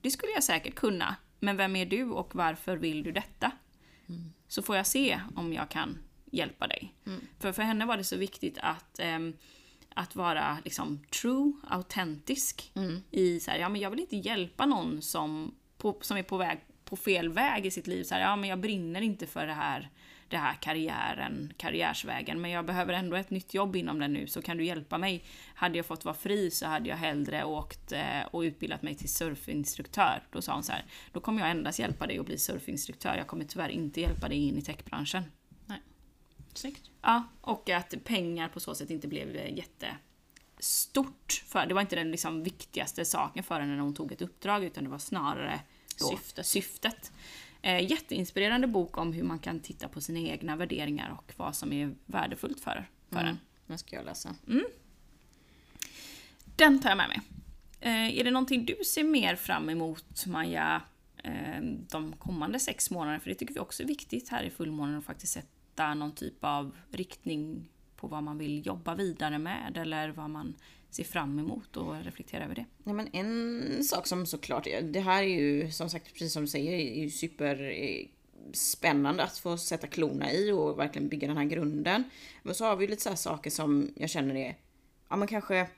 det 0.00 0.10
skulle 0.10 0.32
jag 0.32 0.44
säkert 0.44 0.74
kunna. 0.74 1.16
Men 1.44 1.56
vem 1.56 1.76
är 1.76 1.86
du 1.86 2.04
och 2.04 2.34
varför 2.34 2.76
vill 2.76 3.02
du 3.02 3.12
detta? 3.12 3.50
Så 4.48 4.62
får 4.62 4.76
jag 4.76 4.86
se 4.86 5.20
om 5.36 5.52
jag 5.52 5.68
kan 5.68 5.98
hjälpa 6.30 6.66
dig. 6.66 6.94
För 7.38 7.52
för 7.52 7.62
henne 7.62 7.86
var 7.86 7.96
det 7.96 8.04
så 8.04 8.16
viktigt 8.16 8.58
att, 8.62 8.98
ehm, 8.98 9.32
att 9.94 10.16
vara 10.16 10.58
liksom 10.64 11.04
true, 11.22 11.52
autentisk. 11.68 12.72
I 13.10 13.40
så 13.40 13.50
här, 13.50 13.58
ja 13.58 13.68
men 13.68 13.80
jag 13.80 13.90
vill 13.90 14.00
inte 14.00 14.16
hjälpa 14.16 14.66
någon 14.66 15.02
som, 15.02 15.54
på, 15.76 15.98
som 16.00 16.16
är 16.16 16.22
på 16.22 16.36
väg 16.36 16.60
på 16.84 16.96
fel 16.96 17.28
väg 17.28 17.66
i 17.66 17.70
sitt 17.70 17.86
liv. 17.86 18.04
Så 18.04 18.14
här, 18.14 18.22
ja 18.22 18.36
men 18.36 18.50
jag 18.50 18.60
brinner 18.60 19.00
inte 19.00 19.26
för 19.26 19.46
det 19.46 19.52
här, 19.52 19.90
det 20.28 20.36
här 20.36 20.54
karriären, 20.54 21.52
karriärsvägen. 21.56 22.40
Men 22.40 22.50
jag 22.50 22.66
behöver 22.66 22.92
ändå 22.92 23.16
ett 23.16 23.30
nytt 23.30 23.54
jobb 23.54 23.76
inom 23.76 23.98
den 23.98 24.12
nu, 24.12 24.26
så 24.26 24.42
kan 24.42 24.56
du 24.56 24.64
hjälpa 24.64 24.98
mig? 24.98 25.24
Hade 25.54 25.76
jag 25.76 25.86
fått 25.86 26.04
vara 26.04 26.14
fri 26.14 26.50
så 26.50 26.66
hade 26.66 26.88
jag 26.88 26.96
hellre 26.96 27.44
åkt 27.44 27.92
eh, 27.92 28.22
och 28.30 28.40
utbildat 28.40 28.82
mig 28.82 28.94
till 28.94 29.08
surfinstruktör. 29.08 30.22
Då 30.30 30.42
sa 30.42 30.54
hon 30.54 30.62
så 30.62 30.72
här, 30.72 30.84
då 31.12 31.20
kommer 31.20 31.40
jag 31.40 31.50
endast 31.50 31.78
hjälpa 31.78 32.06
dig 32.06 32.18
att 32.18 32.26
bli 32.26 32.38
surfinstruktör. 32.38 33.16
Jag 33.16 33.26
kommer 33.26 33.44
tyvärr 33.44 33.68
inte 33.68 34.00
hjälpa 34.00 34.28
dig 34.28 34.38
in 34.38 34.58
i 34.58 34.62
techbranschen. 34.62 35.24
Nej. 35.66 35.82
Snyggt. 36.54 36.90
Ja, 37.02 37.24
och 37.40 37.70
att 37.70 37.94
pengar 38.04 38.48
på 38.48 38.60
så 38.60 38.74
sätt 38.74 38.90
inte 38.90 39.08
blev 39.08 39.36
eh, 39.36 39.54
jättestort. 39.56 41.44
För, 41.46 41.66
det 41.66 41.74
var 41.74 41.80
inte 41.80 41.96
den 41.96 42.10
liksom 42.10 42.42
viktigaste 42.42 43.04
saken 43.04 43.44
för 43.44 43.60
henne 43.60 43.72
när 43.72 43.82
hon 43.82 43.94
tog 43.94 44.12
ett 44.12 44.22
uppdrag, 44.22 44.64
utan 44.64 44.84
det 44.84 44.90
var 44.90 44.98
snarare 44.98 45.60
Syftet. 45.96 46.46
syftet. 46.46 47.12
Eh, 47.64 47.90
jätteinspirerande 47.90 48.66
bok 48.66 48.98
om 48.98 49.12
hur 49.12 49.22
man 49.22 49.38
kan 49.38 49.60
titta 49.60 49.88
på 49.88 50.00
sina 50.00 50.18
egna 50.18 50.56
värderingar 50.56 51.10
och 51.18 51.32
vad 51.36 51.56
som 51.56 51.72
är 51.72 51.94
värdefullt 52.06 52.60
för, 52.60 52.88
för 53.10 53.18
en. 53.18 53.38
Den 53.66 53.78
ska 53.78 53.96
jag 53.96 54.04
läsa. 54.04 54.34
Den 56.56 56.80
tar 56.80 56.88
jag 56.88 56.96
med 56.96 57.08
mig. 57.08 57.20
Eh, 57.80 58.18
är 58.18 58.24
det 58.24 58.30
någonting 58.30 58.64
du 58.64 58.84
ser 58.84 59.04
mer 59.04 59.36
fram 59.36 59.68
emot, 59.70 60.26
Maja, 60.26 60.82
eh, 61.22 61.62
de 61.90 62.12
kommande 62.12 62.58
sex 62.58 62.90
månaderna? 62.90 63.20
För 63.20 63.30
det 63.30 63.34
tycker 63.34 63.54
vi 63.54 63.60
också 63.60 63.82
är 63.82 63.86
viktigt 63.86 64.28
här 64.28 64.42
i 64.42 64.50
fullmånen 64.50 64.98
att 64.98 65.04
faktiskt 65.04 65.32
sätta 65.32 65.94
någon 65.94 66.12
typ 66.12 66.44
av 66.44 66.76
riktning 66.90 67.68
på 67.96 68.06
vad 68.06 68.22
man 68.22 68.38
vill 68.38 68.66
jobba 68.66 68.94
vidare 68.94 69.38
med 69.38 69.76
eller 69.76 70.08
vad 70.08 70.30
man 70.30 70.54
ser 70.94 71.04
fram 71.04 71.38
emot 71.38 71.76
och 71.76 72.04
reflektera 72.04 72.44
över 72.44 72.54
det. 72.54 72.64
Ja, 72.84 72.92
men 72.92 73.08
en 73.12 73.84
sak 73.84 74.06
som 74.06 74.26
såklart, 74.26 74.66
det 74.82 75.00
här 75.00 75.22
är 75.22 75.26
ju 75.28 75.70
som 75.70 75.90
sagt 75.90 76.12
precis 76.12 76.32
som 76.32 76.42
du 76.42 76.48
säger, 76.48 76.72
är 76.72 77.02
ju 77.02 77.10
super 77.10 77.62
eh, 77.62 78.06
spännande 78.52 79.22
att 79.22 79.38
få 79.38 79.56
sätta 79.56 79.86
klorna 79.86 80.32
i 80.32 80.52
och 80.52 80.78
verkligen 80.78 81.08
bygga 81.08 81.28
den 81.28 81.36
här 81.36 81.44
grunden. 81.44 82.04
Men 82.42 82.54
så 82.54 82.64
har 82.64 82.76
vi 82.76 82.84
ju 82.84 82.90
lite 82.90 83.02
så 83.02 83.08
här 83.08 83.16
saker 83.16 83.50
som 83.50 83.90
jag 83.96 84.10
känner 84.10 84.34
är, 84.34 84.56
ja 85.08 85.16
men 85.16 85.28
kanske, 85.28 85.68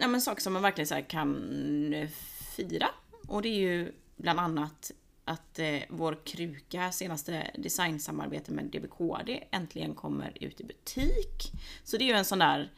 ja 0.00 0.08
men 0.08 0.20
saker 0.20 0.42
som 0.42 0.52
man 0.52 0.62
verkligen 0.62 0.88
så 0.88 0.94
här 0.94 1.02
kan 1.02 1.94
eh, 1.94 2.08
fira. 2.56 2.88
Och 3.28 3.42
det 3.42 3.48
är 3.48 3.60
ju 3.60 3.92
bland 4.16 4.40
annat 4.40 4.92
att 5.24 5.58
eh, 5.58 5.78
vår 5.88 6.18
kruka, 6.24 6.92
senaste 6.92 7.50
designsamarbete 7.58 8.52
med 8.52 8.64
DBKD 8.64 9.44
äntligen 9.50 9.94
kommer 9.94 10.32
ut 10.40 10.60
i 10.60 10.64
butik. 10.64 11.52
Så 11.84 11.96
det 11.96 12.04
är 12.04 12.08
ju 12.08 12.12
en 12.12 12.24
sån 12.24 12.38
där 12.38 12.70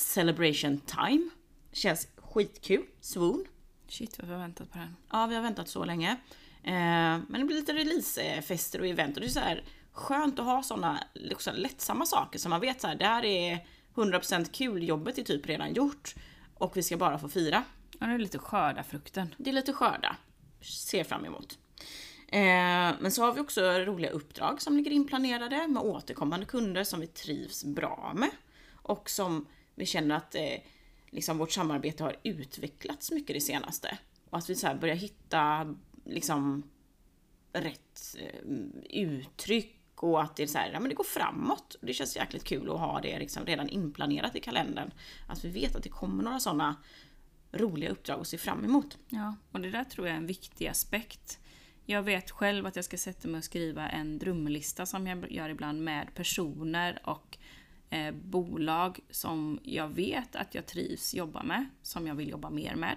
celebration 0.00 0.80
time. 0.80 1.30
Känns 1.72 2.08
skitkul. 2.16 2.84
Swoon. 3.00 3.44
Shit 3.88 4.18
vad 4.18 4.28
vi 4.28 4.32
har 4.32 4.40
väntat 4.40 4.72
på 4.72 4.78
den. 4.78 4.96
Ja, 5.10 5.26
vi 5.26 5.34
har 5.34 5.42
väntat 5.42 5.68
så 5.68 5.84
länge. 5.84 6.10
Eh, 6.62 6.72
men 7.28 7.32
det 7.32 7.44
blir 7.44 7.56
lite 7.56 7.72
releasefester 7.72 8.80
och 8.80 8.86
event 8.86 9.16
och 9.16 9.20
det 9.20 9.26
är 9.26 9.30
så 9.30 9.40
här 9.40 9.64
skönt 9.92 10.38
att 10.38 10.44
ha 10.44 10.62
såna 10.62 11.04
liksom, 11.14 11.54
lättsamma 11.56 12.06
saker 12.06 12.38
som 12.38 12.50
man 12.50 12.60
vet 12.60 12.80
så 12.80 12.86
här, 12.86 12.94
det 12.94 13.04
här 13.04 13.24
är 13.24 13.66
100% 13.94 14.52
kul, 14.52 14.82
jobbet 14.82 15.18
är 15.18 15.22
typ 15.22 15.46
redan 15.46 15.74
gjort 15.74 16.14
och 16.54 16.76
vi 16.76 16.82
ska 16.82 16.96
bara 16.96 17.18
få 17.18 17.28
fira. 17.28 17.64
Ja, 17.98 18.06
det 18.06 18.12
är 18.12 18.18
lite 18.18 18.38
skörda 18.38 18.82
frukten. 18.82 19.34
Det 19.38 19.50
är 19.50 19.54
lite 19.54 19.72
skörda. 19.72 20.16
Ser 20.60 21.04
fram 21.04 21.24
emot. 21.24 21.58
Eh, 22.28 22.96
men 23.00 23.12
så 23.12 23.22
har 23.22 23.32
vi 23.32 23.40
också 23.40 23.62
roliga 23.62 24.10
uppdrag 24.10 24.62
som 24.62 24.76
ligger 24.76 24.90
inplanerade 24.90 25.68
med 25.68 25.82
återkommande 25.82 26.46
kunder 26.46 26.84
som 26.84 27.00
vi 27.00 27.06
trivs 27.06 27.64
bra 27.64 28.12
med. 28.16 28.30
Och 28.74 29.10
som 29.10 29.46
vi 29.80 29.86
känner 29.86 30.16
att 30.16 30.34
eh, 30.34 30.58
liksom 31.10 31.38
vårt 31.38 31.52
samarbete 31.52 32.04
har 32.04 32.16
utvecklats 32.22 33.10
mycket 33.10 33.36
det 33.36 33.40
senaste. 33.40 33.98
Och 34.30 34.38
att 34.38 34.50
vi 34.50 34.54
så 34.54 34.66
här 34.66 34.74
börjar 34.74 34.94
hitta 34.94 35.74
liksom 36.04 36.62
rätt 37.52 38.16
eh, 38.18 38.50
uttryck 38.90 40.02
och 40.02 40.22
att 40.22 40.36
det, 40.36 40.42
är 40.42 40.46
så 40.46 40.58
här, 40.58 40.70
ja, 40.72 40.80
men 40.80 40.88
det 40.88 40.94
går 40.94 41.04
framåt. 41.04 41.76
Det 41.80 41.94
känns 41.94 42.16
jäkligt 42.16 42.44
kul 42.44 42.70
att 42.70 42.80
ha 42.80 43.00
det 43.00 43.18
liksom 43.18 43.46
redan 43.46 43.68
inplanerat 43.68 44.36
i 44.36 44.40
kalendern. 44.40 44.90
Att 45.28 45.44
vi 45.44 45.48
vet 45.48 45.76
att 45.76 45.82
det 45.82 45.88
kommer 45.88 46.22
några 46.22 46.40
sådana 46.40 46.76
roliga 47.52 47.90
uppdrag 47.90 48.20
att 48.20 48.28
se 48.28 48.38
fram 48.38 48.64
emot. 48.64 48.98
Ja, 49.08 49.34
och 49.52 49.60
det 49.60 49.70
där 49.70 49.84
tror 49.84 50.06
jag 50.06 50.14
är 50.14 50.18
en 50.18 50.26
viktig 50.26 50.66
aspekt. 50.66 51.38
Jag 51.84 52.02
vet 52.02 52.30
själv 52.30 52.66
att 52.66 52.76
jag 52.76 52.84
ska 52.84 52.96
sätta 52.96 53.28
mig 53.28 53.38
och 53.38 53.44
skriva 53.44 53.88
en 53.88 54.18
drömlista 54.18 54.86
som 54.86 55.06
jag 55.06 55.32
gör 55.32 55.48
ibland 55.48 55.84
med 55.84 56.14
personer 56.14 57.00
och 57.04 57.38
eh, 57.90 58.14
bolag 58.14 59.00
som 59.10 59.60
jag 59.62 59.88
vet 59.88 60.36
att 60.36 60.54
jag 60.54 60.66
trivs 60.66 61.14
jobba 61.14 61.42
med, 61.42 61.66
som 61.82 62.06
jag 62.06 62.14
vill 62.14 62.28
jobba 62.28 62.50
mer 62.50 62.74
med. 62.74 62.96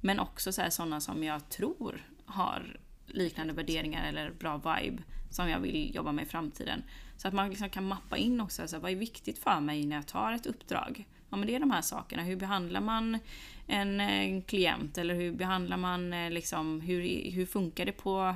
Men 0.00 0.20
också 0.20 0.52
så 0.52 0.62
här, 0.62 0.70
sådana 0.70 1.00
som 1.00 1.24
jag 1.24 1.48
tror 1.48 2.06
har 2.24 2.80
liknande 3.06 3.52
värderingar 3.52 4.08
eller 4.08 4.30
bra 4.30 4.56
vibe 4.56 5.02
som 5.30 5.48
jag 5.48 5.60
vill 5.60 5.94
jobba 5.94 6.12
med 6.12 6.24
i 6.24 6.28
framtiden. 6.28 6.82
Så 7.16 7.28
att 7.28 7.34
man 7.34 7.48
liksom 7.48 7.70
kan 7.70 7.84
mappa 7.84 8.16
in 8.16 8.40
också, 8.40 8.68
så 8.68 8.76
här, 8.76 8.82
vad 8.82 8.90
är 8.90 8.96
viktigt 8.96 9.38
för 9.38 9.60
mig 9.60 9.86
när 9.86 9.96
jag 9.96 10.06
tar 10.06 10.32
ett 10.32 10.46
uppdrag? 10.46 11.04
Ja 11.30 11.36
men 11.36 11.46
det 11.46 11.54
är 11.54 11.60
de 11.60 11.70
här 11.70 11.82
sakerna, 11.82 12.22
hur 12.22 12.36
behandlar 12.36 12.80
man 12.80 13.18
en, 13.66 14.00
en 14.00 14.42
klient 14.42 14.98
eller 14.98 15.14
hur 15.14 15.32
behandlar 15.32 15.76
man 15.76 16.12
eh, 16.12 16.30
liksom, 16.30 16.80
hur, 16.80 17.30
hur 17.30 17.46
funkar 17.46 17.86
det 17.86 17.92
på, 17.92 18.34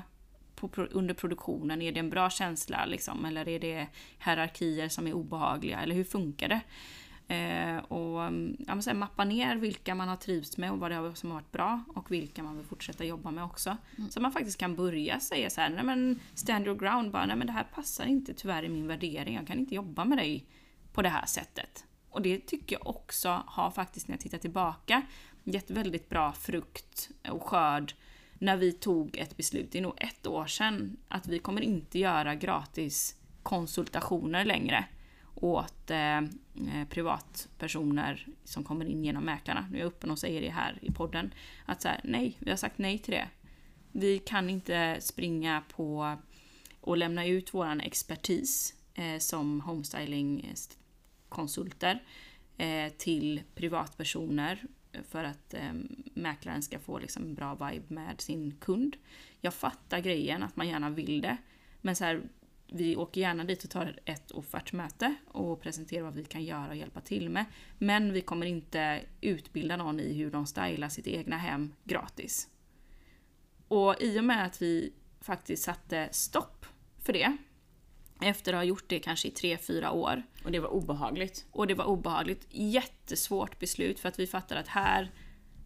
på, 0.57 0.69
under 0.91 1.15
produktionen? 1.15 1.83
Är 1.83 1.93
det 1.93 2.01
en 2.01 2.11
bra 2.11 2.31
känsla 2.31 2.87
liksom, 2.87 3.25
eller 3.25 3.49
är 3.49 3.61
det 3.61 3.87
hierarkier 4.25 4.89
som 4.89 5.07
är 5.07 5.13
obehagliga? 5.13 5.81
Eller 5.81 5.95
hur 5.95 6.05
funkar 6.05 6.49
det? 6.49 6.61
Eh, 7.29 7.77
och 7.77 8.25
mm, 8.25 8.57
ja, 8.69 8.83
så 8.83 8.91
här, 8.91 8.97
mappa 8.97 9.25
ner 9.25 9.57
vilka 9.57 9.95
man 9.95 10.09
har 10.09 10.17
trivts 10.17 10.57
med 10.57 10.73
och 10.73 10.79
vad 10.79 10.91
det 10.91 10.95
har, 10.95 11.15
som 11.15 11.31
har 11.31 11.37
varit 11.37 11.53
bra 11.53 11.85
och 11.89 12.11
vilka 12.11 12.43
man 12.43 12.57
vill 12.57 12.67
fortsätta 12.67 13.05
jobba 13.05 13.31
med 13.31 13.45
också. 13.45 13.77
Så 14.11 14.21
man 14.21 14.33
faktiskt 14.33 14.59
kan 14.59 14.77
börja 14.77 15.21
säga 15.21 15.51
så 15.51 15.61
här, 15.61 15.71
nej 15.71 15.85
men 15.85 16.21
stand 16.35 16.67
your 16.67 16.79
ground, 16.79 17.13
bara, 17.13 17.27
nej 17.27 17.37
men 17.37 17.47
det 17.47 17.53
här 17.53 17.67
passar 17.75 18.07
inte 18.07 18.35
tyvärr 18.35 18.63
i 18.63 18.69
min 18.69 18.87
värdering, 18.87 19.35
jag 19.35 19.47
kan 19.47 19.59
inte 19.59 19.75
jobba 19.75 20.05
med 20.05 20.19
dig 20.19 20.47
på 20.93 21.03
det 21.03 21.09
här 21.09 21.27
sättet. 21.27 21.85
Och 22.11 22.23
det 22.23 22.47
tycker 22.47 22.77
jag 22.77 22.87
också 22.87 23.43
har 23.47 23.71
faktiskt, 23.71 24.09
när 24.09 24.13
jag 24.13 24.21
tittar 24.21 24.39
tillbaka, 24.39 25.03
gett 25.45 25.71
väldigt 25.71 26.09
bra 26.09 26.33
frukt 26.33 27.11
och 27.31 27.43
skörd 27.43 27.95
när 28.39 28.57
vi 28.57 28.72
tog 28.72 29.16
ett 29.16 29.37
beslut, 29.37 29.72
det 29.72 29.78
är 29.78 29.82
nog 29.82 29.95
ett 29.97 30.26
år 30.26 30.47
sedan, 30.47 30.97
att 31.09 31.28
vi 31.28 31.39
kommer 31.39 31.61
inte 31.61 31.99
göra 31.99 32.34
gratis 32.34 33.16
konsultationer 33.43 34.45
längre 34.45 34.84
åt 35.34 35.91
eh, 35.91 36.18
eh, 36.18 36.24
privatpersoner 36.91 38.26
som 38.45 38.64
kommer 38.64 38.84
in 38.84 39.05
genom 39.05 39.24
mäklarna. 39.24 39.68
Nu 39.70 39.76
är 39.76 39.80
jag 39.80 39.89
öppen 39.89 40.11
och 40.11 40.18
säger 40.18 40.41
det 40.41 40.51
här 40.51 40.78
i 40.82 40.93
podden. 40.93 41.34
Att 41.64 41.82
så 41.82 41.89
här, 41.89 42.01
nej, 42.05 42.37
vi 42.39 42.51
har 42.51 42.57
sagt 42.57 42.78
nej 42.78 42.99
till 42.99 43.14
det. 43.14 43.28
Vi 43.93 44.18
kan 44.18 44.51
inte 44.51 44.97
springa 45.01 45.62
på 45.68 46.16
och 46.80 46.97
lämna 46.97 47.26
ut 47.26 47.55
våran 47.55 47.80
expertis 47.80 48.74
eh, 48.95 49.18
som 49.18 49.61
homestylingkonsulter 49.61 52.03
eh, 52.57 52.93
till 52.99 53.43
privatpersoner 53.55 54.64
för 55.09 55.24
att 55.24 55.55
eh, 55.55 55.72
mäklaren 56.14 56.62
ska 56.62 56.78
få 56.78 56.99
liksom 56.99 57.22
en 57.22 57.34
bra 57.34 57.55
vibe 57.55 57.94
med 57.94 58.20
sin 58.20 58.57
kund. 58.61 58.97
Jag 59.40 59.55
fattar 59.55 60.01
grejen, 60.01 60.42
att 60.42 60.57
man 60.57 60.68
gärna 60.68 60.90
vill 60.90 61.20
det. 61.20 61.36
Men 61.80 61.97
så 61.97 62.05
här, 62.05 62.22
vi 62.66 62.97
åker 62.97 63.20
gärna 63.20 63.44
dit 63.44 63.64
och 63.64 63.70
tar 63.70 64.01
ett 64.05 64.30
offertmöte 64.30 65.14
och 65.26 65.61
presenterar 65.61 66.03
vad 66.03 66.14
vi 66.14 66.24
kan 66.24 66.44
göra 66.44 66.68
och 66.68 66.76
hjälpa 66.76 67.01
till 67.01 67.30
med. 67.30 67.44
Men 67.78 68.12
vi 68.12 68.20
kommer 68.20 68.47
inte 68.47 69.01
utbilda 69.20 69.76
någon 69.76 70.01
i 70.01 70.12
hur 70.12 70.30
de 70.30 70.47
stylar 70.47 70.88
sitt 70.88 71.07
egna 71.07 71.36
hem 71.36 71.72
gratis. 71.84 72.49
Och 73.68 73.97
i 74.01 74.20
och 74.20 74.24
med 74.24 74.47
att 74.47 74.62
vi 74.62 74.92
faktiskt 75.20 75.62
satte 75.62 76.09
stopp 76.12 76.66
för 76.99 77.12
det, 77.12 77.36
efter 78.20 78.53
att 78.53 78.59
ha 78.59 78.64
gjort 78.64 78.88
det 78.88 78.99
kanske 78.99 79.28
i 79.28 79.30
tre 79.30 79.59
fyra 79.59 79.90
år, 79.90 80.22
och 80.47 80.53
det 80.53 80.61
var 80.61 80.68
obehagligt. 80.68 81.47
och 81.53 81.66
det 81.66 81.74
var 81.74 81.84
obehagligt. 81.84 82.47
Jättesvårt 82.51 83.59
beslut 83.59 84.01
för 84.01 84.09
att 84.09 84.18
vi 84.18 84.26
fattade 84.26 84.61
att 84.61 84.68
här, 84.68 85.11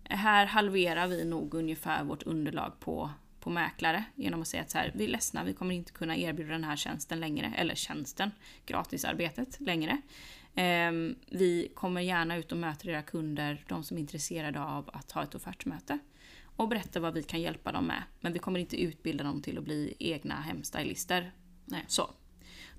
här 0.04 0.46
halverar 0.46 1.06
vi 1.06 1.24
nog 1.24 1.54
ungefär 1.54 2.04
vårt 2.04 2.22
underlag 2.22 2.72
på, 2.80 3.10
på 3.40 3.50
mäklare 3.50 4.04
genom 4.14 4.42
att 4.42 4.48
säga 4.48 4.62
att 4.62 4.70
så 4.70 4.78
här, 4.78 4.92
vi 4.94 5.04
är 5.04 5.08
ledsna, 5.08 5.44
vi 5.44 5.52
kommer 5.52 5.74
inte 5.74 5.92
kunna 5.92 6.16
erbjuda 6.16 6.52
den 6.52 6.64
här 6.64 6.76
tjänsten 6.76 7.20
längre, 7.20 7.52
eller 7.56 7.74
tjänsten, 7.74 8.30
gratisarbetet 8.66 9.60
längre. 9.60 10.00
Ehm, 10.54 11.14
vi 11.26 11.72
kommer 11.74 12.00
gärna 12.00 12.36
ut 12.36 12.52
och 12.52 12.58
möter 12.58 12.88
era 12.88 13.02
kunder, 13.02 13.64
de 13.68 13.84
som 13.84 13.96
är 13.96 14.00
intresserade 14.00 14.60
av 14.60 14.90
att 14.92 15.12
ha 15.12 15.22
ett 15.22 15.34
offertmöte. 15.34 15.98
Och 16.56 16.68
berätta 16.68 17.00
vad 17.00 17.14
vi 17.14 17.22
kan 17.22 17.40
hjälpa 17.40 17.72
dem 17.72 17.86
med. 17.86 18.02
Men 18.20 18.32
vi 18.32 18.38
kommer 18.38 18.60
inte 18.60 18.82
utbilda 18.82 19.24
dem 19.24 19.42
till 19.42 19.58
att 19.58 19.64
bli 19.64 19.94
egna 19.98 20.34
hemstylister. 20.34 21.32
Nej. 21.64 21.84
Så. 21.88 22.10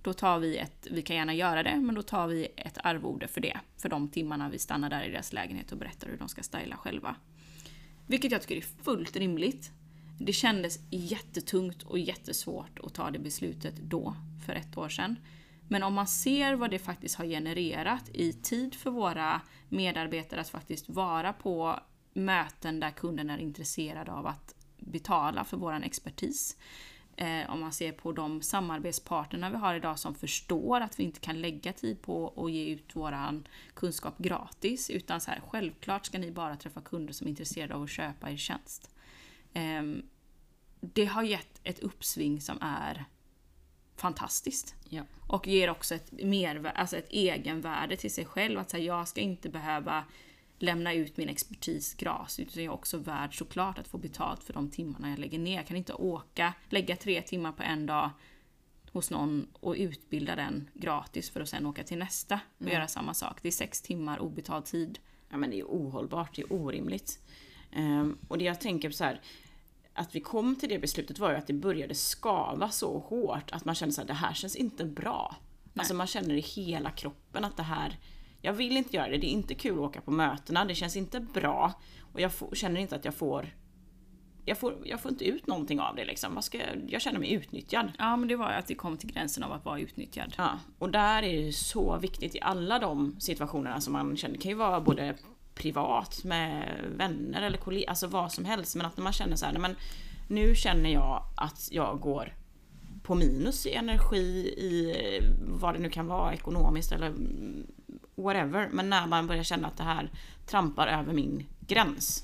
Då 0.01 0.13
tar 0.13 0.39
vi 0.39 0.57
ett, 0.57 0.87
vi 0.91 1.01
kan 1.01 1.15
gärna 1.15 1.33
göra 1.33 1.63
det, 1.63 1.75
men 1.75 1.95
då 1.95 2.01
tar 2.01 2.27
vi 2.27 2.47
ett 2.57 2.77
arvode 2.83 3.27
för 3.27 3.41
det. 3.41 3.59
För 3.77 3.89
de 3.89 4.09
timmarna 4.09 4.49
vi 4.49 4.59
stannar 4.59 4.89
där 4.89 5.03
i 5.03 5.11
deras 5.11 5.33
lägenhet 5.33 5.71
och 5.71 5.77
berättar 5.77 6.07
hur 6.07 6.17
de 6.17 6.29
ska 6.29 6.43
styla 6.43 6.77
själva. 6.77 7.15
Vilket 8.07 8.31
jag 8.31 8.41
tycker 8.41 8.55
är 8.55 8.83
fullt 8.83 9.15
rimligt. 9.15 9.71
Det 10.19 10.33
kändes 10.33 10.79
jättetungt 10.89 11.83
och 11.83 11.99
jättesvårt 11.99 12.79
att 12.83 12.93
ta 12.93 13.11
det 13.11 13.19
beslutet 13.19 13.75
då, 13.75 14.15
för 14.45 14.53
ett 14.53 14.77
år 14.77 14.89
sedan. 14.89 15.15
Men 15.67 15.83
om 15.83 15.93
man 15.93 16.07
ser 16.07 16.53
vad 16.53 16.71
det 16.71 16.79
faktiskt 16.79 17.15
har 17.15 17.25
genererat 17.25 18.09
i 18.13 18.33
tid 18.33 18.75
för 18.75 18.91
våra 18.91 19.41
medarbetare 19.69 20.41
att 20.41 20.49
faktiskt 20.49 20.89
vara 20.89 21.33
på 21.33 21.79
möten 22.13 22.79
där 22.79 22.91
kunden 22.91 23.29
är 23.29 23.37
intresserad 23.37 24.09
av 24.09 24.27
att 24.27 24.55
betala 24.77 25.43
för 25.43 25.57
våran 25.57 25.83
expertis. 25.83 26.57
Eh, 27.15 27.49
om 27.49 27.59
man 27.59 27.71
ser 27.71 27.91
på 27.91 28.11
de 28.11 28.41
samarbetspartnerna 28.41 29.49
vi 29.49 29.57
har 29.57 29.75
idag 29.75 29.99
som 29.99 30.15
förstår 30.15 30.81
att 30.81 30.99
vi 30.99 31.03
inte 31.03 31.19
kan 31.19 31.41
lägga 31.41 31.73
tid 31.73 32.01
på 32.01 32.33
att 32.35 32.51
ge 32.51 32.69
ut 32.69 32.95
våran 32.95 33.47
kunskap 33.73 34.17
gratis. 34.17 34.89
Utan 34.89 35.21
så 35.21 35.31
här, 35.31 35.41
självklart 35.47 36.05
ska 36.05 36.17
ni 36.17 36.31
bara 36.31 36.55
träffa 36.55 36.81
kunder 36.81 37.13
som 37.13 37.27
är 37.27 37.29
intresserade 37.29 37.75
av 37.75 37.83
att 37.83 37.89
köpa 37.89 38.31
er 38.31 38.37
tjänst. 38.37 38.89
Eh, 39.53 39.83
det 40.81 41.05
har 41.05 41.23
gett 41.23 41.59
ett 41.63 41.79
uppsving 41.79 42.41
som 42.41 42.57
är 42.61 43.05
fantastiskt. 43.95 44.75
Ja. 44.89 45.03
Och 45.27 45.47
ger 45.47 45.69
också 45.69 45.95
ett, 45.95 46.11
mervärde, 46.11 46.71
alltså 46.71 46.97
ett 46.97 47.09
egenvärde 47.09 47.97
till 47.97 48.13
sig 48.13 48.25
själv. 48.25 48.59
Att 48.59 48.69
säga, 48.69 48.83
jag 48.83 49.07
ska 49.07 49.21
inte 49.21 49.49
behöva 49.49 50.05
lämna 50.61 50.93
ut 50.93 51.17
min 51.17 51.29
expertis 51.29 51.93
gratis 51.93 52.39
utan 52.39 52.63
jag 52.63 52.73
är 52.73 52.75
också 52.75 52.97
värd 52.97 53.37
såklart 53.37 53.77
att 53.77 53.87
få 53.87 53.97
betalt 53.97 54.43
för 54.43 54.53
de 54.53 54.69
timmarna 54.69 55.09
jag 55.09 55.19
lägger 55.19 55.39
ner. 55.39 55.55
Jag 55.55 55.67
kan 55.67 55.77
inte 55.77 55.93
åka, 55.93 56.53
lägga 56.69 56.95
tre 56.95 57.21
timmar 57.21 57.51
på 57.51 57.63
en 57.63 57.85
dag 57.85 58.09
hos 58.91 59.11
någon 59.11 59.47
och 59.53 59.75
utbilda 59.77 60.35
den 60.35 60.69
gratis 60.73 61.29
för 61.29 61.41
att 61.41 61.49
sen 61.49 61.65
åka 61.65 61.83
till 61.83 61.97
nästa 61.97 62.39
och 62.57 62.69
göra 62.69 62.87
samma 62.87 63.13
sak. 63.13 63.39
Det 63.41 63.47
är 63.47 63.51
sex 63.51 63.81
timmar 63.81 64.19
obetald 64.19 64.65
tid. 64.65 64.99
Ja 65.29 65.37
men 65.37 65.49
det 65.49 65.59
är 65.59 65.63
ohållbart, 65.63 66.35
det 66.35 66.41
är 66.41 66.53
orimligt. 66.53 67.19
Ehm, 67.71 68.17
och 68.27 68.37
det 68.37 68.45
jag 68.45 68.61
tänker 68.61 68.91
så 68.91 69.03
här, 69.03 69.21
att 69.93 70.15
vi 70.15 70.19
kom 70.19 70.55
till 70.55 70.69
det 70.69 70.79
beslutet 70.79 71.19
var 71.19 71.31
ju 71.31 71.37
att 71.37 71.47
det 71.47 71.53
började 71.53 71.95
skava 71.95 72.69
så 72.69 72.99
hårt 72.99 73.51
att 73.51 73.65
man 73.65 73.75
kände 73.75 74.01
att 74.01 74.07
det 74.07 74.13
här 74.13 74.33
känns 74.33 74.55
inte 74.55 74.85
bra. 74.85 75.35
Alltså 75.75 75.93
man 75.93 76.07
känner 76.07 76.35
i 76.35 76.39
hela 76.39 76.91
kroppen 76.91 77.45
att 77.45 77.57
det 77.57 77.63
här, 77.63 77.97
jag 78.41 78.53
vill 78.53 78.77
inte 78.77 78.95
göra 78.95 79.07
det, 79.07 79.17
det 79.17 79.27
är 79.27 79.31
inte 79.31 79.55
kul 79.55 79.73
att 79.73 79.79
åka 79.79 80.01
på 80.01 80.11
mötena, 80.11 80.65
det 80.65 80.75
känns 80.75 80.95
inte 80.95 81.19
bra. 81.19 81.73
Och 82.13 82.21
jag 82.21 82.33
får, 82.33 82.55
känner 82.55 82.81
inte 82.81 82.95
att 82.95 83.05
jag 83.05 83.15
får, 83.15 83.55
jag 84.45 84.57
får, 84.57 84.77
jag 84.85 84.99
får 84.99 85.11
inte 85.11 85.25
ut 85.25 85.47
någonting 85.47 85.79
av 85.79 85.95
det 85.95 86.05
liksom. 86.05 86.35
Vad 86.35 86.43
ska 86.43 86.57
jag, 86.57 86.67
jag 86.87 87.01
känner 87.01 87.19
mig 87.19 87.33
utnyttjad. 87.33 87.91
Ja, 87.97 88.15
men 88.15 88.27
det 88.27 88.35
var 88.35 88.49
att 88.49 88.69
vi 88.69 88.75
kom 88.75 88.97
till 88.97 89.11
gränsen 89.11 89.43
av 89.43 89.51
att 89.51 89.65
vara 89.65 89.79
utnyttjad. 89.79 90.33
Ja, 90.37 90.59
och 90.79 90.89
där 90.89 91.23
är 91.23 91.45
det 91.45 91.53
så 91.53 91.97
viktigt 91.97 92.35
i 92.35 92.41
alla 92.41 92.79
de 92.79 93.19
situationerna 93.19 93.81
som 93.81 93.93
man 93.93 94.17
känner, 94.17 94.35
det 94.35 94.41
kan 94.41 94.51
ju 94.51 94.57
vara 94.57 94.81
både 94.81 95.15
privat 95.55 96.23
med 96.23 96.79
vänner 96.97 97.41
eller 97.41 97.57
kollegor, 97.57 97.89
alltså 97.89 98.07
vad 98.07 98.31
som 98.31 98.45
helst. 98.45 98.75
Men 98.75 98.85
att 98.85 98.97
när 98.97 99.03
man 99.03 99.13
känner 99.13 99.35
så 99.35 99.45
här, 99.45 99.57
men 99.57 99.75
nu 100.27 100.55
känner 100.55 100.89
jag 100.89 101.23
att 101.37 101.69
jag 101.71 101.99
går 101.99 102.33
på 103.03 103.15
minus 103.15 103.65
i 103.65 103.73
energi, 103.73 104.53
i 104.57 104.95
vad 105.39 105.75
det 105.75 105.79
nu 105.79 105.89
kan 105.89 106.07
vara, 106.07 106.33
ekonomiskt 106.33 106.91
eller 106.91 107.13
whatever. 108.21 108.69
Men 108.71 108.89
när 108.89 109.07
man 109.07 109.27
börjar 109.27 109.43
känna 109.43 109.67
att 109.67 109.77
det 109.77 109.83
här 109.83 110.11
trampar 110.45 110.87
över 110.87 111.13
min 111.13 111.45
gräns. 111.67 112.23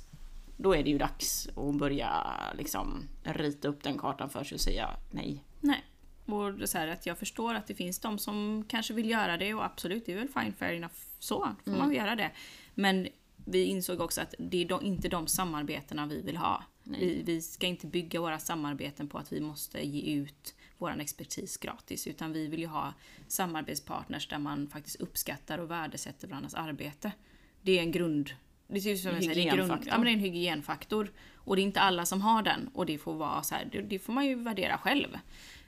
Då 0.58 0.76
är 0.76 0.84
det 0.84 0.90
ju 0.90 0.98
dags 0.98 1.50
att 1.56 1.76
börja 1.76 2.34
liksom 2.58 3.04
rita 3.24 3.68
upp 3.68 3.84
den 3.84 3.98
kartan 3.98 4.30
för 4.30 4.44
sig 4.44 4.56
och 4.56 4.62
säga 4.62 4.90
nej. 5.12 5.44
Nej. 5.60 5.84
Och 6.26 6.70
så 6.70 6.78
här 6.78 6.88
att 6.88 7.06
jag 7.06 7.18
förstår 7.18 7.54
att 7.54 7.68
det 7.68 7.76
finns 7.76 8.00
de 8.00 8.18
som 8.18 8.66
kanske 8.68 8.94
vill 8.94 9.10
göra 9.10 9.38
det 9.38 9.54
och 9.54 9.66
absolut, 9.66 10.06
det 10.06 10.12
är 10.12 10.16
väl 10.18 10.28
fine, 10.28 10.54
fair 10.54 10.74
enough. 10.74 10.94
Så, 11.20 11.50
får 11.66 11.72
man 11.72 11.94
göra 11.94 12.16
det. 12.16 12.32
Men 12.76 13.08
vi 13.36 13.64
insåg 13.64 14.02
också 14.02 14.22
att 14.22 14.36
det 14.40 14.64
är 14.64 14.66
de, 14.66 14.86
inte 14.86 15.10
de 15.10 15.28
samarbetena 15.28 16.06
vi 16.06 16.22
vill 16.22 16.38
ha. 16.38 16.64
Vi, 16.84 17.24
vi 17.26 17.42
ska 17.42 17.68
inte 17.68 17.88
bygga 17.88 18.22
våra 18.22 18.40
samarbeten 18.40 19.10
på 19.10 19.18
att 19.18 19.34
vi 19.34 19.42
måste 19.42 19.88
ge 19.88 20.14
ut 20.16 20.56
vår 20.78 21.02
expertis 21.02 21.58
gratis, 21.58 22.08
utan 22.08 22.34
vi 22.34 22.48
vill 22.48 22.60
ju 22.60 22.68
ha 22.68 22.94
samarbetspartners 23.28 24.28
där 24.28 24.38
man 24.38 24.68
faktiskt 24.68 24.96
uppskattar 24.96 25.58
och 25.58 25.72
värdesätter 25.72 26.28
varandras 26.28 26.54
arbete. 26.54 27.12
Det 27.62 27.80
är 27.80 27.82
en 27.82 27.92
grund... 27.92 28.30
Det 28.68 28.78
är, 28.78 28.96
som 28.96 29.12
jag 29.12 29.24
säger, 29.24 29.36
det 29.36 29.50
är, 29.50 29.56
grund, 29.56 29.84
ja, 29.86 29.98
men 29.98 30.06
det 30.06 30.12
är 30.12 30.14
en 30.14 30.20
hygienfaktor. 30.20 31.12
Och 31.36 31.56
det 31.56 31.62
är 31.62 31.64
inte 31.64 31.80
alla 31.80 32.06
som 32.06 32.22
har 32.22 32.44
den. 32.44 32.70
Och 32.74 32.86
det 32.86 32.98
får 32.98 33.14
vara 33.14 33.44
så 33.44 33.56
här, 33.56 33.70
det, 33.72 33.82
det 33.82 34.00
får 34.00 34.14
man 34.14 34.26
ju 34.26 34.36
värdera 34.36 34.78
själv. 34.78 35.14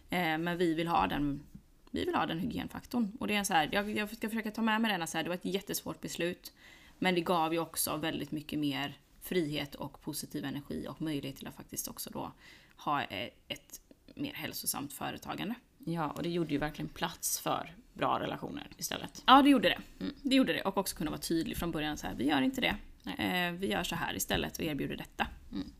Eh, 0.10 0.38
men 0.38 0.57
vi 0.57 0.74
vill 0.74 0.88
ha 0.88 1.07
den 1.07 1.43
vi 1.91 2.05
vill 2.05 2.16
ha 2.16 2.26
den 2.26 2.39
hygienfaktorn. 2.39 3.12
Och 3.20 3.28
det 3.28 3.36
är 3.36 3.43
så 3.43 3.53
här, 3.53 3.70
jag, 3.72 3.97
jag 3.97 4.16
ska 4.16 4.30
försöka 4.30 4.51
ta 4.51 4.62
med 4.62 4.82
mig 4.82 4.97
den. 4.97 5.07
Så 5.07 5.18
här, 5.18 5.24
det 5.24 5.30
var 5.30 5.36
ett 5.36 5.45
jättesvårt 5.45 6.01
beslut. 6.01 6.53
Men 6.99 7.16
det 7.16 7.22
gav 7.22 7.53
ju 7.53 7.60
också 7.60 7.97
väldigt 7.97 8.32
mycket 8.32 8.60
mer 8.60 8.97
frihet 9.22 9.76
och 9.76 10.01
positiv 10.01 10.45
energi 10.45 10.88
och 10.89 11.01
möjlighet 11.01 11.38
till 11.38 11.47
att 11.47 11.55
faktiskt 11.55 11.88
också 11.88 12.10
då 12.10 12.32
ha 12.76 13.01
eh, 13.03 13.30
ett 13.47 13.82
mer 14.20 14.34
hälsosamt 14.34 14.94
företagande. 14.94 15.56
Ja, 15.78 16.12
och 16.12 16.24
det 16.24 16.30
gjorde 16.30 16.52
ju 16.54 16.58
verkligen 16.58 16.90
plats 16.90 17.40
för 17.40 17.76
bra 17.94 18.20
relationer 18.20 18.68
istället. 18.78 19.24
Ja, 19.26 19.42
det 19.42 19.50
gjorde 19.50 19.70
det. 19.70 20.06
Det 20.22 20.36
gjorde 20.36 20.54
det. 20.54 20.62
Och 20.62 20.78
också 20.78 20.96
kunna 20.96 21.12
vara 21.12 21.22
tydlig 21.22 21.58
från 21.58 21.72
början. 21.72 21.98
så 21.98 22.08
här, 22.08 22.16
Vi 22.16 22.28
gör 22.28 22.42
inte 22.42 22.62
det. 22.62 22.76
Eh, 23.24 23.52
vi 23.54 23.68
gör 23.72 23.84
så 23.84 23.96
här 23.96 24.16
istället 24.16 24.58
och 24.58 24.64
erbjuder 24.64 24.98
detta. 24.98 25.28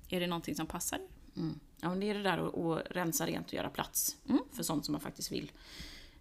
Är 0.10 0.20
det 0.20 0.28
någonting 0.28 0.56
som 0.56 0.66
passar? 0.68 1.00
Mm. 1.38 1.60
Ja, 1.82 1.90
men 1.90 2.00
det 2.00 2.10
är 2.10 2.14
det 2.14 2.24
där 2.24 2.38
att, 2.78 2.82
rensa 2.92 3.26
rent 3.28 3.48
och 3.48 3.54
göra 3.54 3.70
plats 3.70 4.18
Mm. 4.30 4.42
för 4.54 4.64
sånt 4.64 4.86
som 4.86 4.92
man 4.92 5.02
faktiskt 5.02 5.32
vill. 5.32 5.52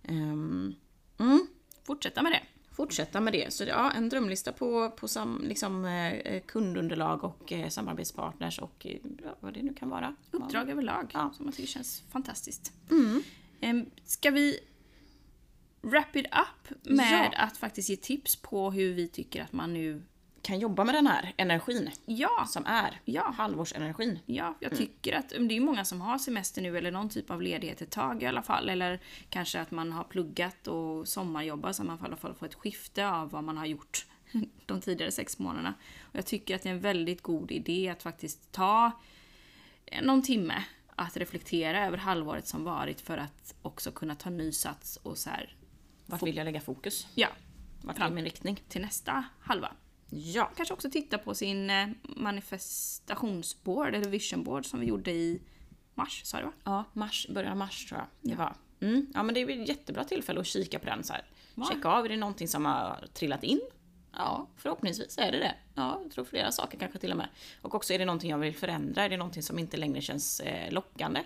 Mm. 0.05 0.75
Fortsätta 1.85 2.23
med 2.23 2.33
det. 2.33 2.43
Fortsätta 2.79 3.21
med 3.21 3.33
det. 3.33 3.53
Så 3.53 3.65
ja, 3.65 3.91
en 3.93 4.09
drömlista 4.09 4.53
på, 4.53 4.91
på 4.91 5.09
sam, 5.09 5.41
liksom, 5.45 5.85
eh, 5.85 6.41
kundunderlag 6.47 7.25
och 7.25 7.53
eh, 7.53 7.69
samarbetspartners 7.69 8.59
och 8.59 8.87
eh, 8.87 8.97
ja, 9.25 9.37
vad 9.41 9.55
det 9.55 9.63
nu 9.63 9.75
kan 9.75 9.89
vara. 9.91 10.17
Uppdrag 10.31 10.71
överlag. 10.71 11.11
Ja. 11.15 11.33
Som 11.37 11.47
jag 11.47 11.55
tycker 11.55 11.69
känns 11.69 12.03
fantastiskt. 12.13 12.73
Mm. 12.91 13.23
Em, 13.61 13.87
Ska 14.05 14.31
vi 14.31 14.59
wrap 15.83 16.17
it 16.17 16.27
up 16.27 16.87
med 16.97 17.31
Ja. 17.33 17.39
att 17.39 17.57
faktiskt 17.57 17.89
ge 17.89 17.97
tips 17.97 18.37
på 18.37 18.71
hur 18.71 18.93
vi 18.95 19.09
tycker 19.09 19.43
att 19.43 19.53
man 19.53 19.73
nu... 19.75 20.03
Kan 20.49 20.59
jobba 20.59 20.85
med 20.85 20.95
den 20.95 21.07
här 21.07 21.33
energin 21.37 21.91
Ja, 22.07 22.47
som 22.49 22.67
är 22.67 23.01
Ja. 23.05 23.35
halvårsenergin. 23.37 24.19
ja 24.27 24.55
jag 24.61 24.77
tycker 24.77 25.13
att 25.19 25.29
det 25.29 25.57
är 25.57 25.61
många 25.61 25.85
som 25.85 26.01
har 26.01 26.19
semester 26.19 26.63
nu 26.63 26.79
eller 26.79 26.91
någon 26.91 27.09
typ 27.09 27.31
av 27.31 27.43
ledighet 27.43 27.83
ett 27.83 27.91
tag 27.91 28.23
i 28.23 28.27
alla 28.27 28.43
fall. 28.43 28.69
Eller 28.69 29.01
kanske 29.31 29.61
att 29.61 29.71
man 29.71 29.93
har 29.93 30.05
pluggat 30.05 30.67
och 30.67 31.09
sommarjobbar 31.09 31.73
så 31.73 31.85
man 31.85 31.99
i 31.99 32.05
alla 32.05 32.17
fall 32.17 32.35
får 32.35 32.47
ett 32.47 32.55
skifte 32.55 33.09
av 33.09 33.31
vad 33.31 33.45
man 33.45 33.57
har 33.57 33.67
gjort 33.67 34.07
de 34.67 34.81
tidigare 34.81 35.11
sex 35.11 35.39
månaderna. 35.39 35.75
Och 36.03 36.17
jag 36.17 36.27
tycker 36.27 36.55
att 36.55 36.63
det 36.63 36.69
är 36.69 36.73
en 36.75 36.81
väldigt 36.81 37.23
god 37.23 37.51
idé 37.51 37.89
att 37.89 38.03
faktiskt 38.03 38.53
ta 38.53 38.91
någon 40.03 40.23
timme 40.23 40.65
att 40.97 41.17
reflektera 41.17 41.87
över 41.87 41.97
halvåret 41.99 42.47
som 42.47 42.65
varit 42.65 43.01
för 43.01 43.19
att 43.19 43.55
också 43.63 43.91
kunna 43.93 44.15
ta 44.15 44.31
ny 44.31 44.53
sats 44.53 44.97
och 45.03 45.19
så 45.19 45.31
här, 45.31 45.57
Vart 46.07 46.23
vill 46.23 46.37
jag 46.37 46.45
lägga 46.45 46.61
fokus? 46.61 47.07
ja, 47.15 47.29
Vart 47.83 47.99
är 47.99 48.11
min 48.11 48.25
riktning? 48.25 48.63
till 48.69 48.81
nästa 48.83 49.25
halva. 49.41 49.73
Ja. 50.11 50.51
Kanske 50.57 50.75
också 50.75 50.91
titta 50.91 51.19
på 51.19 51.35
sin 51.35 51.71
eh, 51.71 51.89
manifestationsboard 52.03 53.95
eller 53.95 54.09
visionboard 54.09 54.67
som 54.67 54.81
vi 54.81 54.87
gjorde 54.87 55.11
i 55.11 55.41
mars, 55.95 56.21
sa 56.25 56.39
du 56.39 56.45
va? 56.45 56.53
Ja, 56.65 56.85
mars, 56.93 57.27
början 57.31 57.53
av 57.53 57.59
mars 57.59 57.87
tror 57.87 58.01
jag 58.01 58.31
det 58.33 58.39
var. 58.39 58.55
Mm. 58.81 59.07
Ja 59.15 59.23
men 59.23 59.35
det 59.35 59.41
är 59.41 59.63
ett 59.63 59.69
jättebra 59.69 60.05
tillfälle 60.05 60.41
att 60.41 60.47
kika 60.47 60.79
på 60.79 60.87
den 60.87 61.05
så 61.05 61.13
här. 61.13 61.23
Ja. 61.55 61.69
Checka 61.73 61.89
av, 61.89 62.05
är 62.05 62.09
det 62.09 62.17
någonting 62.17 62.49
som 62.49 62.65
har 62.65 63.07
trillat 63.15 63.45
in? 63.45 63.61
Ja, 64.13 64.49
förhoppningsvis 64.57 65.19
är 65.19 65.33
det 65.33 65.39
det. 65.39 65.55
Ja, 65.75 66.01
jag 66.03 66.13
tror 66.13 66.25
flera 66.25 66.53
saker 66.53 66.79
kanske 66.79 66.99
till 66.99 67.11
och 67.11 67.17
med. 67.17 67.29
Och 67.63 67.75
också 67.75 67.93
är 67.93 67.99
det 67.99 68.05
någonting 68.05 68.31
jag 68.31 68.39
vill 68.39 68.55
förändra? 68.57 69.05
Är 69.05 69.09
det 69.09 69.17
någonting 69.17 69.43
som 69.43 69.59
inte 69.59 69.77
längre 69.77 70.01
känns 70.01 70.41
eh, 70.41 70.73
lockande? 70.73 71.21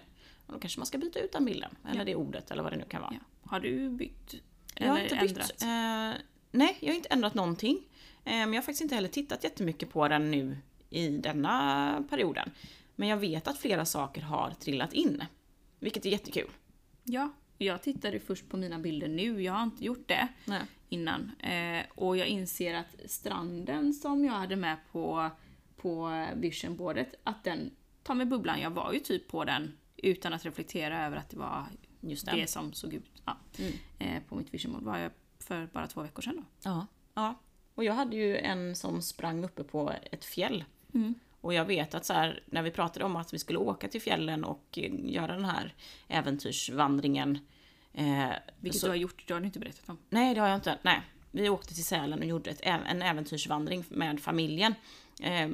Och 0.46 0.52
då 0.52 0.58
kanske 0.58 0.80
man 0.80 0.86
ska 0.86 0.98
byta 0.98 1.18
ut 1.20 1.32
den 1.32 1.44
bilden, 1.44 1.76
eller 1.90 2.04
det 2.04 2.14
ordet, 2.14 2.50
eller 2.50 2.62
vad 2.62 2.72
det 2.72 2.76
nu 2.76 2.84
kan 2.84 3.00
vara. 3.02 3.14
Ja. 3.14 3.50
Har 3.50 3.60
du 3.60 3.90
bytt? 3.90 4.34
Jag 4.74 4.88
har 4.88 4.98
Eller 4.98 5.02
inte 5.04 5.16
bytt. 5.16 5.62
ändrat? 5.62 5.62
Eh, 5.62 6.22
nej, 6.50 6.76
jag 6.80 6.88
har 6.88 6.96
inte 6.96 7.08
ändrat 7.08 7.34
någonting. 7.34 7.78
Eh, 8.24 8.32
men 8.32 8.52
jag 8.52 8.56
har 8.60 8.62
faktiskt 8.62 8.80
inte 8.82 8.94
heller 8.94 9.08
tittat 9.08 9.44
jättemycket 9.44 9.90
på 9.90 10.08
den 10.08 10.30
nu 10.30 10.56
i 10.90 11.08
denna 11.08 12.04
perioden. 12.10 12.50
Men 12.96 13.08
jag 13.08 13.16
vet 13.16 13.48
att 13.48 13.58
flera 13.58 13.84
saker 13.84 14.22
har 14.22 14.50
trillat 14.50 14.92
in. 14.92 15.24
Vilket 15.78 16.06
är 16.06 16.10
jättekul. 16.10 16.50
Ja, 17.04 17.30
jag 17.58 17.82
tittade 17.82 18.20
först 18.20 18.48
på 18.48 18.56
mina 18.56 18.78
bilder 18.78 19.08
nu, 19.08 19.42
jag 19.42 19.52
har 19.52 19.62
inte 19.62 19.84
gjort 19.84 20.08
det 20.08 20.28
Nej. 20.44 20.62
innan. 20.88 21.30
Eh, 21.38 21.82
och 21.94 22.16
jag 22.16 22.26
inser 22.26 22.74
att 22.74 23.10
stranden 23.10 23.94
som 23.94 24.24
jag 24.24 24.32
hade 24.32 24.56
med 24.56 24.76
på, 24.92 25.30
på 25.76 26.26
visionboardet, 26.36 27.14
att 27.24 27.44
den 27.44 27.70
tar 28.02 28.14
med 28.14 28.28
bubblan. 28.28 28.60
Jag 28.60 28.70
var 28.70 28.92
ju 28.92 28.98
typ 29.00 29.28
på 29.28 29.44
den 29.44 29.72
utan 29.96 30.32
att 30.32 30.44
reflektera 30.44 31.06
över 31.06 31.16
att 31.16 31.30
det 31.30 31.36
var 31.38 31.66
Just 32.00 32.26
det, 32.26 32.32
det. 32.32 32.46
som 32.46 32.72
såg 32.72 32.94
ut 32.94 33.10
ja, 33.24 33.36
Mm. 33.58 33.72
eh, 33.98 34.22
på 34.22 34.34
mitt 34.34 34.54
visionboard. 34.54 34.82
Var 34.82 34.98
jag 34.98 35.10
för 35.38 35.66
bara 35.72 35.86
två 35.86 36.02
veckor 36.02 36.22
sedan 36.22 36.36
då. 36.36 36.44
Ja. 36.62 36.86
ja. 37.14 37.34
Och 37.74 37.84
jag 37.84 37.92
hade 37.92 38.16
ju 38.16 38.36
en 38.36 38.76
som 38.76 39.02
sprang 39.02 39.44
uppe 39.44 39.64
på 39.64 39.92
ett 40.12 40.24
fjäll. 40.24 40.64
Mm. 40.94 41.14
Och 41.40 41.54
jag 41.54 41.64
vet 41.64 41.94
att 41.94 42.04
så 42.04 42.12
här, 42.12 42.42
när 42.46 42.62
vi 42.62 42.70
pratade 42.70 43.04
om 43.04 43.16
att 43.16 43.34
vi 43.34 43.38
skulle 43.38 43.58
åka 43.58 43.88
till 43.88 44.02
fjällen 44.02 44.44
och 44.44 44.78
eh, 44.78 44.92
göra 45.04 45.32
den 45.32 45.44
här 45.44 45.74
äventyrsvandringen. 46.08 47.38
Eh, 47.92 48.28
Vilket 48.60 48.80
så- 48.80 48.86
du 48.86 48.90
har 48.90 48.96
gjort, 48.96 49.24
det 49.28 49.34
har 49.34 49.40
du 49.40 49.46
inte 49.46 49.58
berättat 49.58 49.88
om. 49.88 49.98
Nej, 50.10 50.34
det 50.34 50.40
har 50.40 50.48
jag 50.48 50.56
inte. 50.56 50.78
Nej. 50.82 51.00
Vi 51.30 51.48
åkte 51.48 51.74
till 51.74 51.84
Sälen 51.84 52.18
och 52.18 52.24
gjorde 52.24 52.50
ett, 52.50 52.60
en 52.62 53.02
äventyrsvandring 53.02 53.84
med 53.88 54.20
familjen 54.20 54.74
eh, 55.22 55.48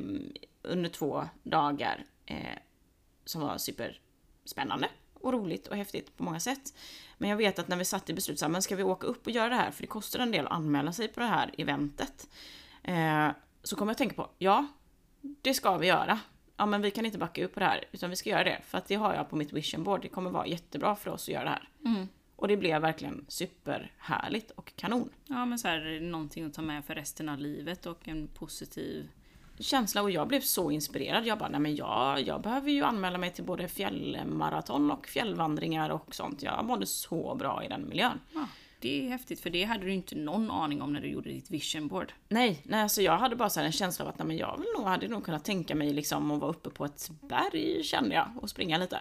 under 0.63 0.89
två 0.91 1.25
dagar. 1.43 2.05
Eh, 2.27 2.37
som 3.25 3.41
var 3.41 3.59
superspännande 3.59 4.89
och 5.21 5.33
roligt 5.33 5.67
och 5.67 5.77
häftigt 5.77 6.17
på 6.17 6.23
många 6.25 6.41
sätt. 6.41 6.75
Men 7.19 7.31
jag 7.31 7.37
vet 7.37 7.59
att 7.59 7.69
när 7.69 7.77
vi 7.77 7.85
satt 7.85 8.11
i 8.11 8.15
beslut, 8.15 8.39
så 8.39 8.45
här, 8.45 8.53
men 8.53 8.63
ska 8.63 8.77
vi 8.77 8.83
åka 8.83 9.07
upp 9.07 9.27
och 9.27 9.33
göra 9.33 9.49
det 9.49 9.55
här? 9.55 9.71
För 9.71 9.83
det 9.83 9.87
kostar 9.87 10.19
en 10.19 10.31
del 10.31 10.47
att 10.47 10.53
anmäla 10.53 10.93
sig 10.93 11.09
på 11.09 11.21
det 11.21 11.27
här 11.27 11.51
eventet. 11.59 12.29
Eh, 12.83 13.29
så 13.63 13.77
kom 13.77 13.89
jag 13.89 13.93
att 13.93 13.99
tänka 13.99 14.15
på, 14.15 14.31
ja, 14.39 14.67
det 15.21 15.55
ska 15.55 15.79
vi 15.79 15.87
göra. 15.87 16.21
Ja, 16.57 16.67
men 16.67 16.83
vi 16.83 16.91
kan 16.91 17.07
inte 17.07 17.19
backa 17.19 17.45
upp 17.45 17.55
på 17.55 17.61
det 17.61 17.67
här, 17.67 17.85
utan 17.93 18.11
vi 18.11 18.17
ska 18.17 18.31
göra 18.31 18.45
det. 18.45 18.61
För 18.65 18.79
att 18.79 18.87
det 18.87 18.95
har 18.95 19.15
jag 19.15 19.31
på 19.31 19.37
mitt 19.37 19.53
vision 19.53 19.85
board. 19.85 20.03
Det 20.03 20.09
kommer 20.09 20.31
vara 20.31 20.47
jättebra 20.47 20.97
för 20.97 21.11
oss 21.11 21.29
att 21.29 21.35
göra 21.35 21.45
det 21.45 21.51
här. 21.51 21.69
Och 22.37 22.49
det 22.49 22.57
blev 22.57 22.83
verkligen 22.83 23.25
superhärligt 23.29 24.51
och 24.51 24.73
kanon. 24.77 25.11
Ja 25.27 25.45
men 25.45 25.59
så 25.59 25.69
här, 25.69 26.01
någonting 26.01 26.45
att 26.45 26.55
ta 26.55 26.63
med 26.63 26.85
för 26.85 26.95
resten 26.95 27.29
av 27.29 27.39
livet 27.39 27.87
och 27.87 28.09
en 28.09 28.29
positiv... 28.29 29.09
Känsla 29.61 30.03
och 30.03 30.11
jag 30.11 30.29
blev 30.29 30.41
så 30.41 30.71
inspirerad. 30.71 31.27
Jag 31.27 31.39
bara, 31.39 31.49
nej 31.49 31.61
men 31.61 31.77
jag, 31.77 32.21
jag 32.21 32.43
behöver 32.43 32.71
ju 32.71 32.85
anmäla 32.85 33.19
mig 33.19 33.33
till 33.33 33.45
både 33.45 33.69
fjällmaraton 33.69 34.91
och 34.91 35.07
fjällvandringar 35.07 35.91
och 35.91 36.15
sånt. 36.15 36.43
Jag 36.43 36.65
mådde 36.65 36.87
så 36.87 37.35
bra 37.35 37.65
i 37.65 37.69
den 37.69 37.89
miljön. 37.89 38.21
Ja, 38.35 38.47
det 38.81 39.07
är 39.07 39.09
häftigt 39.09 39.41
för 39.41 39.51
det 39.51 39.65
hade 39.65 39.85
du 39.85 39.93
inte 39.93 40.17
någon 40.17 40.51
aning 40.51 40.83
om 40.83 40.93
när 40.93 41.01
du 41.01 41.09
gjorde 41.09 41.31
ditt 41.31 41.51
vision 41.51 41.89
board. 41.89 42.13
Nej, 42.29 42.63
nej 42.65 42.83
alltså 42.83 43.03
jag 43.03 43.19
hade 43.19 43.37
bara 43.37 43.51
så 43.51 43.61
en 43.61 43.73
känsla 43.73 44.05
av 44.05 44.09
att 44.09 44.19
nej, 44.19 44.27
men 44.27 44.37
jag 44.37 44.59
vill 44.59 44.69
nog, 44.77 44.87
hade 44.87 45.09
nog 45.09 45.25
kunnat 45.25 45.45
tänka 45.45 45.75
mig 45.75 45.93
liksom 45.93 46.31
att 46.31 46.41
vara 46.41 46.51
uppe 46.51 46.71
på 46.71 46.85
ett 46.85 47.11
berg 47.21 47.83
kände 47.85 48.15
jag 48.15 48.31
och 48.41 48.51
springa 48.51 48.79
lite. 48.79 49.01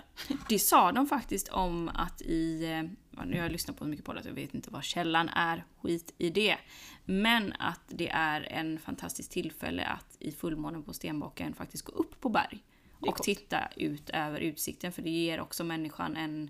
Det 0.49 0.59
sa 0.59 0.91
de 0.91 1.07
faktiskt 1.07 1.47
om 1.47 1.89
att 1.89 2.21
i... 2.21 2.89
Nu 3.25 3.35
har 3.35 3.43
jag 3.43 3.51
lyssnat 3.51 3.77
på 3.77 3.83
så 3.83 3.89
mycket 3.89 4.05
på 4.05 4.13
det 4.13 4.19
att 4.19 4.25
jag 4.25 4.33
vet 4.33 4.53
inte 4.53 4.71
vad 4.71 4.83
källan 4.83 5.29
är, 5.29 5.63
skit 5.81 6.13
i 6.17 6.29
det. 6.29 6.57
Men 7.05 7.53
att 7.59 7.81
det 7.87 8.09
är 8.09 8.41
en 8.41 8.79
fantastisk 8.79 9.29
tillfälle 9.29 9.85
att 9.85 10.17
i 10.19 10.31
fullmånen 10.31 10.83
på 10.83 10.93
Stenbocken 10.93 11.53
faktiskt 11.53 11.85
gå 11.85 11.91
upp 11.91 12.21
på 12.21 12.29
berg. 12.29 12.63
Och 12.99 13.17
titta 13.17 13.69
ut 13.75 14.09
över 14.09 14.39
utsikten 14.39 14.91
för 14.91 15.01
det 15.01 15.09
ger 15.09 15.39
också 15.39 15.63
människan 15.63 16.15
en 16.15 16.49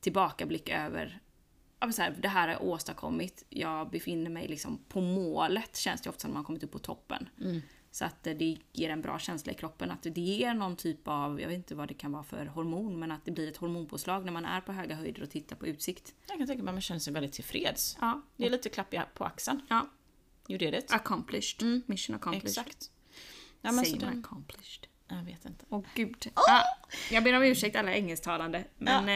tillbakablick 0.00 0.68
över 0.68 1.20
så 1.90 2.02
här, 2.02 2.14
det 2.22 2.28
här 2.28 2.48
har 2.48 2.54
jag 2.54 2.62
åstadkommit. 2.62 3.44
Jag 3.48 3.90
befinner 3.90 4.30
mig 4.30 4.48
liksom 4.48 4.78
på 4.88 5.00
målet 5.00 5.76
känns 5.76 6.00
det 6.02 6.10
ofta 6.10 6.28
när 6.28 6.34
man 6.34 6.44
kommit 6.44 6.62
upp 6.62 6.72
på 6.72 6.78
toppen. 6.78 7.28
Så 7.94 8.04
att 8.04 8.22
det 8.22 8.56
ger 8.72 8.90
en 8.90 9.00
bra 9.02 9.18
känsla 9.18 9.52
i 9.52 9.54
kroppen. 9.54 9.90
Att 9.90 10.02
det 10.02 10.20
ger 10.20 10.54
någon 10.54 10.76
typ 10.76 11.08
av, 11.08 11.40
jag 11.40 11.48
vet 11.48 11.56
inte 11.56 11.74
vad 11.74 11.88
det 11.88 11.94
kan 11.94 12.12
vara 12.12 12.22
för 12.22 12.46
hormon, 12.46 12.98
men 12.98 13.12
att 13.12 13.24
det 13.24 13.30
blir 13.30 13.48
ett 13.48 13.56
hormonpåslag 13.56 14.24
när 14.24 14.32
man 14.32 14.44
är 14.44 14.60
på 14.60 14.72
höga 14.72 14.94
höjder 14.94 15.22
och 15.22 15.30
tittar 15.30 15.56
på 15.56 15.66
utsikt. 15.66 16.14
Jag 16.28 16.38
kan 16.38 16.46
tänka 16.46 16.62
mig 16.62 16.70
att 16.70 16.74
man 16.74 16.80
känner 16.82 17.00
sig 17.00 17.12
väldigt 17.12 17.32
tillfreds. 17.32 17.96
Ja. 18.00 18.22
Det 18.36 18.46
är 18.46 18.50
lite 18.50 18.68
klapp 18.68 18.94
på 19.14 19.24
axeln. 19.24 19.60
Ja. 19.68 19.86
You 20.48 20.58
did 20.58 20.74
it. 20.74 20.92
Accomplished. 20.92 21.82
Mission 21.86 22.16
accomplished. 22.16 22.48
Exakt. 22.48 22.90
Ja, 23.60 23.72
men 23.72 23.84
Same 23.84 23.98
den, 23.98 24.18
accomplished. 24.18 24.86
jag 25.08 25.24
vet 25.24 25.44
inte. 25.44 25.64
Åh 25.68 25.82
gud. 25.94 26.30
Ah, 26.34 26.62
jag 27.10 27.24
ber 27.24 27.36
om 27.36 27.42
ursäkt 27.42 27.76
alla 27.76 27.94
engelsktalande. 27.94 28.64
Men 28.78 29.08
Ja, 29.08 29.14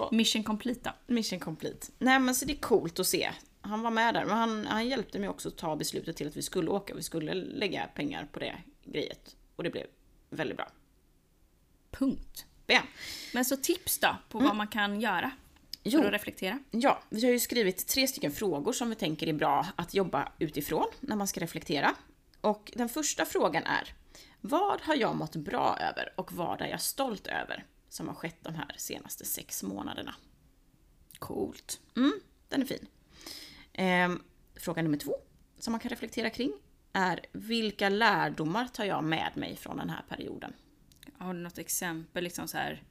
eh, 0.00 0.12
mission 0.12 0.42
complete 0.44 0.80
då. 1.06 1.14
Mission 1.14 1.40
complete. 1.40 1.86
Nej 1.98 2.18
men 2.18 2.34
så 2.34 2.44
det 2.44 2.52
är 2.52 2.60
coolt 2.60 2.98
att 3.00 3.06
se. 3.06 3.30
Han 3.68 3.82
var 3.82 3.90
med 3.90 4.14
där, 4.14 4.24
men 4.24 4.36
han, 4.36 4.66
han 4.66 4.88
hjälpte 4.88 5.18
mig 5.18 5.28
också 5.28 5.48
att 5.48 5.56
ta 5.56 5.76
beslutet 5.76 6.16
till 6.16 6.28
att 6.28 6.36
vi 6.36 6.42
skulle 6.42 6.70
åka. 6.70 6.94
Vi 6.94 7.02
skulle 7.02 7.34
lägga 7.34 7.86
pengar 7.86 8.28
på 8.32 8.38
det 8.38 8.56
grejet. 8.84 9.36
Och 9.56 9.64
det 9.64 9.70
blev 9.70 9.86
väldigt 10.30 10.56
bra. 10.56 10.68
Punkt. 11.90 12.46
Bam. 12.66 12.82
Men 13.34 13.44
så 13.44 13.56
tips 13.56 13.98
då 13.98 14.16
på 14.28 14.38
vad 14.38 14.56
man 14.56 14.68
kan 14.68 15.00
göra 15.00 15.30
Jo. 15.82 16.00
för 16.00 16.06
att 16.06 16.12
reflektera. 16.12 16.58
Ja, 16.70 17.02
vi 17.08 17.24
har 17.24 17.32
ju 17.32 17.40
skrivit 17.40 17.86
tre 17.86 18.08
stycken 18.08 18.32
frågor 18.32 18.72
som 18.72 18.88
vi 18.90 18.94
tänker 18.94 19.26
är 19.26 19.32
bra 19.32 19.66
att 19.76 19.94
jobba 19.94 20.32
utifrån 20.38 20.86
när 21.00 21.16
man 21.16 21.28
ska 21.28 21.40
reflektera. 21.40 21.94
Och 22.40 22.72
den 22.74 22.88
första 22.88 23.24
frågan 23.24 23.62
är 23.64 23.94
Vad 24.40 24.80
har 24.80 24.94
jag 24.94 25.16
mått 25.16 25.36
bra 25.36 25.78
över 25.80 26.12
och 26.16 26.32
vad 26.32 26.60
är 26.60 26.66
jag 26.66 26.80
stolt 26.80 27.26
över 27.26 27.64
som 27.88 28.08
har 28.08 28.14
skett 28.14 28.38
de 28.42 28.54
här 28.54 28.74
senaste 28.76 29.24
sex 29.24 29.62
månaderna? 29.62 30.14
Coolt. 31.18 31.80
Mm, 31.96 32.12
den 32.48 32.62
är 32.62 32.66
fin. 32.66 32.86
Ehm, 33.80 34.22
fråga 34.54 34.82
nummer 34.82 34.98
två, 34.98 35.14
som 35.58 35.72
man 35.72 35.80
kan 35.80 35.88
reflektera 35.88 36.30
kring, 36.30 36.52
är 36.92 37.20
vilka 37.32 37.88
lärdomar 37.88 38.68
tar 38.68 38.84
jag 38.84 39.04
med 39.04 39.32
mig 39.34 39.56
från 39.56 39.76
den 39.76 39.90
här 39.90 40.02
perioden? 40.08 40.52
Har 41.18 41.34
du 41.34 41.40
något 41.40 41.58
exempel 41.58 42.24
liksom 42.24 42.48
så 42.48 42.56
här 42.56 42.82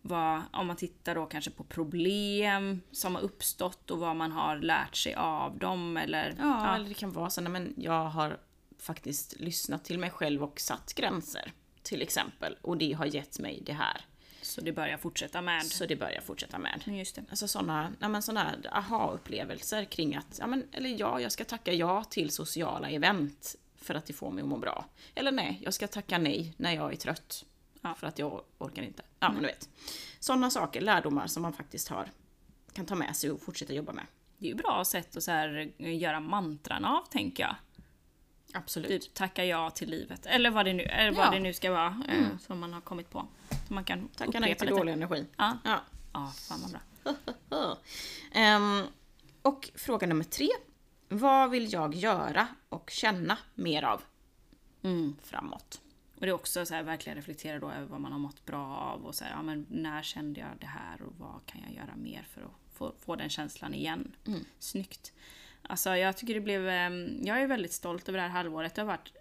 vad, 0.00 0.42
om 0.52 0.66
man 0.66 0.76
tittar 0.76 1.14
då 1.14 1.26
kanske 1.26 1.50
på 1.50 1.64
problem 1.64 2.80
som 2.92 3.14
har 3.14 3.22
uppstått 3.22 3.90
och 3.90 3.98
vad 3.98 4.16
man 4.16 4.32
har 4.32 4.56
lärt 4.56 4.96
sig 4.96 5.14
av 5.14 5.58
dem 5.58 5.96
eller 5.96 6.34
Ja, 6.38 6.74
eller 6.74 6.88
det 6.88 6.94
kan 6.94 7.12
vara 7.12 7.30
så 7.30 7.40
nej, 7.40 7.52
men 7.52 7.74
jag 7.76 8.04
har 8.04 8.40
faktiskt 8.78 9.40
lyssnat 9.40 9.84
till 9.84 9.98
mig 9.98 10.10
själv 10.10 10.42
och 10.42 10.60
satt 10.60 10.94
gränser, 10.94 11.52
till 11.82 12.02
exempel. 12.02 12.56
Och 12.62 12.76
det 12.76 12.92
har 12.92 13.06
gett 13.06 13.38
mig 13.38 13.62
det 13.66 13.72
här. 13.72 14.06
Så 14.52 14.60
det 14.60 14.72
börjar 14.72 14.96
fortsätta 14.96 15.42
med. 15.42 15.66
Så 15.66 15.86
det 15.86 15.96
bör 15.96 16.10
jag 16.10 16.24
fortsätta 16.24 16.58
med. 16.58 16.82
Just 16.86 17.14
det. 17.14 17.24
Alltså 17.30 17.48
sådana, 17.48 17.92
men 17.98 18.22
såna 18.22 18.54
aha-upplevelser 18.72 19.84
kring 19.84 20.16
att, 20.16 20.38
ja 20.38 20.46
men, 20.46 20.66
eller 20.72 21.00
ja, 21.00 21.20
jag 21.20 21.32
ska 21.32 21.44
tacka 21.44 21.72
ja 21.72 22.04
till 22.04 22.30
sociala 22.30 22.90
event 22.90 23.56
för 23.76 23.94
att 23.94 24.06
det 24.06 24.12
får 24.12 24.30
mig 24.30 24.42
att 24.42 24.48
må 24.48 24.56
bra. 24.56 24.84
Eller 25.14 25.32
nej, 25.32 25.60
jag 25.62 25.74
ska 25.74 25.88
tacka 25.88 26.18
nej 26.18 26.54
när 26.56 26.74
jag 26.74 26.92
är 26.92 26.96
trött. 26.96 27.44
Ja. 27.80 27.94
För 27.94 28.06
att 28.06 28.18
jag 28.18 28.42
orkar 28.58 28.82
inte. 28.82 29.02
Ja, 29.20 29.32
men 29.32 29.42
du 29.42 29.48
vet. 29.48 29.68
Sådana 30.20 30.50
saker, 30.50 30.80
lärdomar 30.80 31.26
som 31.26 31.42
man 31.42 31.52
faktiskt 31.52 31.88
har, 31.88 32.10
kan 32.72 32.86
ta 32.86 32.94
med 32.94 33.16
sig 33.16 33.30
och 33.30 33.42
fortsätta 33.42 33.72
jobba 33.72 33.92
med. 33.92 34.06
Det 34.38 34.46
är 34.46 34.50
ju 34.50 34.54
bra 34.54 34.84
sätt 34.84 35.16
att 35.16 35.22
så 35.22 35.30
här, 35.30 35.72
göra 35.78 36.20
mantran 36.20 36.84
av 36.84 37.06
tänker 37.10 37.42
jag. 37.42 37.56
Absolut. 38.52 38.88
Typ 39.02 39.14
tacka 39.14 39.44
ja 39.44 39.70
till 39.70 39.90
livet. 39.90 40.26
Eller 40.26 40.50
vad 40.50 40.64
det 40.64 40.72
nu, 40.72 40.82
eller 40.82 41.02
Ja. 41.04 41.08
Mm. 41.08 41.16
vad 41.18 41.32
det 41.32 41.40
nu 41.40 41.52
ska 41.52 41.70
vara 41.72 42.02
eh, 42.08 42.38
som 42.46 42.58
man 42.58 42.72
har 42.72 42.80
kommit 42.80 43.10
på. 43.10 43.26
Så 43.68 43.74
man 43.74 43.84
kan 43.84 44.08
Tacka 44.08 44.40
nej 44.40 44.54
till 44.54 44.66
lite. 44.68 44.78
dålig 44.78 44.92
energi. 44.92 45.26
Ja. 45.36 45.58
Ja. 45.64 45.80
ja, 46.12 46.32
fan 46.48 46.60
vad 46.62 46.70
bra. 46.70 47.76
Ehm, 48.32 48.82
och 49.42 49.70
fråga 49.74 50.06
nummer 50.06 50.24
tre. 50.24 50.48
Vad 51.08 51.50
vill 51.50 51.72
jag 51.72 51.94
göra 51.94 52.48
och 52.68 52.90
känna 52.90 53.38
mer 53.54 53.82
av 53.82 54.02
Mm. 54.82 55.16
framåt? 55.22 55.80
Och 56.14 56.20
det 56.20 56.28
är 56.28 56.32
också 56.32 56.66
så 56.66 56.74
här, 56.74 56.82
verkligen 56.82 57.16
reflektera 57.16 57.58
då 57.58 57.70
över 57.70 57.86
vad 57.86 58.00
man 58.00 58.12
har 58.12 58.18
mått 58.18 58.44
bra 58.46 58.76
av 58.76 59.06
och 59.06 59.14
så 59.14 59.24
här, 59.24 59.30
ja, 59.30 59.42
men 59.42 59.66
när 59.70 60.02
kände 60.02 60.40
jag 60.40 60.48
det 60.60 60.66
här 60.66 61.02
och 61.02 61.12
vad 61.18 61.46
kan 61.46 61.60
jag 61.66 61.72
göra 61.74 61.96
mer 61.96 62.22
för 62.34 62.40
att 62.42 62.50
få, 62.74 62.94
få 63.04 63.16
den 63.16 63.28
känslan 63.30 63.74
igen. 63.74 64.12
Snyggt. 64.58 65.12
Alltså 65.62 65.96
jag 65.96 66.16
tycker 66.16 66.34
det 66.34 66.40
blev, 66.40 66.68
ehm, 66.68 67.18
jag 67.22 67.42
är 67.42 67.46
väldigt 67.46 67.72
stolt 67.72 68.08
över 68.08 68.18
det 68.18 68.22
här 68.22 68.30
halvåret. 68.30 68.74
Det 68.74 68.80
har 68.80 68.86
varit 68.86 69.12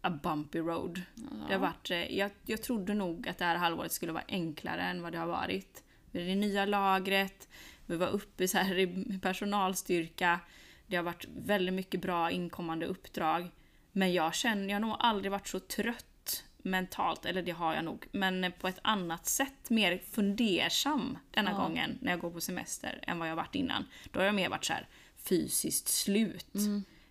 a 0.00 0.10
bumpy 0.22 0.58
road. 0.58 1.02
Det 1.48 1.54
har 1.54 1.60
varit, 1.60 1.90
eh, 1.90 2.16
jag, 2.16 2.30
jag 2.46 2.62
trodde 2.62 2.94
nog 2.94 3.28
att 3.28 3.38
det 3.38 3.44
här 3.44 3.56
halvåret 3.56 3.92
skulle 3.92 4.12
vara 4.12 4.24
enklare 4.28 4.82
än 4.82 5.02
vad 5.02 5.12
det 5.12 5.18
har 5.18 5.26
varit. 5.26 5.84
Det 6.10 6.22
är 6.22 6.26
det 6.26 6.34
nya 6.34 6.64
lagret, 6.64 7.48
vi 7.86 7.96
var 7.96 8.08
uppe 8.08 8.48
så 8.48 8.58
här 8.58 8.78
i 8.78 9.18
personalstyrka. 9.22 10.40
Det 10.86 10.96
har 10.96 11.02
varit 11.02 11.26
väldigt 11.36 11.74
mycket 11.74 12.00
bra 12.00 12.30
inkommande 12.30 12.86
uppdrag. 12.86 13.50
Men 13.92 14.12
jag 14.12 14.34
känner, 14.34 14.68
jag 14.68 14.74
har 14.74 14.80
nog 14.80 14.96
aldrig 14.98 15.32
varit 15.32 15.48
så 15.48 15.60
trött 15.60 16.44
mentalt, 16.62 17.26
eller 17.26 17.42
det 17.42 17.50
har 17.50 17.74
jag 17.74 17.84
nog, 17.84 18.06
men 18.12 18.52
på 18.60 18.68
ett 18.68 18.78
annat 18.82 19.26
sätt, 19.26 19.70
mer 19.70 19.98
fundersam 20.10 21.18
denna 21.30 21.52
gången 21.52 21.98
när 22.00 22.10
jag 22.10 22.20
går 22.20 22.30
på 22.30 22.40
semester 22.40 22.98
än 23.02 23.18
vad 23.18 23.28
jag 23.28 23.36
varit 23.36 23.54
innan. 23.54 23.86
Då 24.10 24.20
har 24.20 24.24
jag 24.24 24.34
mer 24.34 24.48
varit 24.48 24.64
så 24.64 24.72
här 24.72 24.86
fysiskt 25.24 25.88
slut. 25.88 26.46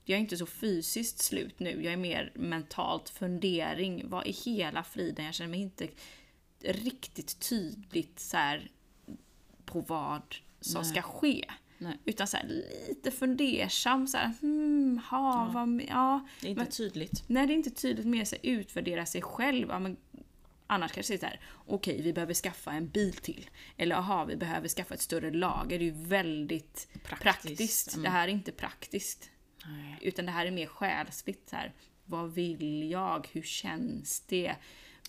Jag 0.05 0.15
är 0.17 0.21
inte 0.21 0.37
så 0.37 0.45
fysiskt 0.45 1.19
slut 1.19 1.59
nu, 1.59 1.83
jag 1.83 1.93
är 1.93 1.97
mer 1.97 2.31
mentalt 2.35 3.09
fundering. 3.09 4.09
Vad 4.09 4.27
i 4.27 4.31
hela 4.31 4.83
friden? 4.83 5.25
Jag 5.25 5.33
känner 5.33 5.49
mig 5.51 5.59
inte 5.61 5.87
riktigt 6.63 7.39
tydligt 7.49 8.19
så 8.19 8.37
här 8.37 8.71
på 9.65 9.79
vad 9.81 10.35
som 10.61 10.85
ska 10.85 11.01
ske. 11.01 11.45
Nej. 11.77 11.97
Utan 12.05 12.27
så 12.27 12.37
här, 12.37 12.63
lite 12.87 13.11
fundersam, 13.11 14.07
så 14.07 14.17
här, 14.17 14.31
hmm, 14.41 15.01
ha, 15.09 15.51
vad, 15.53 15.81
ja. 15.89 16.27
Det 16.41 16.47
är 16.47 16.49
inte 16.49 16.63
Men- 16.63 16.71
tydligt. 16.71 17.23
Nej, 17.27 17.47
det 17.47 17.53
är 17.53 17.55
inte 17.55 17.69
tydligt 17.69 18.05
med 18.05 18.27
sig 18.27 18.39
utvärdera 18.43 19.05
sig 19.05 19.21
själv. 19.21 19.67
Ja, 19.69 19.79
men, 19.79 19.97
annars 20.71 20.91
kanske 20.91 21.13
det 21.13 21.17
är 21.17 21.19
så 21.19 21.25
här, 21.25 21.39
okej, 21.67 22.01
vi 22.01 22.13
behöver 22.13 22.33
skaffa 22.33 22.71
en 22.71 22.89
bil 22.89 23.13
till. 23.13 23.49
Eller 23.77 23.95
aha, 23.95 24.25
vi 24.25 24.35
behöver 24.35 24.67
skaffa 24.67 24.93
ett 24.93 25.01
större 25.01 25.31
lager. 25.31 25.79
Det 25.79 25.85
är 25.85 25.93
ju 25.95 26.05
väldigt 26.05 26.87
Praktiskt, 27.03 27.21
praktiskt. 27.23 27.93
mm. 27.93 28.03
Det 28.03 28.09
här 28.09 28.27
är 28.27 28.31
inte 28.31 28.51
praktiskt. 28.51 29.29
Nej. 29.65 29.97
Utan 30.01 30.25
det 30.25 30.31
här 30.31 30.45
är 30.45 30.51
mer 30.51 30.67
själsligt. 30.67 31.49
Så 31.49 31.55
här, 31.55 31.73
vad 32.05 32.33
vill 32.33 32.89
jag? 32.91 33.27
Hur 33.31 33.41
känns 33.41 34.21
det? 34.21 34.55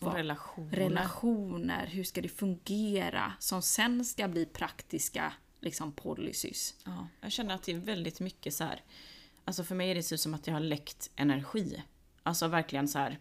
Vad- 0.01 0.15
relationer. 0.15 0.77
relationer, 0.77 1.87
hur 1.87 2.05
ska 2.05 2.23
det 2.23 2.29
fungera? 2.29 3.33
Som 3.39 3.63
sen 3.63 4.05
ska 4.05 4.29
bli 4.29 4.47
praktiska 4.47 5.33
liksom 5.61 5.93
policys. 5.93 6.75
Ja, 6.85 7.09
jag 7.21 7.33
känner 7.33 7.55
att 7.55 7.63
det 7.63 7.73
är 7.73 7.77
väldigt 7.79 8.21
mycket 8.21 8.55
så 8.55 8.65
här. 8.65 8.83
Alltså 9.45 9.65
för 9.65 9.75
mig 9.75 9.91
är 9.91 9.95
det 9.95 10.03
så 10.03 10.19
som 10.19 10.35
att 10.35 10.47
jag 10.47 10.55
har 10.55 10.61
läckt 10.61 11.11
energi. 11.17 11.83
Alltså 12.23 12.49
verkligen 12.49 12.89
så 12.89 12.99
här. 12.99 13.19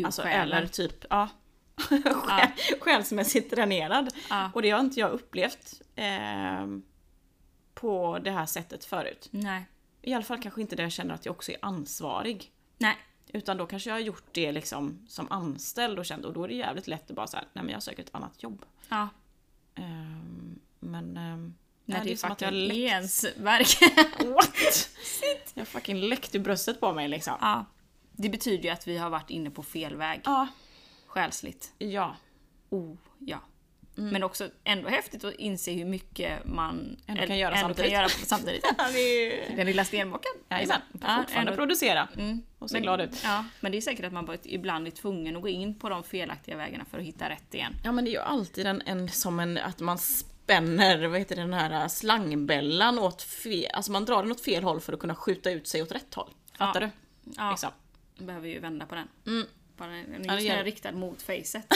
Ur 0.00 0.06
Alltså 0.06 0.22
själen. 0.22 0.58
eller 0.58 0.66
typ, 0.68 1.04
ja. 1.10 1.28
Själ, 1.76 2.48
Själsmässigt 2.80 3.50
dränerad. 3.50 4.14
Ja. 4.30 4.50
Och 4.54 4.62
det 4.62 4.70
har 4.70 4.80
inte 4.80 5.00
jag 5.00 5.10
upplevt 5.10 5.82
eh, 5.96 6.66
på 7.74 8.18
det 8.24 8.30
här 8.30 8.46
sättet 8.46 8.84
förut. 8.84 9.28
Nej. 9.30 9.64
I 10.02 10.14
alla 10.14 10.24
fall 10.24 10.42
kanske 10.42 10.60
inte 10.60 10.76
där 10.76 10.82
jag 10.82 10.92
känner 10.92 11.14
att 11.14 11.26
jag 11.26 11.34
också 11.34 11.52
är 11.52 11.58
ansvarig. 11.62 12.52
Nej. 12.78 12.96
Utan 13.28 13.56
då 13.56 13.66
kanske 13.66 13.90
jag 13.90 13.94
har 13.94 14.00
gjort 14.00 14.24
det 14.32 14.52
liksom 14.52 15.06
som 15.08 15.32
anställd 15.32 15.98
och 15.98 16.06
känt, 16.06 16.24
och 16.24 16.32
då 16.32 16.44
är 16.44 16.48
det 16.48 16.54
jävligt 16.54 16.86
lätt 16.86 17.10
att 17.10 17.16
bara 17.16 17.26
säga 17.26 17.44
nej 17.52 17.64
men 17.64 17.72
jag 17.72 17.82
söker 17.82 18.02
ett 18.02 18.14
annat 18.14 18.42
jobb. 18.42 18.64
Ja. 18.88 19.08
Ehm, 19.74 20.58
men... 20.80 21.14
När 21.86 21.98
nej, 21.98 22.08
det, 22.10 22.16
som 22.16 22.32
att 22.32 22.40
jag 22.40 22.48
har 22.48 22.52
läckt. 22.52 22.76
är 22.76 22.84
ens 22.86 23.24
verk. 23.36 23.78
What? 24.18 24.88
Jag 25.54 25.60
har 25.60 25.64
fucking 25.66 25.96
läckt 26.00 26.34
ur 26.34 26.38
bröstet 26.38 26.80
på 26.80 26.92
mig 26.92 27.08
liksom. 27.08 27.34
ja. 27.40 27.64
Det 28.16 28.28
betyder 28.28 28.64
ju 28.64 28.70
att 28.70 28.88
vi 28.88 28.96
har 28.98 29.10
varit 29.10 29.30
inne 29.30 29.50
på 29.50 29.62
fel 29.62 29.96
väg. 29.96 30.20
Ja. 30.24 30.46
Själsligt. 31.06 31.72
Ja. 31.78 32.16
Oh, 32.70 32.96
ja. 33.18 33.38
Mm. 33.98 34.10
Men 34.10 34.22
också 34.22 34.48
ändå 34.64 34.88
häftigt 34.88 35.24
att 35.24 35.34
inse 35.34 35.72
hur 35.72 35.84
mycket 35.84 36.44
man 36.46 36.96
Ändå 37.06 37.26
kan 37.26 37.38
göra 37.38 37.54
ändå 37.54 37.60
samtidigt. 37.68 37.90
Kan 37.92 38.00
göra 38.00 38.08
samtidigt. 38.08 38.64
Den 39.56 39.66
lilla 39.66 39.84
stenbocken. 39.84 40.30
Jajamän, 40.50 40.80
Ja, 40.92 40.98
fortfarande 40.98 41.34
ändå- 41.50 41.54
producera. 41.54 42.08
Mm. 42.16 42.42
Och 42.58 42.70
se 42.70 42.76
Men- 42.76 42.82
glad 42.82 43.00
ut. 43.00 43.20
Ja, 43.24 43.44
men 43.60 43.72
det 43.72 43.78
är 43.78 43.82
säkert 43.82 44.04
att 44.04 44.12
man 44.12 44.38
ibland 44.42 44.86
är 44.86 44.90
tvungen 44.90 45.36
att 45.36 45.42
gå 45.42 45.48
in 45.48 45.78
på 45.78 45.88
de 45.88 46.04
felaktiga 46.04 46.56
vägarna 46.56 46.84
för 46.84 46.98
att 46.98 47.04
hitta 47.04 47.28
rätt 47.28 47.54
igen. 47.54 47.72
Ja 47.84 47.92
men 47.92 48.04
det 48.04 48.10
är 48.10 48.12
ju 48.12 48.18
alltid 48.18 48.66
en, 48.66 48.82
en 48.86 49.08
som 49.08 49.40
en, 49.40 49.58
att 49.58 49.80
man 49.80 49.98
spänner, 49.98 51.06
vad 51.06 51.18
heter 51.18 51.36
det, 51.36 51.42
den 51.42 51.52
här 51.52 51.88
slangbällan 51.88 52.98
åt 52.98 53.22
fel, 53.22 53.70
alltså 53.74 53.92
man 53.92 54.04
drar 54.04 54.22
den 54.22 54.32
åt 54.32 54.40
fel 54.40 54.64
håll 54.64 54.80
för 54.80 54.92
att 54.92 54.98
kunna 55.00 55.14
skjuta 55.14 55.50
ut 55.50 55.68
sig 55.68 55.82
åt 55.82 55.92
rätt 55.92 56.14
håll. 56.14 56.30
Fattar 56.58 56.80
Ja. 56.80 56.86
du? 56.86 57.32
Ja, 57.36 57.50
Liksom. 57.50 57.70
Behöver 58.18 58.48
ju 58.48 58.58
vända 58.58 58.86
på 58.86 58.94
den. 58.94 59.08
Mm. 59.26 59.46
Bara, 59.76 59.90
den 59.90 60.24
Ja, 60.24 60.40
är 60.40 60.56
det. 60.56 60.62
riktad 60.62 60.92
mot 60.92 61.22
facet. 61.22 61.66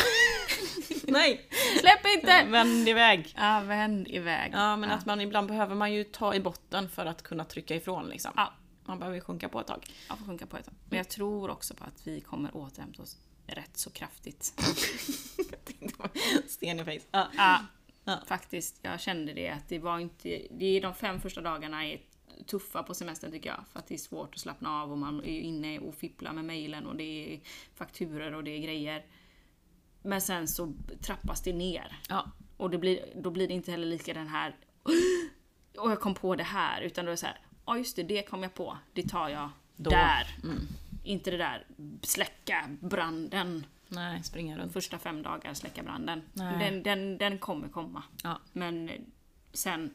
Nej! 1.07 1.49
Släpp 1.81 2.07
inte! 2.17 2.45
Vänd 2.51 2.89
iväg. 2.89 3.35
Ja, 3.37 3.61
vänd 3.61 4.09
iväg. 4.09 4.51
Ja 4.55 4.77
men 4.77 4.91
att 4.91 5.07
man 5.07 5.21
ibland 5.21 5.49
behöver 5.49 5.75
man 5.75 5.93
ju 5.93 6.05
ta 6.05 6.35
i 6.35 6.41
botten 6.41 6.89
för 6.89 7.07
att 7.07 7.23
kunna 7.23 7.45
trycka 7.45 7.75
ifrån 7.75 8.09
liksom. 8.09 8.33
Ja, 8.37 8.53
Man 8.85 8.99
behöver 8.99 9.15
ju 9.17 9.21
sjunka 9.21 9.49
på 9.49 9.61
ett 9.61 9.67
tag. 9.67 9.87
jag 10.09 10.19
får 10.19 10.27
sjunka 10.27 10.47
på 10.47 10.57
ett 10.57 10.65
tag. 10.65 10.75
Men 10.91 10.97
jag 10.97 11.09
tror 11.09 11.51
också 11.51 11.75
på 11.75 11.85
att 11.85 12.07
vi 12.07 12.21
kommer 12.21 12.57
återhämta 12.57 13.03
oss 13.03 13.17
rätt 13.47 13.77
så 13.77 13.91
kraftigt. 13.91 14.53
Sten 16.49 16.81
i 16.81 16.85
face. 16.85 17.07
Ja. 17.11 17.29
Ja, 17.37 17.59
Ja. 18.05 18.19
faktiskt. 18.27 18.79
Jag 18.83 19.01
kände 19.01 19.33
det 19.33 19.49
att 19.49 19.69
det 19.69 19.79
var 19.79 19.99
inte... 19.99 20.43
Det 20.51 20.65
är 20.77 20.81
de 20.81 20.95
fem 20.95 21.21
första 21.21 21.41
dagarna 21.41 21.87
är 21.87 22.01
tuffa 22.49 22.83
på 22.83 22.95
semestern 22.95 23.31
tycker 23.33 23.51
jag. 23.51 23.65
För 23.73 23.79
att 23.79 23.87
det 23.87 23.95
är 23.95 23.99
svårt 23.99 24.35
att 24.35 24.41
slappna 24.41 24.83
av 24.83 24.93
och 24.93 24.99
man 24.99 25.19
är 25.25 25.41
inne 25.41 25.79
och 25.79 25.95
fipplar 25.95 26.33
med 26.33 26.45
mejlen 26.45 26.87
och 26.87 26.97
det 26.97 27.35
är 27.35 27.41
fakturer 27.75 28.35
och 28.35 28.45
det 28.45 28.51
är 28.51 28.59
grejer. 28.59 29.07
Men 30.03 30.21
sen 30.21 30.49
så 30.49 30.73
trappas 31.01 31.43
det 31.43 31.53
ner. 31.53 31.97
ja. 32.09 32.31
Och 32.57 32.71
det 32.71 32.79
blir, 32.79 33.01
då 33.17 33.31
blir 33.31 33.49
det 33.49 33.55
inte 33.55 33.71
heller 33.71 33.87
lika 33.87 34.15
den 34.15 34.29
här 34.29 34.57
och 35.79 35.91
jag 35.91 36.01
kom 36.01 36.15
på 36.15 36.35
det 36.37 36.45
här, 36.45 36.81
utan 36.81 37.05
då 37.05 37.09
är 37.09 37.13
det 37.13 37.17
så 37.17 37.27
här, 37.27 37.41
ja 37.67 37.79
just 37.79 37.97
det, 37.97 38.03
det 38.03 38.23
kom 38.23 38.43
jag 38.43 38.55
på, 38.55 38.79
det 38.93 39.03
tar 39.03 39.29
jag 39.29 39.51
Då. 39.77 39.91
där. 39.91 40.27
Inte 41.05 41.31
det 41.31 41.37
där 41.37 41.67
släcka 42.03 42.69
branden, 42.81 43.67
Nej, 43.89 44.23
springa 44.23 44.59
runt. 44.59 44.73
första 44.73 44.99
fem 44.99 45.23
dagar 45.23 45.55
släcka 45.55 45.83
branden. 45.83 46.23
Den, 46.33 46.83
den, 46.83 47.19
den 47.19 47.39
kommer 47.39 47.69
komma. 47.69 48.03
Ja, 48.23 48.41
Men 48.53 48.91
sen, 49.53 49.95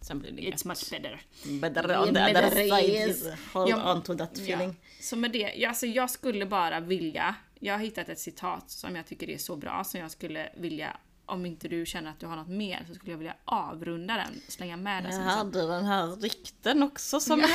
sen 0.00 0.18
blir 0.18 0.32
det 0.32 0.42
it's 0.42 0.66
much 0.66 0.90
better. 0.90 1.20
Better 1.60 1.98
on 2.00 2.14
the 2.14 2.20
other 2.20 2.50
side. 2.50 3.36
Hold 3.52 3.70
Ja, 3.70 3.92
on 3.94 4.02
to 4.02 4.14
that 4.14 4.30
Ja. 4.34 4.42
feeling. 4.42 4.76
Så 5.00 5.16
med 5.16 5.30
det, 5.32 5.52
ja, 5.56 5.68
alltså 5.68 5.86
jag 5.86 6.10
skulle 6.10 6.46
bara 6.46 6.80
vilja, 6.80 7.34
jag 7.60 7.74
har 7.74 7.80
hittat 7.80 8.08
ett 8.08 8.18
citat 8.18 8.70
som 8.70 8.96
jag 8.96 9.06
tycker 9.06 9.30
är 9.30 9.38
så 9.38 9.56
bra 9.56 9.84
som 9.84 10.00
jag 10.00 10.10
skulle 10.10 10.48
vilja, 10.56 10.96
om 11.26 11.46
inte 11.46 11.68
du 11.68 11.86
känner 11.86 12.10
att 12.10 12.20
du 12.20 12.26
har 12.26 12.36
något 12.36 12.48
mer, 12.48 12.84
så 12.88 12.94
skulle 12.94 13.12
jag 13.12 13.18
vilja 13.18 13.36
avrunda 13.44 14.14
den, 14.14 14.40
slänga 14.48 14.76
med 14.76 15.04
den. 15.04 15.12
Jag 15.12 15.20
hade 15.22 15.66
den 15.66 15.84
här 15.84 16.06
rikten 16.16 16.82
också 16.82 17.20
som 17.20 17.40
jag. 17.40 17.50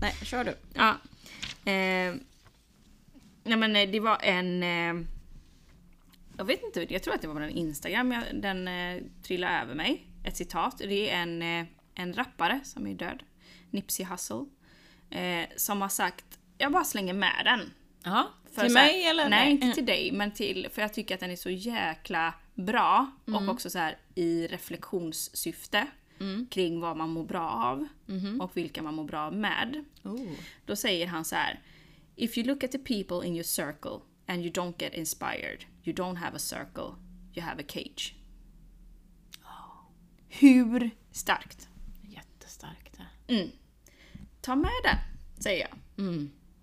Nej, 0.00 0.14
kör 0.24 0.44
du. 0.44 0.54
Ja. 0.74 0.90
Eh, 1.72 2.14
nej 3.44 3.56
men 3.58 3.76
eh, 3.76 3.90
det 3.90 4.00
var 4.00 4.18
en... 4.22 4.62
Eh, 4.62 5.04
jag 6.36 6.44
vet 6.44 6.62
inte, 6.62 6.86
jag 6.92 7.02
tror 7.02 7.14
att 7.14 7.22
det 7.22 7.28
var 7.28 7.34
på 7.34 7.40
en 7.40 7.50
Instagram 7.50 8.12
jag, 8.12 8.22
den 8.32 8.68
eh, 8.68 9.02
trillade 9.22 9.54
över 9.62 9.74
mig. 9.74 10.04
Ett 10.28 10.36
citat. 10.36 10.78
Det 10.78 11.10
är 11.10 11.22
en, 11.22 11.42
eh, 11.42 11.66
en 11.94 12.14
rappare 12.14 12.60
som 12.64 12.86
är 12.86 12.94
död. 12.94 13.22
Nipsey 13.70 14.06
Hussle. 14.06 14.44
Eh, 15.10 15.48
som 15.56 15.80
har 15.82 15.88
sagt, 15.88 16.24
jag 16.58 16.72
bara 16.72 16.84
slänger 16.84 17.14
med 17.14 17.42
den. 17.44 17.60
Ja, 18.04 18.28
För 18.54 18.62
till 18.66 18.76
här- 18.76 18.86
mig 18.86 19.04
eller? 19.06 19.28
Nej, 19.28 19.50
inte 19.50 19.72
till 19.72 19.86
dig, 19.86 20.12
men 20.12 20.32
till, 20.32 20.68
för 20.72 20.82
jag 20.82 20.94
tycker 20.94 21.14
att 21.14 21.20
den 21.20 21.30
är 21.30 21.36
så 21.36 21.50
jäkla 21.50 22.34
bra 22.54 23.10
Mm. 23.28 23.48
och 23.48 23.54
också 23.54 23.70
så 23.70 23.78
här 23.78 23.98
i 24.14 24.46
reflektionssyfte 24.46 25.86
kring 26.50 26.80
vad 26.80 26.96
man 26.96 27.10
mår 27.10 27.24
bra 27.24 27.50
av 27.50 27.86
Mm-hmm. 28.06 28.40
och 28.40 28.56
vilka 28.56 28.82
man 28.82 28.94
mår 28.94 29.04
bra 29.04 29.20
av 29.20 29.34
med. 29.34 29.84
Oh. 30.04 30.32
Då 30.66 30.76
säger 30.76 31.06
han 31.06 31.24
så 31.24 31.36
här. 31.36 31.60
If 32.16 32.38
you 32.38 32.46
look 32.46 32.64
at 32.64 32.72
the 32.72 32.78
people 32.78 33.26
in 33.28 33.34
your 33.34 33.42
circle 33.44 33.98
and 34.26 34.40
you 34.42 34.50
don't 34.52 34.74
get 34.78 34.94
inspired, 34.94 35.64
you 35.84 35.96
don't 35.96 36.16
have 36.16 36.36
a 36.36 36.38
circle, 36.38 36.94
you 37.34 37.46
have 37.46 37.62
a 37.62 37.66
cage. 37.68 38.14
Hur 40.28 40.90
starkt? 41.10 41.68
Jättestarkt. 42.02 42.98
Ta 44.40 44.54
med 44.56 44.70
den, 44.84 44.96
säger 45.42 45.68
jag. 45.70 46.06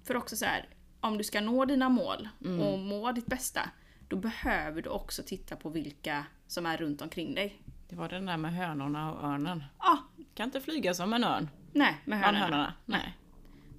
För 0.04 0.16
också 0.18 0.36
så 0.36 0.46
här, 0.46 0.66
om 1.00 1.18
du 1.18 1.24
ska 1.24 1.42
nå 1.42 1.66
dina 1.66 1.90
mål 1.90 2.30
och 2.62 2.80
må 2.80 3.12
ditt 3.12 3.26
bästa, 3.26 3.70
då 4.08 4.16
behöver 4.16 4.82
du 4.82 4.90
också 4.90 5.24
titta 5.24 5.56
på 5.56 5.70
vilka 5.70 6.26
som 6.48 6.66
är 6.66 6.78
runt 6.78 7.02
omkring 7.02 7.36
dig. 7.36 7.62
Det 7.90 7.96
var 7.96 8.10
den 8.10 8.26
där 8.26 8.38
med 8.38 8.54
hönorna 8.54 9.14
och 9.14 9.24
örnen. 9.30 9.64
Ah, 9.78 9.98
Kan 10.34 10.46
inte 10.46 10.62
flyga 10.62 10.94
som 10.94 11.14
en 11.14 11.24
örn. 11.24 11.50
nej, 11.72 11.96
med 12.06 12.20
hönorna. 12.20 12.40
hönorna. 12.46 12.74
Nej. 12.86 13.18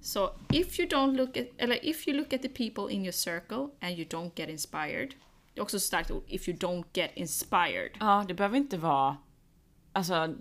Så 0.01 0.31
if 0.53 0.79
you 0.79 0.89
don't 0.89 1.15
look 1.17 1.37
at, 1.37 1.47
eller 1.57 1.85
if 1.85 2.07
you 2.07 2.17
look 2.17 2.33
at 2.33 2.41
the 2.41 2.49
people 2.49 2.93
in 2.93 3.01
your 3.01 3.11
circle 3.11 3.69
and 3.81 3.91
you 3.99 4.07
don't 4.07 4.31
get 4.35 4.49
inspired. 4.49 5.13
Det 5.53 5.59
är 5.59 5.61
också 5.61 5.77
ett 5.77 5.83
starkt 5.83 6.11
ord, 6.11 6.23
if 6.27 6.49
you 6.49 6.57
don't 6.57 6.83
get 6.93 7.11
inspired. 7.15 7.89
Ja, 7.99 8.25
det 8.27 8.33
behöver 8.33 8.57
inte 8.57 8.77
vara... 8.77 9.17
Alltså, 9.97 10.35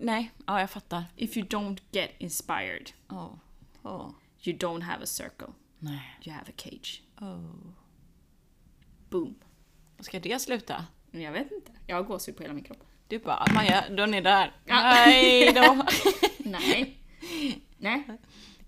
nej. 0.00 0.30
Ja, 0.46 0.60
jag 0.60 0.70
fattar. 0.70 1.04
If 1.16 1.36
you 1.36 1.46
don't 1.46 1.78
get 1.90 2.10
inspired, 2.18 2.90
Oh. 3.08 3.34
Oh. 3.82 4.10
you 4.44 4.58
don't 4.58 4.82
have 4.82 5.02
a 5.02 5.06
circle, 5.06 5.46
Nej. 5.78 6.18
you 6.24 6.34
have 6.36 6.46
a 6.50 6.54
cage. 6.56 7.02
Oh. 7.20 7.50
Boom. 9.10 9.34
Ska 10.00 10.20
det 10.20 10.42
sluta? 10.42 10.86
Men 11.10 11.22
jag 11.22 11.32
vet 11.32 11.52
inte, 11.52 11.72
jag 11.86 11.96
har 11.96 12.02
gåshud 12.02 12.36
på 12.36 12.42
hela 12.42 12.54
min 12.54 12.64
kropp. 12.64 12.84
Du 13.08 13.18
bara, 13.18 13.44
Maja, 13.54 13.84
den 13.90 14.14
är 14.14 14.22
där. 14.22 14.52
Ja. 14.64 14.74
Nej 14.82 15.52
då. 15.54 15.84
Nej. 16.50 16.98
Nej. 17.78 18.02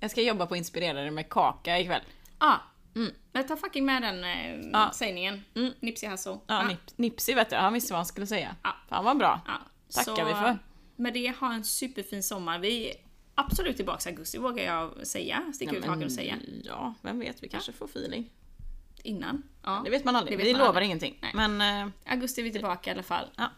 Jag 0.01 0.11
ska 0.11 0.23
jobba 0.23 0.47
på 0.47 0.55
att 0.55 0.59
inspirera 0.59 1.01
dig 1.01 1.11
med 1.11 1.29
kaka 1.29 1.79
ikväll. 1.79 2.03
Ah. 2.39 2.57
Men 3.33 3.47
ta 3.47 3.57
fucking 3.57 3.85
med 3.85 4.03
den 4.03 4.25
eh, 4.25 4.71
Ja. 4.73 4.91
sägningen. 4.95 5.45
Nipsey 5.81 6.09
Hussle. 6.09 6.33
Ja, 6.47 6.59
Ah. 6.59 6.63
Nip, 6.69 6.79
Nipsey 6.99 7.35
vet 7.35 7.53
jag, 7.53 7.61
han 7.61 7.73
visste 7.73 7.93
vad 7.93 7.99
han 7.99 8.07
skulle 8.07 8.27
säga. 8.27 8.57
Ja. 8.63 8.71
Fan 8.89 9.05
vad 9.05 9.19
bra. 9.19 9.41
Ja. 9.47 9.53
Tackar 9.95 10.25
vi 10.25 10.33
för. 10.35 10.59
Med 10.97 11.15
det, 11.15 11.31
ha 11.41 11.55
en 11.55 11.65
superfin 11.65 12.23
sommar. 12.23 12.59
Vi 12.59 12.91
är 12.91 12.97
absolut 13.35 13.77
tillbaka 13.77 14.11
i 14.11 14.13
augusti 14.13 14.39
vågar 14.39 14.65
jag 14.65 15.07
säga. 15.07 15.53
Sticka 15.55 15.73
Ja, 15.73 15.79
ut 15.79 15.85
hakan 15.85 16.05
och 16.05 16.13
säga. 16.13 16.37
Ja, 16.65 16.95
vem 17.03 17.19
vet, 17.19 17.43
vi 17.43 17.49
kanske 17.49 17.73
får 17.73 17.87
feeling. 17.87 18.31
Innan. 19.03 19.43
Ja. 19.63 19.83
Det 19.85 19.91
vet 19.91 20.05
man 20.05 20.17
aldrig, 20.17 20.33
Det 20.39 20.43
vet 20.43 20.47
vi 20.47 20.53
man 20.53 20.59
lovar 20.59 20.69
aldrig. 20.69 20.87
ingenting. 20.87 21.19
Nej. 21.23 21.33
Men 21.35 21.87
eh, 21.87 21.93
Augusti 22.13 22.41
är 22.41 22.45
vi 22.45 22.53
tillbaka 22.53 22.91
i 22.91 22.93
alla 22.93 23.03
fall. 23.03 23.27
Ja. 23.37 23.51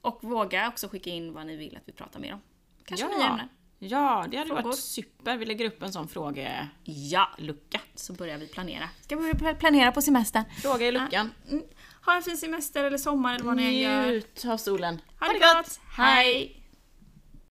Och 0.00 0.24
våga 0.24 0.68
också 0.68 0.88
skicka 0.88 1.10
in 1.10 1.32
vad 1.32 1.46
ni 1.46 1.56
vill 1.56 1.76
att 1.76 1.82
vi 1.86 1.92
pratar 1.92 2.20
mer 2.20 2.32
om. 2.34 2.40
Kanske 2.84 3.06
ja. 3.10 3.16
nya 3.16 3.26
ämnen. 3.28 3.48
Ja, 3.78 4.26
det 4.30 4.36
hade 4.36 4.48
Frågor? 4.48 4.62
varit 4.62 4.78
super. 4.78 5.36
Vi 5.36 5.44
lägger 5.46 5.64
upp 5.66 5.82
en 5.82 5.92
sån 5.92 6.08
frågelucka. 6.08 6.68
Ja! 6.84 7.28
Så 7.94 8.12
börjar 8.12 8.38
vi 8.38 8.48
planera. 8.48 8.88
Ska 9.00 9.16
vi 9.16 9.34
börja 9.34 9.54
planera 9.54 9.92
på 9.92 10.02
semestern? 10.02 10.44
Fråga 10.62 10.86
i 10.86 10.92
luckan. 10.92 11.30
Mm. 11.50 11.64
Ha 12.06 12.16
en 12.16 12.22
fin 12.22 12.36
semester 12.36 12.84
eller 12.84 12.98
sommar 12.98 13.34
eller 13.34 13.44
vad 13.44 13.56
ni 13.56 13.64
än 13.64 13.76
gör. 13.76 14.06
Njut 14.06 14.44
av 14.46 14.56
solen. 14.56 15.00
Ha 15.20 15.28
det 15.32 15.38
gott! 15.38 15.80
Hej! 15.96 16.63